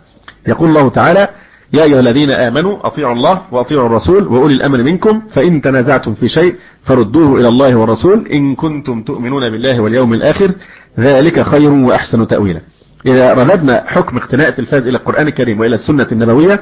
يقول 0.46 0.68
الله 0.68 0.88
تعالى 0.88 1.28
يا 1.72 1.82
أيها 1.82 2.00
الذين 2.00 2.30
آمنوا 2.30 2.86
أطيعوا 2.86 3.14
الله 3.14 3.42
وأطيعوا 3.52 3.86
الرسول 3.86 4.26
وأولي 4.26 4.54
الأمر 4.54 4.82
منكم 4.82 5.22
فإن 5.34 5.62
تنازعتم 5.62 6.14
في 6.14 6.28
شيء 6.28 6.54
فردوه 6.84 7.40
إلى 7.40 7.48
الله 7.48 7.76
والرسول. 7.76 8.28
إن 8.32 8.54
كنتم 8.54 9.02
تؤمنون 9.02 9.50
بالله 9.50 9.80
واليوم 9.80 10.14
الآخر 10.14 10.50
ذلك 10.98 11.42
خير 11.42 11.70
وأحسن 11.72 12.28
تأويلا. 12.28 12.60
إذا 13.06 13.34
رددنا 13.34 13.84
حكم 13.86 14.16
اقتناء 14.16 14.48
التلفاز 14.48 14.86
إلى 14.86 14.96
القرآن 14.98 15.28
الكريم 15.28 15.60
وإلى 15.60 15.74
السنة 15.74 16.06
النبوية 16.12 16.60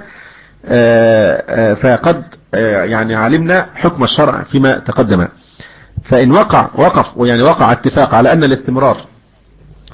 فقد 1.75 2.25
يعني 2.85 3.15
علمنا 3.15 3.67
حكم 3.75 4.05
الشرع 4.05 4.43
فيما 4.43 4.79
تقدم. 4.79 5.29
فإن 6.05 6.31
وقع 6.33 6.71
وقف 6.75 7.07
ويعني 7.17 7.43
وقع 7.43 7.73
اتفاق 7.73 8.15
على 8.15 8.33
أن 8.33 8.45
الاستمرار 8.45 8.97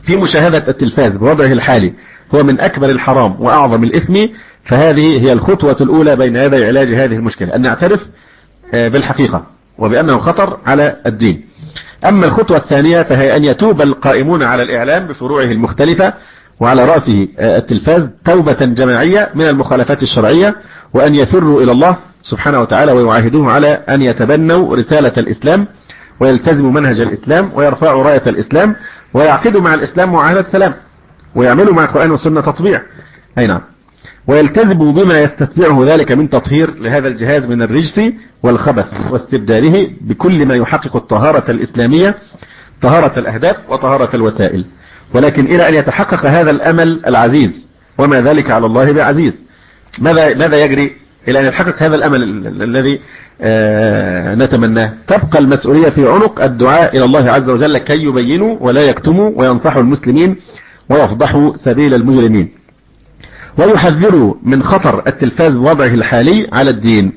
في 0.03 0.17
مشاهدة 0.17 0.65
التلفاز 0.69 1.13
بوضعه 1.13 1.47
الحالي 1.53 1.93
هو 2.35 2.43
من 2.43 2.61
أكبر 2.61 2.89
الحرام 2.89 3.37
وأعظم 3.41 3.85
الإثم 3.85 4.27
فهذه 4.65 5.21
هي 5.23 5.33
الخطوة 5.33 5.77
الأولى 5.81 6.17
بين 6.17 6.37
يدي 6.37 6.65
علاج 6.65 6.89
هذه 6.95 7.17
المشكلة 7.17 7.55
أن 7.57 7.63
نعترف 7.63 8.01
بالحقيقة 8.73 9.47
وبأنه 9.79 10.19
خطر 10.19 10.59
على 10.67 10.97
الدين. 11.07 11.45
أما 12.09 12.27
الخطوة 12.27 12.57
الثانية 12.57 13.03
فهي 13.03 13.37
أن 13.37 13.45
يتوب 13.45 13.83
القائمون 13.83 14.43
على 14.43 14.63
الإعلام 14.63 15.07
بفروعه 15.07 15.45
المختلفة 15.45 16.15
وعلى 16.61 16.85
رأسه 16.85 17.29
التلفاز 17.39 18.09
توبة 18.25 18.65
جماعية 18.65 19.31
من 19.35 19.45
المخالفات 19.49 20.03
الشرعية 20.03 20.55
وأن 20.95 21.15
يفروا 21.15 21.63
إلى 21.63 21.73
الله 21.73 21.97
سبحانه 22.23 22.61
وتعالى 22.61 22.93
ويعاهدوه 22.93 23.53
على 23.53 23.69
أن 23.89 24.03
يتبنوا 24.03 24.77
رسالة 24.77 25.13
الإسلام 25.19 25.67
ويلتزموا 26.21 26.71
منهج 26.73 27.01
الإسلام 27.01 27.51
ويرفعوا 27.55 28.03
راية 28.03 28.23
الإسلام 28.27 28.77
ويعقدوا 29.15 29.61
مع 29.61 29.75
الإسلام 29.75 30.13
معاهدة 30.13 30.47
سلام 30.53 30.75
ويعملوا 31.35 31.75
مع 31.75 31.85
القرآن 31.85 32.11
والسنة 32.11 32.41
تطبيع. 32.41 32.83
أي 33.39 33.47
نعم. 33.47 33.61
ويلتزموا 34.27 34.93
بما 34.93 35.19
يستتبعه 35.19 35.85
ذلك 35.85 36.13
من 36.13 36.31
تطهير 36.31 36.75
لهذا 36.75 37.09
الجهاز 37.09 37.47
من 37.47 37.63
الرجس 37.63 38.01
والخبث 38.43 38.87
واستبداله 39.11 39.91
بكل 40.01 40.47
ما 40.47 40.55
يحقق 40.55 40.97
الطهارة 40.97 41.51
الإسلامية 41.51 42.17
طهارة 42.83 43.19
الأهداف 43.19 43.57
وطهارة 43.69 44.17
الوسائل. 44.17 44.65
ولكن 45.15 45.47
إلى 45.47 45.69
أن 45.69 45.75
يتحقق 45.75 46.27
هذا 46.27 46.51
الأمل 46.51 47.01
العزيز 47.07 47.67
وما 47.99 48.21
ذلك 48.21 48.51
على 48.51 48.67
الله 48.67 48.93
بعزيز. 48.93 49.33
ماذا 49.99 50.35
ماذا 50.35 50.65
يجري 50.65 50.93
إلى 51.29 51.41
أن 51.41 51.45
يتحقق 51.47 51.83
هذا 51.83 51.95
الأمل 51.97 52.23
الذي 52.63 53.01
نتمناه؟ 54.45 54.93
تبقى 55.07 55.39
المسؤولية 55.39 55.91
في 55.91 56.09
عنق 56.09 56.43
الدعاء 56.43 56.97
إلى 56.97 57.05
الله 57.05 57.31
عز 57.31 57.49
وجل 57.49 57.79
كي 57.79 58.03
يبينوا 58.05 58.57
ولا 58.61 58.83
يكتموا 58.83 59.33
وينصحوا 59.37 59.83
المسلمين 59.83 60.37
ويفضحوا 60.89 61.57
سبيل 61.57 61.95
المجرمين. 61.95 62.49
ويحذروا 63.59 64.35
من 64.43 64.63
خطر 64.63 65.03
التلفاز 65.07 65.53
بوضعه 65.53 65.87
الحالي 65.95 66.49
على 66.53 66.71
الدين. 66.71 67.13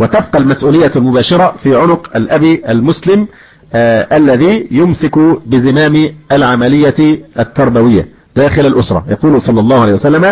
وتبقى 0.00 0.38
المسؤولية 0.38 0.90
المباشرة 0.96 1.56
في 1.62 1.76
عنق 1.76 2.16
الأبي 2.16 2.62
المسلم 2.68 3.20
آه 3.20 3.26
الذي 3.74 4.68
يمسك 4.70 5.18
بزمام 5.46 6.14
العملية 6.32 7.20
التربوية 7.38 8.08
داخل 8.36 8.66
الأسرة. 8.66 9.04
يقول 9.08 9.42
صلى 9.42 9.60
الله 9.60 9.82
عليه 9.82 9.94
وسلم 9.94 10.24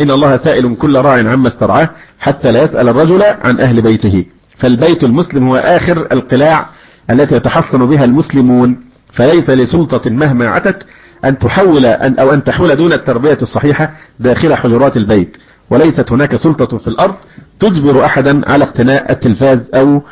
إن 0.00 0.10
الله 0.10 0.36
سائل 0.36 0.76
كل 0.76 0.96
راع 0.96 1.12
عما 1.12 1.48
استرعاه 1.48 1.90
حتى 2.18 2.52
لا 2.52 2.64
يسأل 2.64 2.88
الرجل 2.88 3.22
عن 3.22 3.60
أهل 3.60 3.82
بيته. 3.82 4.24
فالبيت 4.58 5.04
المسلم 5.04 5.48
هو 5.48 5.56
آخر 5.56 6.08
القلاع 6.12 6.66
التي 7.10 7.34
يتحصن 7.34 7.86
بها 7.86 8.04
المسلمون. 8.04 8.80
فليس 9.12 9.50
لسلطة 9.50 10.10
مهما 10.10 10.48
عتت 10.48 10.86
أن 11.24 11.38
تحول 11.38 11.86
أن 11.86 12.18
أو 12.18 12.30
أن 12.34 12.44
تحول 12.44 12.76
دون 12.76 12.92
التربية 12.92 13.38
الصحيحة 13.42 13.92
داخل 14.20 14.54
حجرات 14.54 14.96
البيت. 14.96 15.36
وليست 15.70 16.12
هناك 16.12 16.36
سلطة 16.36 16.78
في 16.78 16.88
الأرض 16.88 17.14
تجبر 17.60 18.04
أحدا 18.04 18.52
على 18.52 18.64
اقتناء 18.64 19.12
التلفاز 19.12 19.58
أو 19.74 20.02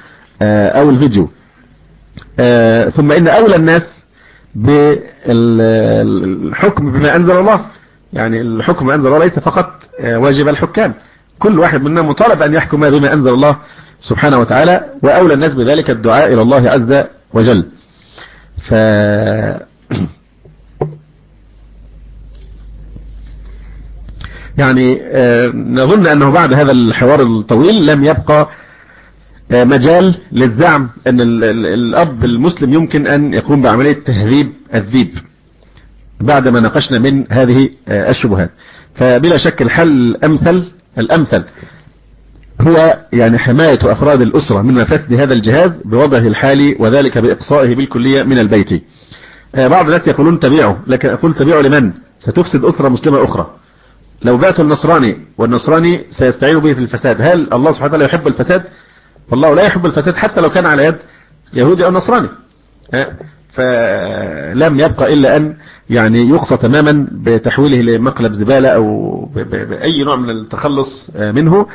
أو 0.43 0.91
الفيديو. 0.91 1.31
ثم 2.91 3.13
إن 3.13 3.29
أولى 3.29 3.57
الناس 3.57 3.83
بالحكم 5.25 6.03
بما 6.93 7.17
أنزل 7.17 7.39
الله. 7.39 7.67
يعني 8.13 8.41
الحكم 8.41 8.85
بما 8.87 8.95
أنزل 8.95 9.07
الله 9.07 9.19
ليس 9.19 9.39
فقط 9.39 9.83
واجب 10.05 10.49
الحكام. 10.49 10.95
كل 11.39 11.59
واحد 11.59 11.83
منا 11.83 12.03
مطالب 12.03 12.43
أن 12.43 12.55
يحكم 12.55 12.91
بما 12.91 13.13
أنزل 13.13 13.31
الله 13.35 13.57
سبحانه 14.01 14.39
وتعالى 14.41 14.85
وأولى 15.03 15.35
الناس 15.35 15.55
بذلك 15.55 15.91
الدعاء 15.91 16.33
إلى 16.33 16.43
الله 16.43 16.71
عز 16.71 17.05
وجل. 17.35 17.67
ف 18.69 18.73
يعني 24.59 25.01
نظن 25.55 26.07
أنه 26.07 26.31
بعد 26.31 26.53
هذا 26.53 26.73
الحوار 26.73 27.23
الطويل 27.23 27.87
لم 27.87 28.05
يبقى 28.05 28.49
مجال 29.55 30.15
للزعم 30.33 30.91
أن 31.07 31.21
الأب 31.21 32.25
المسلم 32.25 32.73
يمكن 32.73 33.07
أن 33.07 33.35
يقوم 33.35 33.63
بعملية 33.63 33.93
تهذيب 34.05 34.53
الذيب 34.75 35.19
بعد 36.21 36.49
ما 36.49 36.61
ناقشنا 36.61 36.99
من 36.99 37.25
هذه 37.31 37.69
الشبهات. 37.89 38.51
فبلا 38.95 39.37
شك 39.37 39.63
الحل 39.63 39.89
الأمثل 39.89 40.65
الأمثل 40.99 41.45
هو 42.61 42.99
يعني 43.13 43.39
حماية 43.39 43.79
أفراد 43.83 44.21
الأسرة 44.21 44.63
من 44.63 44.75
مفاسد 44.75 45.13
هذا 45.13 45.35
الجهاز 45.35 45.71
بوضعه 45.85 46.19
الحالي 46.19 46.77
وذلك 46.79 47.19
بإقصائه 47.19 47.75
بالكلية 47.75 48.23
من 48.23 48.39
البيت. 48.39 48.83
بعض 49.55 49.85
الناس 49.85 50.09
يقولون 50.09 50.41
تبيعه 50.41 50.83
لكن 50.87 51.09
أقول 51.09 51.35
تبيعه 51.35 51.61
لمن؟ 51.61 51.93
ستفسد 52.21 52.65
أسرة 52.65 52.89
مسلمة 52.89 53.25
أخرى. 53.25 53.51
لو 54.23 54.37
بعت 54.39 54.61
النصراني 54.61 55.17
والنصراني 55.39 56.05
سيستعين 56.11 56.59
به 56.59 56.75
في 56.75 56.81
الفساد. 56.81 57.23
هل 57.23 57.53
الله 57.53 57.73
سبحانه 57.73 57.89
وتعالى 57.89 58.05
يحب 58.05 58.27
الفساد؟ 58.27 58.63
والله 59.31 59.55
لا 59.55 59.63
يحب 59.63 59.87
الفساد 59.87 60.15
حتى 60.15 60.41
لو 60.41 60.51
كان 60.51 60.67
على 60.67 60.85
يد 60.85 60.97
يهودي 61.55 61.85
أو 61.85 61.91
نصراني. 61.91 62.29
فلم 63.55 64.81
يبقى 64.81 65.13
إلا 65.13 65.37
أن 65.37 65.57
يعني 65.91 66.29
يقصى 66.29 66.57
تماما 66.57 67.07
بتحويله 67.13 67.97
لمقلب 67.97 68.33
زبالة 68.33 68.69
أو 68.69 69.19
بأي 69.35 70.05
نوع 70.05 70.17
من 70.17 70.31
التخلص 70.31 71.11
منه. 71.17 71.67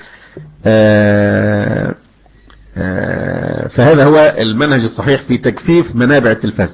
فهذا 3.70 4.04
هو 4.06 4.36
المنهج 4.40 4.84
الصحيح 4.84 5.22
في 5.22 5.38
تجفيف 5.38 5.96
منابع 5.96 6.32
التلفاز. 6.32 6.70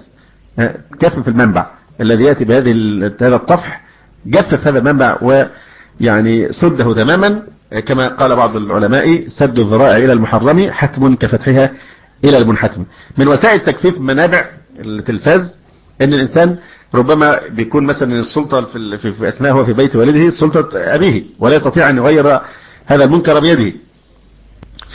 كفف 0.99 1.28
المنبع 1.28 1.65
الذي 2.01 2.24
يأتي 2.24 2.45
بهذه 2.45 2.71
هذا 3.21 3.36
الطفح 3.36 3.84
جفف 4.26 4.67
هذا 4.67 4.80
المنبع 4.80 5.17
ويعني 5.21 6.51
سده 6.53 6.93
تماما. 6.93 7.43
كما 7.80 8.07
قال 8.07 8.36
بعض 8.36 8.55
العلماء 8.55 9.28
سد 9.30 9.59
الذرائع 9.59 9.97
إلى 9.97 10.13
المحرم 10.13 10.71
حتم 10.71 11.15
كفتحها 11.15 11.71
إلى 12.24 12.38
المنحتم. 12.38 12.86
من 13.17 13.28
وسائل 13.28 13.59
تجفيف 13.59 13.99
منابع 13.99 14.45
التلفاز 14.80 15.53
إن 16.01 16.13
الإنسان 16.13 16.57
ربما 16.95 17.39
بيكون 17.49 17.86
مثلا 17.86 18.19
السلطة 18.19 18.61
في, 18.61 18.97
في, 19.13 19.28
أثناء 19.28 19.51
هو 19.53 19.65
في 19.65 19.74
بيت 19.74 19.95
والده 19.95 20.30
سلطة 20.30 20.69
أبيه 20.74 21.24
ولا 21.39 21.55
يستطيع 21.55 21.89
أن 21.89 21.97
يغير 21.97 22.39
هذا 22.86 23.05
المنكر 23.05 23.39
بيده. 23.39 23.74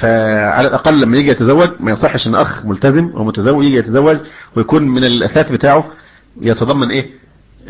فعلى 0.01 0.69
الأقل 0.69 1.01
لما 1.01 1.17
يجي 1.17 1.31
يتزوج 1.31 1.69
ما 1.81 1.91
يصحش 1.91 2.27
إن 2.27 2.35
أخ 2.35 2.65
ملتزم 2.67 3.11
ومتزوج 3.15 3.65
يجي 3.65 3.77
يتزوج 3.77 4.17
ويكون 4.57 4.89
من 4.89 5.05
الأثاث 5.05 5.53
بتاعه 5.53 5.85
يتضمن 6.41 6.91
إيه؟ 6.91 7.11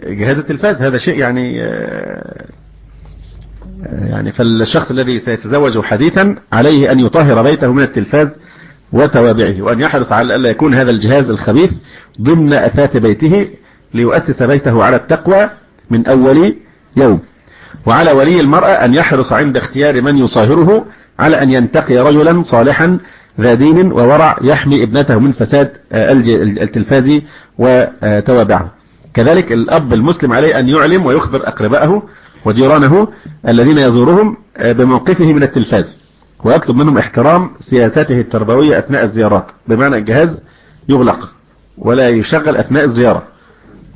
جهاز 0.03 0.39
التلفاز. 0.39 0.77
هذا 0.77 0.99
شيء 0.99 1.19
يعني 1.19 1.61
يعني 3.93 4.33
فالشخص 4.33 4.91
الذي 4.91 5.21
سيتزوج 5.21 5.81
حديثا 5.85 6.37
عليه 6.53 6.93
أن 6.93 7.01
يطهر 7.01 7.43
بيته 7.43 7.73
من 7.73 7.83
التلفاز 7.83 8.29
وتوابعه 8.93 9.62
وأن 9.62 9.81
يحرص 9.81 10.12
على 10.12 10.37
ألا 10.37 10.51
يكون 10.51 10.75
هذا 10.75 10.91
الجهاز 10.91 11.31
الخبيث 11.31 11.71
ضمن 12.21 12.53
أثاث 12.53 12.97
بيته 12.97 13.49
ليؤسس 13.95 14.43
بيته 14.43 14.85
على 14.85 14.97
التقوى 14.97 15.51
من 15.91 16.07
أول 16.07 16.57
يوم. 16.97 17.21
وعلى 17.87 18.12
ولي 18.12 18.41
المرأة 18.41 18.85
أن 18.85 18.95
يحرص 18.95 19.33
عند 19.33 19.57
اختيار 19.57 20.03
من 20.03 20.19
يصاهره 20.19 20.87
على 21.19 21.43
أن 21.43 21.51
ينتقي 21.51 21.99
رجلا 21.99 22.43
صالحا 22.43 22.99
ذا 23.41 23.55
دين 23.55 23.93
وورع 23.93 24.39
يحمي 24.43 24.83
ابنته 24.83 25.19
من 25.19 25.33
فساد 25.33 25.73
التلفاز 25.93 27.21
وتوابعه. 27.59 28.73
كذلك 29.14 29.53
الأب 29.53 29.93
المسلم 29.93 30.33
عليه 30.33 30.59
أن 30.59 30.69
يعلم 30.69 31.07
ويخبر 31.07 31.49
أقربائه 31.49 32.03
وجيرانه 32.45 33.09
الذين 33.49 33.78
يزورهم 33.78 34.36
بموقفه 34.61 35.32
من 35.32 35.43
التلفاز 35.43 35.99
ويطلب 36.45 36.76
منهم 36.76 36.99
احترام 36.99 37.51
سياساته 37.61 38.20
التربوية 38.20 38.78
أثناء 38.78 39.05
الزيارات 39.05 39.47
بمعنى 39.68 39.97
الجهاز 39.97 40.28
يغلق 40.89 41.34
ولا 41.78 42.09
يشغل 42.09 42.57
أثناء 42.57 42.84
الزيارة. 42.84 43.22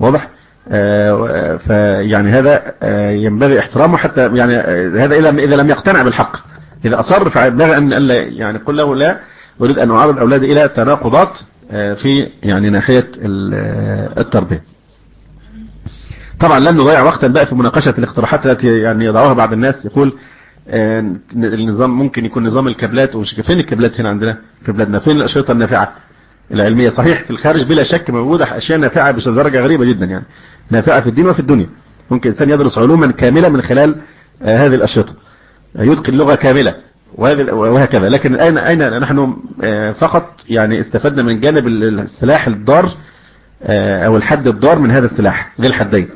واضح؟ 0.00 0.28
آه 0.68 1.56
فيعني 1.56 2.30
هذا 2.30 2.62
آه 2.82 3.10
ينبغي 3.10 3.58
احترامه 3.58 3.96
حتى 3.96 4.36
يعني 4.36 4.56
آه 4.56 5.04
هذا 5.04 5.14
إذا 5.14 5.56
لم 5.56 5.70
يقتنع 5.70 6.02
بالحق. 6.02 6.36
إذا 6.84 7.00
أصر 7.00 7.30
فينبغي 7.30 7.76
أن 7.76 7.92
ألا 7.92 8.22
يعني 8.22 8.58
قل 8.58 8.76
له 8.76 8.96
لا 8.96 9.20
أريد 9.60 9.78
أن 9.78 9.90
أعرض 9.90 10.18
أولادي 10.18 10.52
إلى 10.52 10.68
تناقضات 10.68 11.38
في 11.70 12.28
يعني 12.42 12.70
ناحية 12.70 13.10
التربية. 14.18 14.62
طبعا 16.42 16.60
لن 16.60 16.76
نضيع 16.76 17.02
وقتا 17.02 17.26
بقى 17.26 17.46
في 17.46 17.54
مناقشة 17.54 17.94
الاقتراحات 17.98 18.46
التي 18.46 18.78
يعني 18.78 19.04
يضعوها 19.04 19.32
بعض 19.32 19.52
الناس. 19.52 19.84
يقول 19.84 20.12
النظام 21.34 21.98
ممكن 21.98 22.24
يكون 22.24 22.46
نظام 22.46 22.68
الكابلات 22.68 23.16
ومش 23.16 23.34
فين 23.34 23.58
الكابلات 23.58 24.00
هنا 24.00 24.08
عندنا؟ 24.08 24.38
في 24.64 24.72
بلادنا. 24.72 24.98
فين 24.98 25.16
الأشرطة 25.16 25.52
النافعة؟ 25.52 25.92
العلمية. 26.50 26.90
صحيح 26.90 27.22
في 27.24 27.30
الخارج 27.30 27.62
بلا 27.62 27.84
شك 27.84 28.10
موجودة 28.10 28.56
أشياء 28.58 28.78
نافعة 28.78 29.10
بدرجة 29.12 29.60
غريبة 29.60 29.84
جدا 29.84 30.06
يعني. 30.06 30.24
نافعة 30.70 31.00
في 31.00 31.08
الدين 31.08 31.26
وفي 31.26 31.40
الدنيا. 31.40 31.66
ممكن 32.10 32.30
إنسان 32.30 32.50
يدرس 32.50 32.78
علوما 32.78 33.12
كاملة 33.12 33.48
من 33.48 33.62
خلال 33.62 33.94
هذه 34.42 34.74
الأشرطة. 34.74 35.12
يتقن 35.78 36.14
لغة 36.14 36.34
كاملة 36.34 36.74
وهكذا. 37.18 38.08
لكن 38.08 38.34
أين 38.34 38.58
أين 38.58 38.98
نحن؟ 38.98 39.36
فقط 39.98 40.40
يعني 40.48 40.80
استفدنا 40.80 41.22
من 41.22 41.40
جانب 41.40 41.66
السلاح 41.66 42.46
الضار 42.46 42.90
أو 44.06 44.16
الحد 44.16 44.48
الضار 44.48 44.78
من 44.78 44.90
هذا 44.90 45.06
السلاح 45.06 45.52
ذي 45.60 45.66
الحدين. 45.66 46.08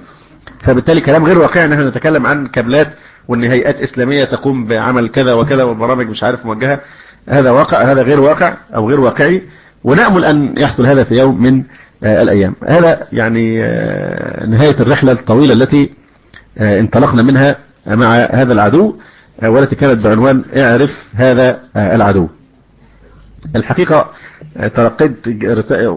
فبالتالي 0.67 1.01
كلام 1.01 1.25
غير 1.25 1.39
واقعي 1.39 1.65
ان 1.65 1.73
إحنا 1.73 1.89
نتكلم 1.89 2.27
عن 2.27 2.47
كابلات 2.47 2.89
وان 3.29 3.45
هيئات 3.45 3.81
إسلامية 3.81 4.25
تقوم 4.25 4.67
بعمل 4.67 5.09
كذا 5.09 5.33
وكذا 5.33 5.63
وبرامج 5.63 6.09
مش 6.09 6.23
عارف 6.23 6.47
موجهة. 6.47 6.81
هذا 7.29 7.51
واقع 7.51 7.93
هذا 7.93 8.03
غير 8.03 8.21
واقع 8.21 8.57
أو 8.75 8.89
غير 8.89 9.01
واقعي 9.01 9.43
ونأمل 9.85 10.25
أن 10.25 10.55
يحصل 10.59 10.87
هذا 10.87 11.05
في 11.05 11.15
يوم 11.15 11.43
من 11.43 11.63
الأيام. 12.03 12.55
هذا 12.69 13.07
يعني 13.13 13.59
نهاية 14.47 14.81
الرحلة 14.81 15.13
الطويلة 15.13 15.55
التي 15.55 15.91
انطلقنا 16.61 17.23
منها 17.23 17.57
مع 17.87 18.17
هذا 18.17 18.53
العدو 18.53 18.97
والتي 19.43 19.77
كانت 19.77 20.05
بعنوان 20.05 20.45
اعرف 20.57 20.91
هذا 21.15 21.61
العدو. 21.77 22.29
الحقيقة 23.57 24.11
تلقيت 24.75 25.17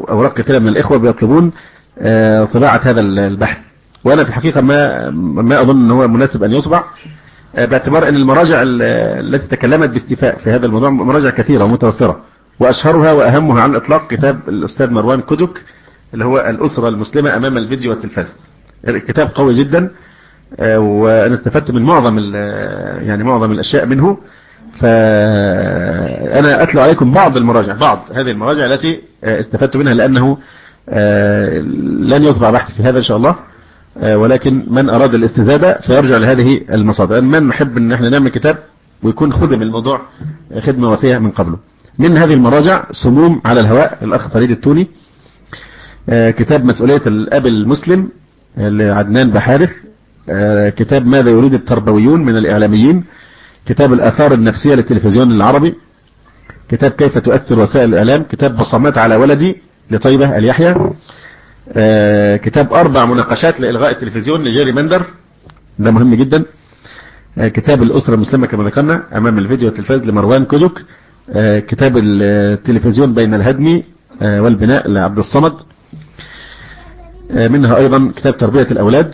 اوراق 0.10 0.38
كثيرة 0.38 0.60
من 0.60 0.68
الإخوة 0.68 0.98
بيطلبون 0.98 1.52
طباعة 2.54 2.82
هذا 2.84 3.02
البحث. 3.02 3.69
وأنا 4.04 4.24
في 4.24 4.30
الحقيقة 4.30 4.62
ما 4.62 5.10
ما 5.42 5.62
أظن 5.62 5.82
إن 5.82 5.92
هو 5.92 6.08
مناسب 6.08 6.44
أن 6.44 6.52
يصبع 6.52 6.84
باعتبار 7.58 8.08
إن 8.10 8.16
المراجع 8.16 8.62
التي 8.66 9.48
تكلمت 9.48 9.90
باستيفاء 9.90 10.38
في 10.38 10.52
هذا 10.52 10.66
الموضوع 10.66 10.90
مراجع 10.90 11.30
كثيرة 11.30 11.64
ومتوفرة. 11.64 12.22
وأشهرها 12.60 13.12
وأهمها 13.12 13.62
على 13.62 13.72
الإطلاق 13.72 14.08
كتاب 14.08 14.40
الأستاذ 14.48 14.92
مروان 14.92 15.22
كدك 15.22 15.64
اللي 16.14 16.26
هو 16.26 16.40
الأسرة 16.40 16.88
المسلمة 16.88 17.36
أمام 17.36 17.58
الفيديو 17.58 17.92
والتلفاز. 17.92 18.28
كتاب 18.88 19.32
قوي 19.36 19.64
جدا 19.64 19.92
وأنا 20.78 21.36
استفدت 21.36 21.72
من 21.72 21.82
معظم 21.82 22.20
يعني 23.08 23.24
معظم 23.24 23.52
الأشياء 23.52 23.86
منه. 23.86 24.18
فانا 24.80 26.64
أتلو 26.64 26.82
عليكم 26.82 27.12
بعض 27.12 27.38
المراجع 27.38 27.74
بعض 27.74 28.00
هذه 28.14 28.32
المراجع 28.32 28.66
التي 28.66 29.02
استفدت 29.24 29.78
منها 29.78 29.94
لأنه 29.94 30.38
لن 32.14 32.24
يطبع 32.24 32.50
بحث 32.52 32.78
في 32.78 32.84
هذا 32.84 32.98
إن 32.98 33.04
شاء 33.04 33.18
الله. 33.18 33.36
ولكن 34.04 34.66
من 34.70 34.90
أراد 34.90 35.14
الاستزادة 35.14 35.80
فيرجع 35.82 36.18
لهذه 36.18 36.62
المصادر. 36.72 37.22
من 37.22 37.48
نحب 37.48 37.78
إن 37.78 37.92
إحنا 37.92 38.10
نعمل 38.10 38.30
كتاب 38.30 38.58
ويكون 39.04 39.34
خدم 39.34 39.62
الموضوع 39.62 40.02
خدمة 40.60 40.92
وفية 40.92 41.18
من 41.18 41.32
قبله. 41.32 41.58
من 42.00 42.18
هذه 42.18 42.34
المراجع 42.34 42.84
سموم 43.04 43.42
على 43.46 43.60
الهواء 43.60 43.98
الأخ 44.04 44.28
فريد 44.28 44.52
التوني 44.52 44.88
كتاب 46.10 46.66
مسؤولية 46.66 47.02
الأب 47.08 47.48
المسلم 47.48 48.10
لعدنان 48.58 49.32
بحارث 49.32 49.70
آه، 50.30 50.70
كتاب 50.70 51.08
ماذا 51.08 51.30
يريد 51.30 51.54
التربويون 51.54 52.26
من 52.26 52.38
الإعلاميين 52.38 53.04
كتاب 53.66 53.94
الآثار 53.94 54.34
النفسية 54.34 54.76
للتلفزيون 54.76 55.32
العربي 55.32 55.76
كتاب 56.70 56.92
كيف 56.92 57.18
تؤثر 57.18 57.60
وسائل 57.60 57.90
الإعلام 57.90 58.24
كتاب 58.24 58.58
بصمات 58.58 58.98
على 58.98 59.16
ولدي 59.16 59.58
لطيبة 59.92 60.38
اليحيى 60.38 60.70
آه، 60.70 60.94
كتاب 62.38 62.74
أربع 62.74 63.06
مناقشات 63.06 63.60
لإلغاء 63.60 63.92
التلفزيون 63.92 64.44
لجيري 64.44 64.72
مندر. 64.72 65.06
ده 65.80 65.92
مهم 65.92 66.16
جدا. 66.16 66.44
آه، 67.38 67.48
كتاب 67.48 67.84
الأسرة 67.84 68.16
المسلمة 68.16 68.48
كما 68.48 68.64
ذكرنا 68.64 69.04
أمام 69.18 69.38
الفيديو 69.38 69.68
والتلفاز 69.68 70.02
لمروان 70.02 70.46
كودك 70.46 70.86
آه، 71.34 71.60
كتاب 71.60 71.98
التلفزيون 71.98 73.14
بين 73.14 73.34
الهدم 73.34 73.84
آه، 74.22 74.42
والبناء 74.42 74.88
لعبد 74.90 75.18
الصمد. 75.18 75.54
آه، 77.32 77.48
منها 77.48 77.78
أيضا 77.78 78.12
كتاب 78.16 78.38
تربية 78.38 78.68
الأولاد 78.72 79.14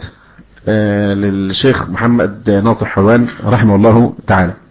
آه، 0.68 1.14
للشيخ 1.14 1.90
محمد 1.90 2.50
ناصر 2.50 2.86
حلوان 2.86 3.28
رحمه 3.46 3.76
الله 3.76 4.14
تعالى. 4.28 4.52
آه، 4.52 4.65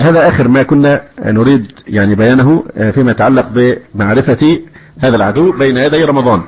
هذا 0.00 0.28
آخر 0.28 0.48
ما 0.48 0.62
كنا 0.62 1.02
نريد 1.24 1.72
يعني 1.88 2.14
بيانه 2.14 2.64
آه، 2.76 2.90
فيما 2.90 3.10
يتعلق 3.10 3.48
بمعرفة 3.54 4.58
هذا 4.98 5.16
العدو 5.16 5.52
بين 5.52 5.76
يدي 5.76 6.04
رمضان. 6.04 6.42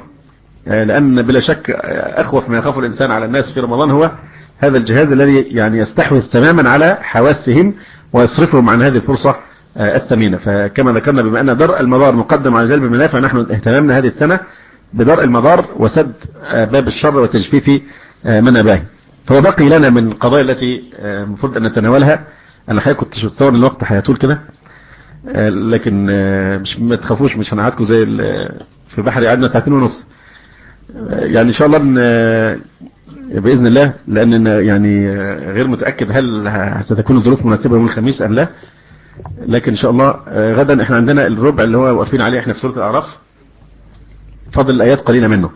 آه، 0.69 0.85
لأن 0.85 1.23
بلا 1.23 1.41
شك 1.41 1.71
آه، 1.71 2.21
أخوف 2.21 2.51
ما 2.51 2.59
يخاف 2.59 2.79
الإنسان 2.79 3.11
على 3.11 3.25
الناس 3.25 3.53
في 3.55 3.61
رمضان 3.61 3.91
هو 3.91 4.11
هذا 4.59 4.79
الجهاز 4.79 5.09
الذي 5.09 5.41
يعني 5.41 5.79
يستحوذ 5.79 6.23
تماما 6.23 6.71
على 6.71 6.99
حواسهم 7.03 7.75
ويصرفهم 8.13 8.71
عن 8.71 8.83
هذه 8.83 8.97
الفرصة 8.97 9.37
آه، 9.77 9.97
الثمينة. 9.97 10.37
فكما 10.37 10.93
ذكرنا 10.93 11.23
بما 11.23 11.41
أن 11.41 11.57
درء 11.57 11.81
المضار 11.81 12.15
مقدم 12.15 12.57
على 12.57 12.69
جلب 12.69 12.85
المنافع 12.85 13.19
نحن 13.19 13.37
اهتمامنا 13.37 13.99
هذه 13.99 14.07
السنة 14.07 14.41
بدرء 14.93 15.25
المضار 15.25 15.67
وسد 15.79 16.13
آه، 16.45 16.65
باب 16.65 16.89
الشر 16.89 17.21
وتجفيف 17.21 17.83
آه، 18.27 18.41
من 18.41 18.57
أباه. 18.57 18.83
فهو 19.27 19.41
بقي 19.41 19.69
لنا 19.69 19.91
من 19.91 20.09
القضايا 20.09 20.43
التي 20.43 20.83
آه، 20.99 21.25
المفروض 21.25 21.57
أن 21.57 21.63
نتناولها. 21.63 22.25
أنا 22.69 22.81
حقيقة 22.81 22.97
كنت 22.97 23.25
اتصور 23.25 23.49
ان 23.49 23.55
الوقت 23.55 23.77
هيطول 23.85 24.17
كده. 24.17 24.39
آه، 25.29 25.49
لكن 25.49 26.07
آه، 26.11 26.59
مش 26.59 26.79
ما 26.79 26.97
تخافوش 26.97 27.37
مش 27.37 27.55
هنقعدكم 27.55 27.85
زي 27.85 28.07
في 28.89 29.03
بحر 29.03 29.25
قعدنا 29.27 29.49
ساعتين 29.49 29.73
ونص. 29.73 30.01
آه، 31.11 31.25
يعني 31.25 31.49
إن 31.49 31.53
شاء 31.55 31.67
الله 31.67 31.79
بإذن 33.41 33.67
الله 33.67 33.95
لأن 34.09 34.47
يعني 34.47 35.11
غير 35.53 35.69
متأكد 35.69 36.07
هل 36.11 36.53
ستكون 36.85 37.17
الظروف 37.17 37.47
مناسبة 37.47 37.75
يوم 37.77 37.85
الخميس 37.85 38.23
أم 38.23 38.33
لا. 38.33 38.49
لكن 39.47 39.71
إن 39.71 39.77
شاء 39.77 39.91
الله 39.91 40.11
غدا 40.53 40.83
إحنا 40.83 40.97
عندنا 40.97 41.27
الربع 41.27 41.65
اللي 41.65 41.79
هو 41.79 41.99
واقفين 41.99 42.21
عليه 42.21 42.41
إحنا 42.41 42.53
في 42.53 42.59
سوره 42.59 42.73
الأعراف. 42.73 43.05
فاضل 44.53 44.75
الآيات 44.75 45.01
قليلة 45.01 45.29
منه. 45.29 45.51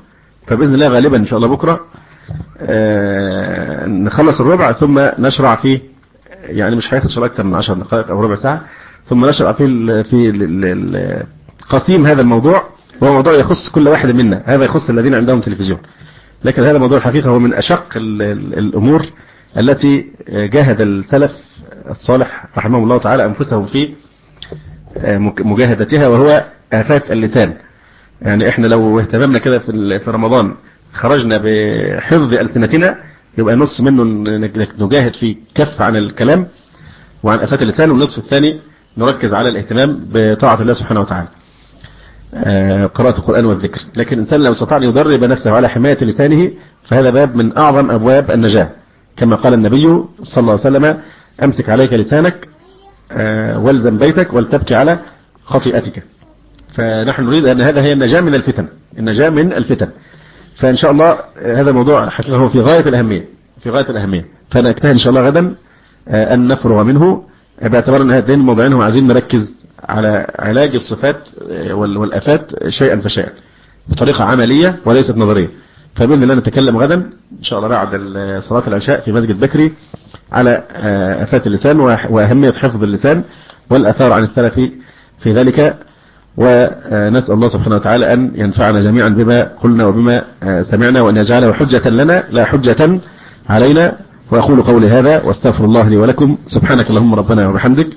فبإذن 0.47 0.75
الله 0.75 0.89
غالبا 0.89 1.17
إن 1.17 1.27
شاء 1.27 1.37
الله 1.37 1.49
بكرة 1.49 1.81
نخلص 3.87 4.41
الربع 4.41 4.73
ثم 4.73 5.01
نشرع 5.19 5.57
فيه 5.57 5.81
يعني 6.49 6.77
مش 6.77 6.95
هياخد 6.95 7.11
شغل 7.11 7.25
أكتر 7.25 7.43
من 7.45 7.55
10 7.55 7.75
دقائق 7.75 8.11
أو 8.11 8.21
ربع 8.21 8.35
ساعة. 8.35 8.61
ثم 9.11 9.25
نشرع 9.27 9.53
في 9.53 9.65
في 10.05 11.25
قسيم 11.69 12.07
هذا 12.07 12.21
الموضوع 12.23 12.63
وهو 13.01 13.13
موضوع 13.13 13.33
يخص 13.35 13.71
كل 13.75 13.89
واحد 13.89 14.09
منا. 14.11 14.43
هذا 14.47 14.65
يخص 14.65 14.91
الذين 14.91 15.15
عندهم 15.15 15.41
تلفزيون. 15.41 15.79
لكن 16.45 16.63
هذا 16.63 16.77
الموضوع 16.77 16.99
الحقيقة 16.99 17.31
هو 17.31 17.39
من 17.39 17.55
أشق 17.55 17.87
ال 17.97 18.23
ال 18.23 18.59
الأمور 18.59 19.07
التي 19.59 20.07
جاهد 20.29 20.81
السلف 20.81 21.33
الصالح 21.91 22.45
رحمهم 22.57 22.83
الله 22.83 22.99
تعالى 22.99 23.25
أنفسهم 23.25 23.67
في 23.67 23.89
مك- 25.07 25.41
مجاهدتها 25.47 26.09
وهو 26.09 26.45
آفات 26.73 27.13
اللسان. 27.13 27.55
يعني 28.23 28.49
إحنا 28.49 28.67
لو 28.67 29.01
اهتممنا 29.01 29.39
كده 29.39 29.59
في 29.99 30.03
رمضان 30.11 30.55
خرجنا 30.93 31.41
بحفظ 31.45 32.35
ألسنتنا 32.35 32.99
يبقى 33.39 33.57
نص 33.57 33.81
منه 33.81 34.05
نجاهد 34.79 35.14
في 35.16 35.37
كف 35.55 35.83
عن 35.83 35.97
الكلام 35.97 36.47
وعن 37.22 37.39
آفات 37.39 37.62
اللسان 37.62 37.91
والنصف 37.91 38.18
الثاني 38.18 38.61
نركز 38.99 39.35
على 39.35 39.49
الاهتمام 39.49 40.09
بطاعة 40.12 40.61
الله 40.62 40.72
سبحانه 40.72 41.01
وتعالى. 41.01 41.29
آه، 42.35 42.87
قراءة 42.87 43.18
القرآن 43.18 43.45
والذكر. 43.45 43.81
لكن 43.97 44.16
الإنسان 44.16 44.41
لو 44.41 44.53
استطاع 44.53 44.76
أن 44.79 44.83
يدرب 44.83 45.24
نفسه 45.24 45.51
على 45.51 45.68
حماية 45.68 45.99
لسانه 46.05 46.51
فهذا 46.85 47.11
باب 47.11 47.37
من 47.37 47.57
أعظم 47.59 47.91
أبواب 47.91 48.31
النجاة. 48.31 48.70
كما 49.16 49.37
قال 49.37 49.55
النبي 49.55 50.05
صلى 50.22 50.41
الله 50.41 50.53
عليه 50.53 50.61
وسلم 50.61 51.01
أمسك 51.43 51.68
عليك 51.68 51.93
لسانك 51.93 52.49
آه، 53.12 53.59
والزم 53.59 53.99
بيتك 53.99 54.33
ولتبكي 54.35 54.74
على 54.74 54.99
خطيئتك. 55.45 56.03
فنحن 56.74 57.22
نريد 57.22 57.47
أن 57.47 57.61
هذا 57.61 57.83
هي 57.83 57.93
النجاة 57.93 58.20
من 58.20 58.35
الفتن. 58.35 58.68
النجاة 58.99 59.31
من 59.31 59.53
الفتن. 59.53 59.89
فإن 60.61 60.77
شاء 60.77 60.91
الله 60.91 61.11
آه، 61.11 61.61
هذا 61.61 61.71
الموضوع 61.71 62.09
حقيقة 62.09 62.37
هو 62.37 62.49
في 62.49 62.61
غاية 62.61 62.89
الأهمية 62.89 63.25
في 63.63 63.71
غاية 63.71 63.91
الأهمية. 63.91 64.25
فنجتهد 64.51 64.87
إن 64.91 64.99
شاء 64.99 65.09
الله 65.11 65.21
غدا 65.27 65.55
آه، 66.09 66.35
أن 66.35 66.47
نفرغ 66.49 66.83
منه. 66.83 67.25
آه، 67.63 67.69
باعتبار 67.69 68.03
أن 68.03 68.11
هذين 68.11 68.41
الموضوعين 68.41 68.73
هم 68.73 68.81
عايزين 68.81 69.07
نركز 69.07 69.55
على 69.89 70.27
علاج 70.39 70.75
الصفات 70.75 71.29
وال- 71.71 71.97
والآفات 71.97 72.69
شيئا 72.69 73.01
فشيئا 73.01 73.31
بطريقة 73.89 74.25
عملية 74.25 74.79
وليست 74.85 75.17
نظرية. 75.17 75.49
فبإذن 75.97 76.23
الله 76.23 76.35
نتكلم 76.35 76.77
غدا 76.77 76.95
إن 77.39 77.43
شاء 77.43 77.59
الله 77.59 77.69
بعد 77.69 77.89
صلاة 78.43 78.63
العشاء 78.69 79.01
في 79.01 79.13
مسجد 79.13 79.41
بكري 79.41 79.73
على 80.33 80.65
آفات 81.23 81.47
اللسان 81.47 81.81
وأهمية 82.11 82.51
حفظ 82.53 82.83
اللسان 82.83 83.23
والأثار 83.71 84.13
عن 84.13 84.23
السلف 84.25 84.55
في 85.21 85.33
ذلك. 85.33 85.77
ونسأل 86.39 87.34
الله 87.34 87.49
سبحانه 87.49 87.76
وتعالى 87.76 88.12
أن 88.12 88.32
ينفعنا 88.34 88.80
جميعا 88.80 89.09
بما 89.09 89.51
قلنا 89.62 89.86
وبما 89.86 90.24
آه، 90.43 90.62
سمعنا 90.62 91.01
وأن 91.01 91.16
يجعله 91.16 91.53
حجة 91.53 91.89
لنا 91.89 92.24
لا 92.30 92.45
حجة 92.45 93.01
علينا. 93.49 93.97
وأقول 94.30 94.62
قولي 94.62 94.89
هذا 94.89 95.22
واستغفر 95.22 95.64
الله 95.64 95.89
لي 95.89 95.97
ولكم. 95.97 96.39
سبحانك 96.47 96.91
اللهم 96.91 97.14
ربنا 97.14 97.49
وبحمدك. 97.49 97.89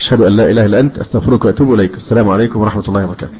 أشهد 0.00 0.20
أن 0.20 0.32
لا 0.36 0.50
إله 0.50 0.64
إلا 0.66 0.80
أنت. 0.80 0.98
أستغفرك 0.98 1.44
وأتوب 1.44 1.74
إليك. 1.74 1.94
السلام 1.94 2.30
عليكم 2.30 2.60
ورحمة 2.60 2.84
الله 2.88 3.04
وبركاته. 3.04 3.36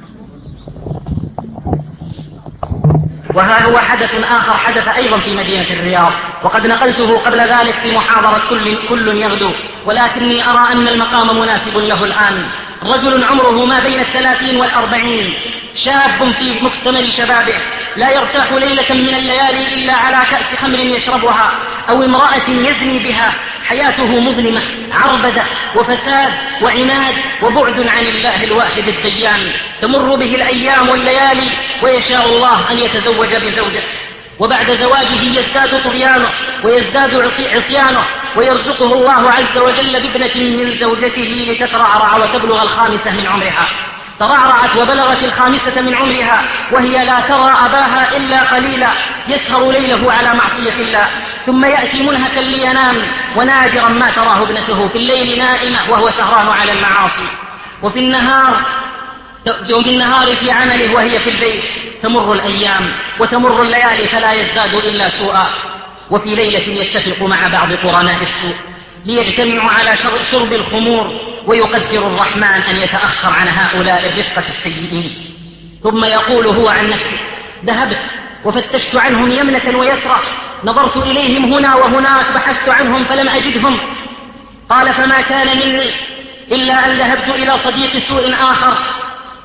وها 3.35 3.69
هو 3.69 3.77
حدث 3.79 4.13
آخر 4.39 4.53
حدث 4.53 4.89
أيضا 4.89 5.19
في 5.19 5.37
مدينة 5.37 5.71
الرياض 5.81 6.13
وقد 6.45 6.67
نقلته 6.67 7.19
قبل 7.19 7.41
ذلك 7.41 7.75
في 7.83 7.97
محاضرة 7.97 8.41
كل, 8.51 8.89
كل 8.89 9.09
يغدو. 9.09 9.51
ولكني 9.87 10.37
أرى 10.51 10.73
أن 10.73 10.89
المقام 10.89 11.37
مناسب 11.41 11.77
له 11.77 12.05
الآن. 12.05 12.45
رجل 12.85 13.25
عمره 13.25 13.65
ما 13.65 13.81
بين 13.81 14.01
الثلاثين 14.01 14.57
والأربعين 14.57 15.35
شاب 15.85 16.33
في 16.39 16.61
مكتمل 16.61 17.13
شبابه 17.13 17.55
لا 17.97 18.11
يرتاح 18.11 18.53
ليلة 18.53 18.95
من 18.95 19.15
الليالي 19.15 19.75
إلا 19.75 19.93
على 19.93 20.27
كأس 20.31 20.59
خمر 20.61 20.79
يشربها 20.79 21.53
أو 21.89 22.03
امرأة 22.03 22.49
يزني 22.49 22.99
بها 22.99 23.35
حياته 23.65 24.21
مظلمة 24.21 24.63
عربدة 24.93 25.43
وفساد 25.77 26.33
وعناد 26.63 27.15
وبعد 27.43 27.89
عن 27.89 28.07
الله 28.07 28.45
الواحد 28.45 28.89
الديان 28.89 29.53
تمر 29.83 30.15
به 30.15 30.35
الأيام 30.35 30.89
والليالي 30.89 31.51
ويشاء 31.83 32.27
الله 32.27 32.71
أن 32.71 32.79
يتزوج 32.79 33.35
بزوجة. 33.35 33.83
وبعد 34.39 34.71
زواجه 34.71 35.23
يزداد 35.41 35.83
طغيانه 35.85 36.29
ويزداد 36.65 37.15
عصي- 37.15 37.57
عصيانه 37.57 38.05
ويرزقه 38.37 38.93
الله 38.95 39.31
عز 39.31 39.59
وجل 39.59 40.03
بابنة 40.03 40.57
من 40.65 40.79
زوجته 40.79 41.47
لتترعرع 41.49 42.17
وتبلغ 42.17 42.63
الخامسة 42.63 43.11
من 43.11 43.27
عمرها. 43.27 43.69
ترعرعت 44.21 44.77
وبلغت 44.77 45.23
الخامسة 45.25 45.81
من 45.81 45.95
عمرها 45.95 46.45
وهي 46.73 47.05
لا 47.07 47.21
ترى 47.21 47.55
أباها 47.67 48.17
إلا 48.17 48.41
قليلا. 48.43 48.89
يسهر 49.29 49.71
ليله 49.71 50.13
على 50.13 50.35
معصية 50.35 50.83
الله 50.83 51.07
ثم 51.47 51.65
يأتي 51.65 52.03
منهكا 52.03 52.41
لينام 52.41 53.03
ونادرا 53.37 53.89
ما 53.89 54.11
تراه 54.11 54.43
ابنته 54.43 54.89
في 54.89 54.99
الليل 54.99 55.39
نائمة 55.39 55.79
وهو 55.91 56.11
سهران 56.11 56.49
على 56.61 56.73
المعاصي. 56.73 57.29
وفي 57.83 57.99
النهار 57.99 58.61
وفي 59.49 59.91
النهار 59.91 60.37
في 60.37 60.51
عمله 60.51 60.95
وهي 60.95 61.19
في 61.21 61.31
البيت. 61.31 61.65
تمر 62.03 62.33
الأيام 62.33 62.93
وتمر 63.21 63.63
الليالي 63.63 64.07
فلا 64.09 64.33
يزداد 64.33 64.75
إلا 64.75 65.09
سوءا. 65.09 65.47
وفي 66.11 66.35
ليلة 66.35 66.83
يتفق 66.83 67.23
مع 67.23 67.47
بعض 67.53 67.73
قرناء 67.73 68.23
السوء. 68.23 68.55
ليجتمعوا 69.07 69.71
على 69.71 69.97
شر- 69.97 70.23
شرب 70.31 70.53
الخمور 70.53 71.21
ويقدر 71.47 72.07
الرحمن 72.07 72.63
أن 72.71 72.77
يتأخر 72.77 73.33
عن 73.33 73.49
هؤلاء 73.49 74.07
الرفقة 74.07 74.45
السيئين. 74.49 75.35
ثم 75.83 76.05
يقول 76.05 76.47
هو 76.47 76.69
عن 76.69 76.91
نفسه 76.91 77.19
ذهبت 77.65 77.99
وفتشت 78.45 78.97
عنهم 78.97 79.33
يمنة 79.33 79.79
ويسرى 79.79 80.21
نظرت 80.65 80.97
إليهم 80.97 81.53
هنا 81.55 81.75
وهناك 81.75 82.27
بحثت 82.35 82.69
عنهم 82.69 83.05
فلم 83.05 83.29
أجدهم. 83.29 83.79
قال 84.71 84.95
فما 84.95 85.21
كان 85.21 85.57
مني 85.57 85.91
إلا 86.53 86.87
أن 86.87 86.93
ذهبت 86.93 87.29
إلى 87.29 87.59
صديق 87.65 88.09
سوء 88.09 88.33
آخر 88.35 88.77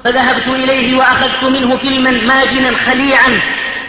فذهبت 0.04 0.48
إليه 0.48 0.98
وأخذت 0.98 1.44
منه 1.44 1.78
فيلما 1.78 2.12
ماجنا 2.12 2.78
خليعا 2.78 3.42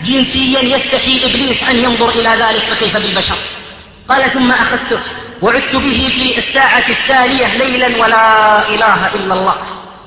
جنسيا 0.05 0.63
يستحي 0.77 1.21
إبليس 1.25 1.63
أن 1.71 1.77
ينظر 1.79 2.09
إلى 2.09 2.29
ذلك 2.29 2.63
فكيف 2.63 2.97
بالبشر. 2.97 3.37
قال 4.09 4.31
ثم 4.33 4.51
أخذته 4.51 5.01
وعدت 5.43 5.77
به 5.77 6.13
في 6.15 6.39
الساعة 6.39 6.85
التالية 6.89 7.59
ليلا 7.59 8.03
ولا 8.03 8.69
إله 8.69 9.15
إلا 9.15 9.35
الله. 9.35 9.55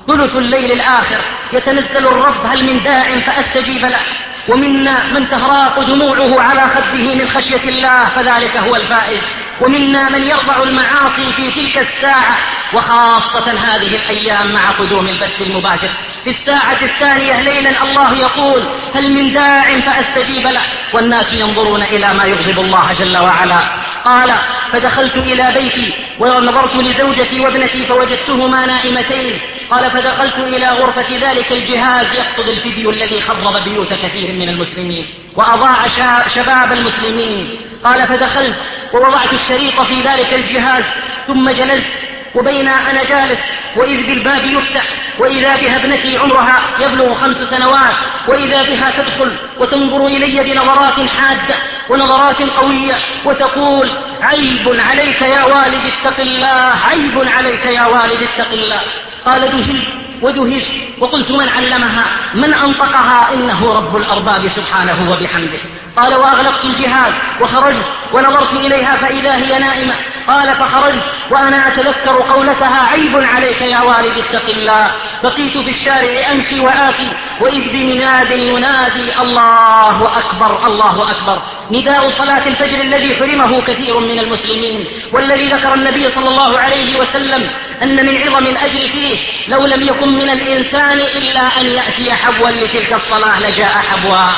ثلث 0.08 0.36
الليل 0.36 0.72
الآخر 0.72 1.20
يتنزل 1.52 2.06
الرب 2.06 2.46
هل 2.46 2.64
من 2.64 2.82
داع 2.82 3.20
فأستجيب 3.20 3.84
له. 3.84 4.00
ومنا 4.48 5.06
من 5.14 5.30
تهراق 5.30 5.80
دموعه 5.80 6.40
على 6.40 6.60
خده 6.60 7.14
من 7.14 7.28
خشية 7.28 7.68
الله 7.68 8.04
فذلك 8.04 8.56
هو 8.56 8.76
الفائز. 8.76 9.22
ومنا 9.60 10.10
من 10.10 10.22
يرضع 10.22 10.62
المعاصي 10.62 11.32
في 11.36 11.50
تلك 11.50 11.78
الساعة 11.78 12.36
وخاصة 12.72 13.50
هذه 13.50 13.96
الأيام 13.96 14.52
مع 14.52 14.70
قدوم 14.70 15.08
البث 15.08 15.40
المباشر. 15.40 15.90
في 16.24 16.30
الساعة 16.30 16.78
الثانية 16.82 17.40
ليلا 17.40 17.82
الله 17.82 18.14
يقول 18.16 18.62
هل 18.94 19.12
من 19.12 19.32
داع 19.32 19.80
فأستجيب 19.80 20.46
له؟ 20.46 20.62
والناس 20.92 21.32
ينظرون 21.32 21.82
إلى 21.82 22.14
ما 22.14 22.24
يغضب 22.24 22.58
الله 22.58 22.92
جل 22.92 23.16
وعلا. 23.18 23.58
قال 24.04 24.34
فدخلت 24.72 25.16
إلى 25.16 25.52
بيتي 25.54 25.94
ونظرت 26.18 26.76
لزوجتي 26.76 27.40
وابنتي 27.40 27.86
فوجدتهما 27.86 28.66
نائمتين. 28.66 29.40
قال 29.70 29.90
فدخلت 29.90 30.38
إلى 30.38 30.68
غرفة 30.68 31.30
ذلك 31.30 31.52
الجهاز 31.52 32.06
يقصد 32.14 32.48
الفيديو 32.48 32.90
الذي 32.90 33.20
خرب 33.20 33.64
بيوت 33.64 33.92
كثير 33.92 34.32
من 34.32 34.48
المسلمين 34.48 35.06
وأضاع 35.36 35.88
شباب 36.28 36.72
المسلمين. 36.72 37.60
قال 37.84 38.08
فدخلت 38.08 38.56
ووضعت 38.92 39.32
الشريط 39.32 39.80
في 39.80 40.02
ذلك 40.02 40.34
الجهاز 40.34 40.84
ثم 41.26 41.50
جلست 41.50 41.90
وبين 42.34 42.68
أنا 42.68 43.04
جالس 43.04 43.38
وإذ 43.76 44.06
بالباب 44.06 44.44
يفتح 44.44 44.84
وإذا 45.18 45.56
بها 45.56 45.76
ابنتي 45.76 46.18
عمرها 46.18 46.62
يبلغ 46.80 47.14
خمس 47.14 47.36
سنوات 47.50 47.94
وإذا 48.28 48.62
بها 48.62 48.90
تدخل 48.90 49.36
وتنظر 49.58 50.06
إلي 50.06 50.44
بنظرات 50.44 51.08
حادة 51.08 51.54
ونظرات 51.88 52.42
قوية 52.42 52.94
وتقول 53.24 53.88
عيب 54.22 54.80
عليك 54.80 55.22
يا 55.22 55.44
والد 55.44 55.82
اتق 55.86 56.20
الله 56.20 56.72
عيب 56.88 57.28
عليك 57.36 57.64
يا 57.66 57.86
والد 57.86 58.22
اتق 58.22 58.52
الله. 58.52 58.80
قال 59.26 59.40
دهشت 59.40 59.88
ودهشت 60.22 60.72
وقلت 61.00 61.30
من 61.30 61.48
علمها؟ 61.48 62.04
من 62.34 62.54
أنطقها؟ 62.54 63.34
إنه 63.34 63.72
رب 63.72 63.96
الأرباب 63.96 64.48
سبحانه 64.48 65.10
وبحمده. 65.10 65.58
قال 65.96 66.14
وأغلقت 66.14 66.64
الجهاز 66.64 67.12
وخرجت 67.40 67.86
ونظرت 68.12 68.52
إليها 68.52 68.96
فإذا 68.96 69.36
هي 69.36 69.58
نائمة. 69.58 69.94
قال 70.28 70.56
فخرجت 70.56 71.04
وأنا 71.30 71.68
أتذكر 71.68 72.22
قولتها 72.32 72.90
عيب 72.90 73.16
عليك 73.16 73.60
يا 73.62 73.80
والد 73.82 74.18
اتق 74.18 74.48
الله. 74.48 74.90
بقيت 75.24 75.58
في 75.58 75.70
الشارع 75.70 76.32
أمشي 76.32 76.60
وآتي 76.60 77.12
وإذ 77.40 77.72
بمناد 77.72 78.30
ينادي 78.30 79.20
الله 79.20 80.18
أكبر 80.18 80.66
الله 80.66 81.10
أكبر. 81.10 81.42
نداء 81.70 82.08
صلاة 82.08 82.46
الفجر 82.46 82.80
الذي 82.80 83.16
حرمه 83.16 83.60
كثير 83.60 84.00
من 84.00 84.18
المسلمين 84.18 84.84
والذي 85.12 85.48
ذكر 85.48 85.74
النبي 85.74 86.08
صلى 86.14 86.28
الله 86.28 86.58
عليه 86.58 87.00
وسلم 87.00 87.50
أن 87.84 88.06
من 88.06 88.22
عظم 88.22 88.46
الأجر 88.46 88.88
فيه 88.88 89.18
لو 89.48 89.66
لم 89.66 89.82
يكن 89.82 90.08
من 90.08 90.30
الإنسان 90.30 90.98
إلا 91.00 91.60
أن 91.60 91.66
يأتي 91.66 92.12
حبوا 92.12 92.50
لتلك 92.50 92.92
الصلاة 92.92 93.40
لجاء 93.40 93.68
حبوا. 93.68 94.30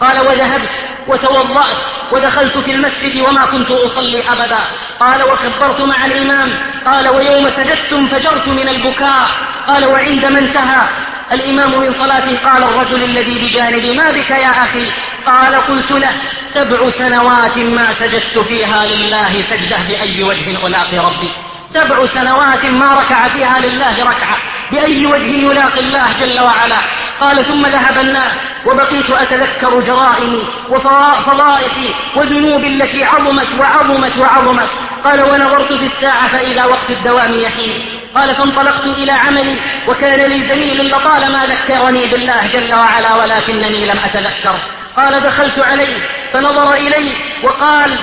قال 0.00 0.26
وذهبت 0.26 0.68
وتوضأت 1.08 1.76
ودخلت 2.12 2.58
في 2.58 2.70
المسجد 2.70 3.20
وما 3.20 3.44
كنت 3.46 3.70
أصلي 3.70 4.22
أبدا. 4.28 4.60
قال 5.00 5.22
وكبرت 5.22 5.80
مع 5.80 6.06
الإمام. 6.06 6.52
قال 6.86 7.08
ويوم 7.08 7.50
سجدت 7.50 7.92
انفجرت 7.92 8.48
من 8.48 8.68
البكاء. 8.68 9.28
قال 9.68 9.84
وعندما 9.84 10.38
انتهى. 10.38 10.88
الإمام 11.32 11.80
من 11.80 11.94
صلاته 11.94 12.38
قال 12.48 12.62
الرجل 12.62 13.04
الذي 13.04 13.38
بجانبي 13.38 13.94
ما 13.94 14.10
بك 14.10 14.30
يا 14.30 14.50
أخي. 14.50 14.86
قال 15.26 15.54
قلت 15.54 15.90
له 15.90 16.12
سبع 16.54 16.90
سنوات 16.90 17.58
ما 17.58 17.94
سجدت 17.94 18.38
فيها 18.38 18.86
لله 18.86 19.42
سجدة 19.50 19.78
بأي 19.88 20.22
وجه 20.22 20.66
ألاقي 20.66 20.98
ربي. 20.98 21.30
سبع 21.74 22.06
سنوات 22.06 22.64
ما 22.64 22.94
ركع 22.94 23.28
فيها 23.28 23.58
لله 23.60 24.04
ركعة 24.04 24.38
بأي 24.72 25.06
وجه 25.06 25.50
يلاقي 25.50 25.80
الله 25.80 26.06
جل 26.20 26.40
وعلا؟ 26.40 26.76
قال 27.20 27.44
ثم 27.44 27.62
ذهب 27.62 27.98
الناس 27.98 28.32
وبقيت 28.66 29.10
أتذكر 29.10 29.80
جرائمي 29.80 30.46
وفضائحي 30.68 31.94
وذنوبي 32.16 32.66
التي 32.66 33.04
عظمت 33.04 33.48
وعظمت 33.58 34.16
وعظمت. 34.16 34.68
قال 35.04 35.22
ونظرت 35.22 35.72
في 35.72 35.86
الساعة 35.86 36.28
فإذا 36.28 36.64
وقت 36.64 36.90
الدوام 36.90 37.38
يحين 37.38 37.84
قال 38.14 38.36
فانطلقت 38.36 38.86
إلى 38.86 39.12
عملي 39.12 39.56
وكان 39.88 40.30
لي 40.30 40.48
زميل 40.48 40.90
لطالما 40.90 41.46
ذكرني 41.46 42.06
بالله 42.06 42.46
جل 42.52 42.74
وعلا 42.74 43.14
ولكنني 43.14 43.86
لم 43.86 43.98
أتذكر. 44.04 44.56
قال 44.96 45.22
دخلت 45.22 45.58
عليه 45.58 45.98
فنظر 46.32 46.74
إلي 46.74 47.12
وقال 47.42 47.98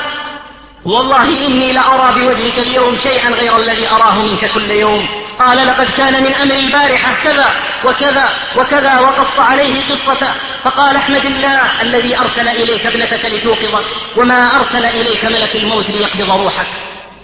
والله 0.85 1.23
إني 1.47 1.73
لأرى 1.73 2.13
بوجهك 2.19 2.57
اليوم 2.57 2.97
شيئا 2.97 3.29
غير 3.29 3.57
الذي 3.57 3.87
أراه 3.87 4.15
منك 4.15 4.51
كل 4.53 4.71
يوم. 4.71 5.07
قال 5.39 5.67
لقد 5.67 5.91
كان 5.97 6.23
من 6.23 6.33
أمر 6.33 6.55
البارحة 6.55 7.13
كذا 7.23 7.45
وكذا 7.85 8.29
وكذا 8.57 8.99
وقص 8.99 9.39
عليه 9.39 9.81
قصته 9.89 10.33
فقال 10.63 10.95
أحمد 10.95 11.25
الله 11.25 11.81
الذي 11.81 12.17
أرسل 12.19 12.47
إليك 12.47 12.85
ابنتك 12.85 13.25
لتوقظك 13.25 13.85
وما 14.17 14.55
أرسل 14.55 14.85
إليك 14.85 15.25
ملك 15.25 15.55
الموت 15.55 15.89
ليقبض 15.89 16.41
روحك. 16.41 16.67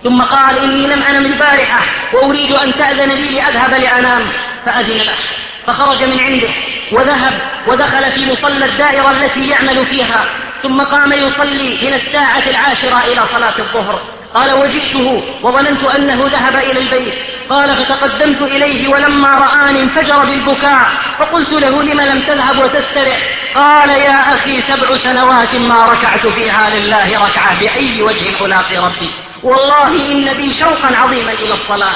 ثم 0.03 0.21
قال 0.21 0.59
إني 0.59 0.87
لم 0.87 1.03
أنم 1.03 1.25
البارحة 1.25 1.85
وأريد 2.13 2.51
أن 2.51 2.73
تأذن 2.73 3.11
لي 3.11 3.31
لأذهب 3.31 3.73
لأنام. 3.73 4.27
فأذن 4.65 4.97
له 4.97 5.15
فخرج 5.67 6.03
من 6.03 6.19
عنده 6.19 6.49
وذهب 6.91 7.41
ودخل 7.67 8.11
في 8.11 8.25
مصلى 8.25 8.65
الدائرة 8.65 9.11
التي 9.11 9.49
يعمل 9.49 9.85
فيها. 9.85 10.25
ثم 10.67 10.81
قام 10.81 11.13
يصلي 11.13 11.69
من 11.81 11.93
الساعة 11.93 12.49
العاشرة 12.49 12.99
إلى 12.99 13.21
صلاة 13.33 13.59
الظهر. 13.59 14.01
قال 14.33 14.53
وجئته 14.53 15.23
وظننت 15.43 15.83
أنه 15.83 16.27
ذهب 16.27 16.55
إلى 16.55 16.79
البيت. 16.79 17.13
قال 17.49 17.75
فتقدمت 17.75 18.41
إليه 18.41 18.87
ولما 18.87 19.29
رآني 19.29 19.81
انفجر 19.81 20.25
بالبكاء. 20.25 20.89
فقلت 21.19 21.51
له 21.51 21.83
لم 21.83 22.01
لم 22.01 22.21
تذهب 22.21 22.57
وتسترع؟ 22.57 23.17
قال 23.55 23.89
يا 23.89 24.33
أخي 24.33 24.61
سبع 24.61 24.97
سنوات 24.97 25.55
ما 25.55 25.85
ركعت 25.85 26.27
فيها 26.27 26.79
لله 26.79 27.27
ركعة 27.27 27.59
بأي 27.59 28.01
وجه 28.01 28.45
ألاقي 28.45 28.77
ربي. 28.77 29.11
والله 29.43 30.11
إن 30.11 30.33
بي 30.33 30.53
شوقا 30.53 30.95
عظيما 30.95 31.31
إلى 31.31 31.53
الصلاة. 31.53 31.95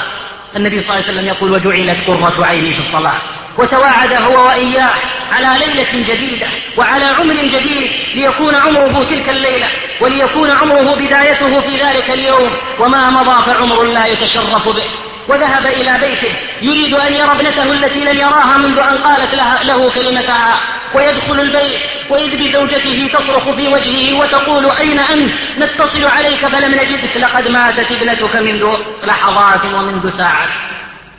النبي 0.55 0.81
صلى 0.81 0.89
الله 0.89 1.03
عليه 1.07 1.13
وسلم 1.13 1.27
يقول 1.27 1.51
وجعلت 1.51 1.97
قرة 2.07 2.45
عيني 2.45 2.73
في 2.73 2.79
الصلاة. 2.79 3.21
وتواعد 3.57 4.13
هو 4.13 4.47
وإياه 4.47 4.93
على 5.31 5.65
ليلة 5.65 6.13
جديدة 6.13 6.47
وعلى 6.77 7.05
عمر 7.05 7.33
جديد 7.33 7.91
ليكون 8.15 8.55
عمره 8.55 9.03
تلك 9.03 9.29
الليلة 9.29 9.67
وليكون 10.01 10.51
عمره 10.51 10.95
بدايته 10.95 11.61
في 11.61 11.77
ذلك 11.77 12.09
اليوم 12.09 12.51
وما 12.79 13.09
مضى 13.09 13.43
فعمر 13.45 13.83
لا 13.83 14.05
يتشرف 14.05 14.69
به. 14.69 14.83
وذهب 15.27 15.65
إلى 15.65 15.97
بيته 15.99 16.35
يريد 16.61 16.93
أن 16.93 17.13
يرى 17.13 17.31
ابنته 17.31 17.63
التي 17.63 17.99
لم 17.99 18.17
يراها 18.17 18.57
منذ 18.57 18.79
أن 18.79 18.97
قالت 18.97 19.35
لها 19.35 19.63
له 19.63 19.89
كلمتها. 19.89 20.59
ويدخل 20.95 21.39
البيت 21.39 21.81
وإذ 22.09 22.37
بزوجته 22.37 23.09
تصرخ 23.13 23.55
في 23.55 23.67
وجهه 23.67 24.19
وتقول 24.19 24.71
أين 24.71 24.99
أنت؟ 24.99 25.33
نتصل 25.57 26.05
عليك 26.05 26.47
فلم 26.47 26.75
نجدك. 26.75 27.17
لقد 27.17 27.47
ماتت 27.47 27.91
ابنتك 27.91 28.35
منذ 28.35 28.73
لحظات 29.03 29.65
ومنذ 29.65 30.17
ساعات. 30.17 30.70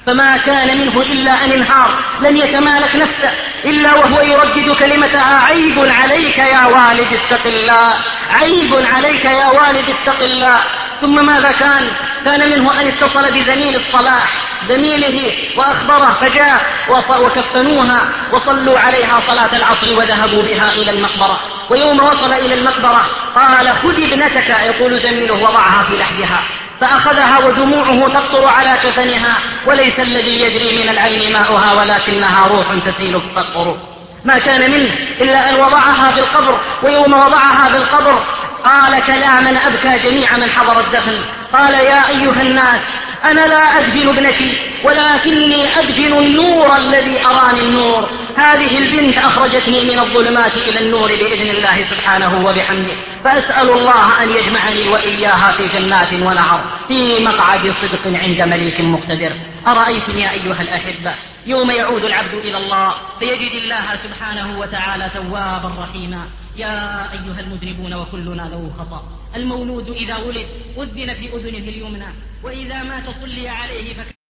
فما 0.07 0.37
كان 0.37 0.79
منه 0.79 1.01
إلا 1.01 1.45
أن 1.45 1.53
انهار 1.53 1.91
لم 2.21 2.37
يتمالك 2.37 2.97
نفسه 2.97 3.33
إلا 3.65 3.95
وهو 3.95 4.21
يردد 4.21 4.75
كلمتها. 4.79 5.45
عيب 5.45 5.79
عليك 5.79 6.39
يا 6.39 6.67
والد 6.67 7.13
اتق 7.13 7.47
الله. 7.47 7.95
عيب 8.31 8.87
عليك 8.95 9.25
يا 9.25 9.47
والد 9.47 9.89
اتق 9.89 10.23
الله. 10.23 10.59
ثم 11.01 11.27
ماذا 11.27 11.53
كان؟ 11.53 11.91
كان 12.25 12.51
منه 12.51 12.81
أن 12.81 12.89
اتصل 12.89 13.33
بزميل 13.33 13.77
الصلاح. 13.77 14.43
زميله 14.69 15.35
وأخبره 15.57 16.19
فجاء 16.21 16.73
وكفنوها 17.21 18.09
وصلوا 18.33 18.79
عليها 18.79 19.21
صلاة 19.21 19.57
العصر 19.57 19.97
وذهبوا 19.99 20.43
بها 20.43 20.73
إلى 20.73 20.91
المقبرة. 20.91 21.41
ويوم 21.71 22.01
وصل 22.01 22.33
إلى 22.33 22.55
المقبرة 22.55 23.07
قال 23.35 23.69
خذ 23.83 24.03
ابنتك. 24.13 24.49
يقول 24.49 25.01
زميله 25.01 25.35
وضعها 25.35 25.85
في 25.85 25.97
لحدها. 25.97 26.43
فأخذها 26.83 27.39
ودموعه 27.39 28.09
تقطر 28.09 28.47
على 28.47 28.79
كفنها 28.83 29.39
وليس 29.67 29.99
الذي 29.99 30.41
يجري 30.41 30.83
من 30.83 30.89
العين 30.89 31.33
ماؤها 31.33 31.73
ولكنها 31.73 32.47
روح 32.47 32.67
تسيل 32.87 33.21
تقطر 33.37 33.77
ما 34.25 34.39
كان 34.39 34.71
منه 34.71 34.91
إلا 35.21 35.51
أن 35.51 35.55
وضعها 35.55 36.13
في 36.13 36.21
القبر 36.21 36.61
ويوم 36.83 37.13
وضعها 37.13 37.69
في 37.69 37.77
القبر 37.77 38.23
قال 38.65 39.03
كلاما 39.03 39.51
أبكى 39.67 40.09
جميع 40.09 40.37
من 40.37 40.51
حضر 40.51 40.81
الدفن 40.81 41.19
قال 41.53 41.75
يا 41.75 42.09
أيها 42.09 42.43
الناس 42.43 42.81
أنا 43.25 43.47
لا 43.47 43.79
أدفن 43.79 44.09
ابنتي 44.09 44.59
ولكني 44.85 45.79
أدفن 45.79 46.13
النور 46.13 46.77
الذي 46.77 47.27
أراني 47.27 47.61
النور. 47.61 48.11
هذه 48.37 48.79
البنت 48.79 49.19
أخرجتني 49.19 49.85
من 49.85 49.99
الظلمات 49.99 50.55
إلى 50.55 50.81
النور 50.81 51.09
بإذن 51.09 51.51
الله 51.51 51.87
سبحانه 51.91 52.47
وبحمده. 52.47 52.95
فأسأل 53.25 53.71
الله 53.71 54.23
أن 54.23 54.31
يجمعني 54.31 54.89
وإياها 54.89 55.53
في 55.53 55.69
جنات 55.69 56.13
ونهر 56.13 56.65
في 56.89 57.25
مقعد 57.25 57.75
صدق 57.83 58.19
عند 58.23 58.43
مليك 58.43 58.81
مقتدر. 58.81 59.33
أرأيتم 59.67 60.19
يا 60.19 60.31
أيها 60.31 60.63
الأحبة؟ 60.63 61.15
يوم 61.47 61.71
يعود 61.71 62.05
العبد 62.05 62.35
إلى 62.35 62.57
الله 62.57 62.95
فيجد 63.19 63.53
الله 63.63 63.97
سبحانه 63.97 64.59
وتعالى 64.59 65.11
توابا 65.15 65.69
رحيما. 65.69 66.29
يا 66.57 67.13
أيها 67.13 67.41
المذنبون 67.41 67.95
وكلنا 67.95 68.49
ذو 68.49 68.71
خطأ. 68.79 69.03
المولود 69.37 69.89
إذا 69.89 70.17
ولد 70.17 70.47
أذن 70.79 71.15
في 71.15 71.29
أذنه 71.37 71.69
اليمنى 71.69 72.09
وإذا 72.43 72.83
مات 72.83 73.05
صلي 73.21 73.49
عليه 73.49 73.95
فكان 73.95 74.22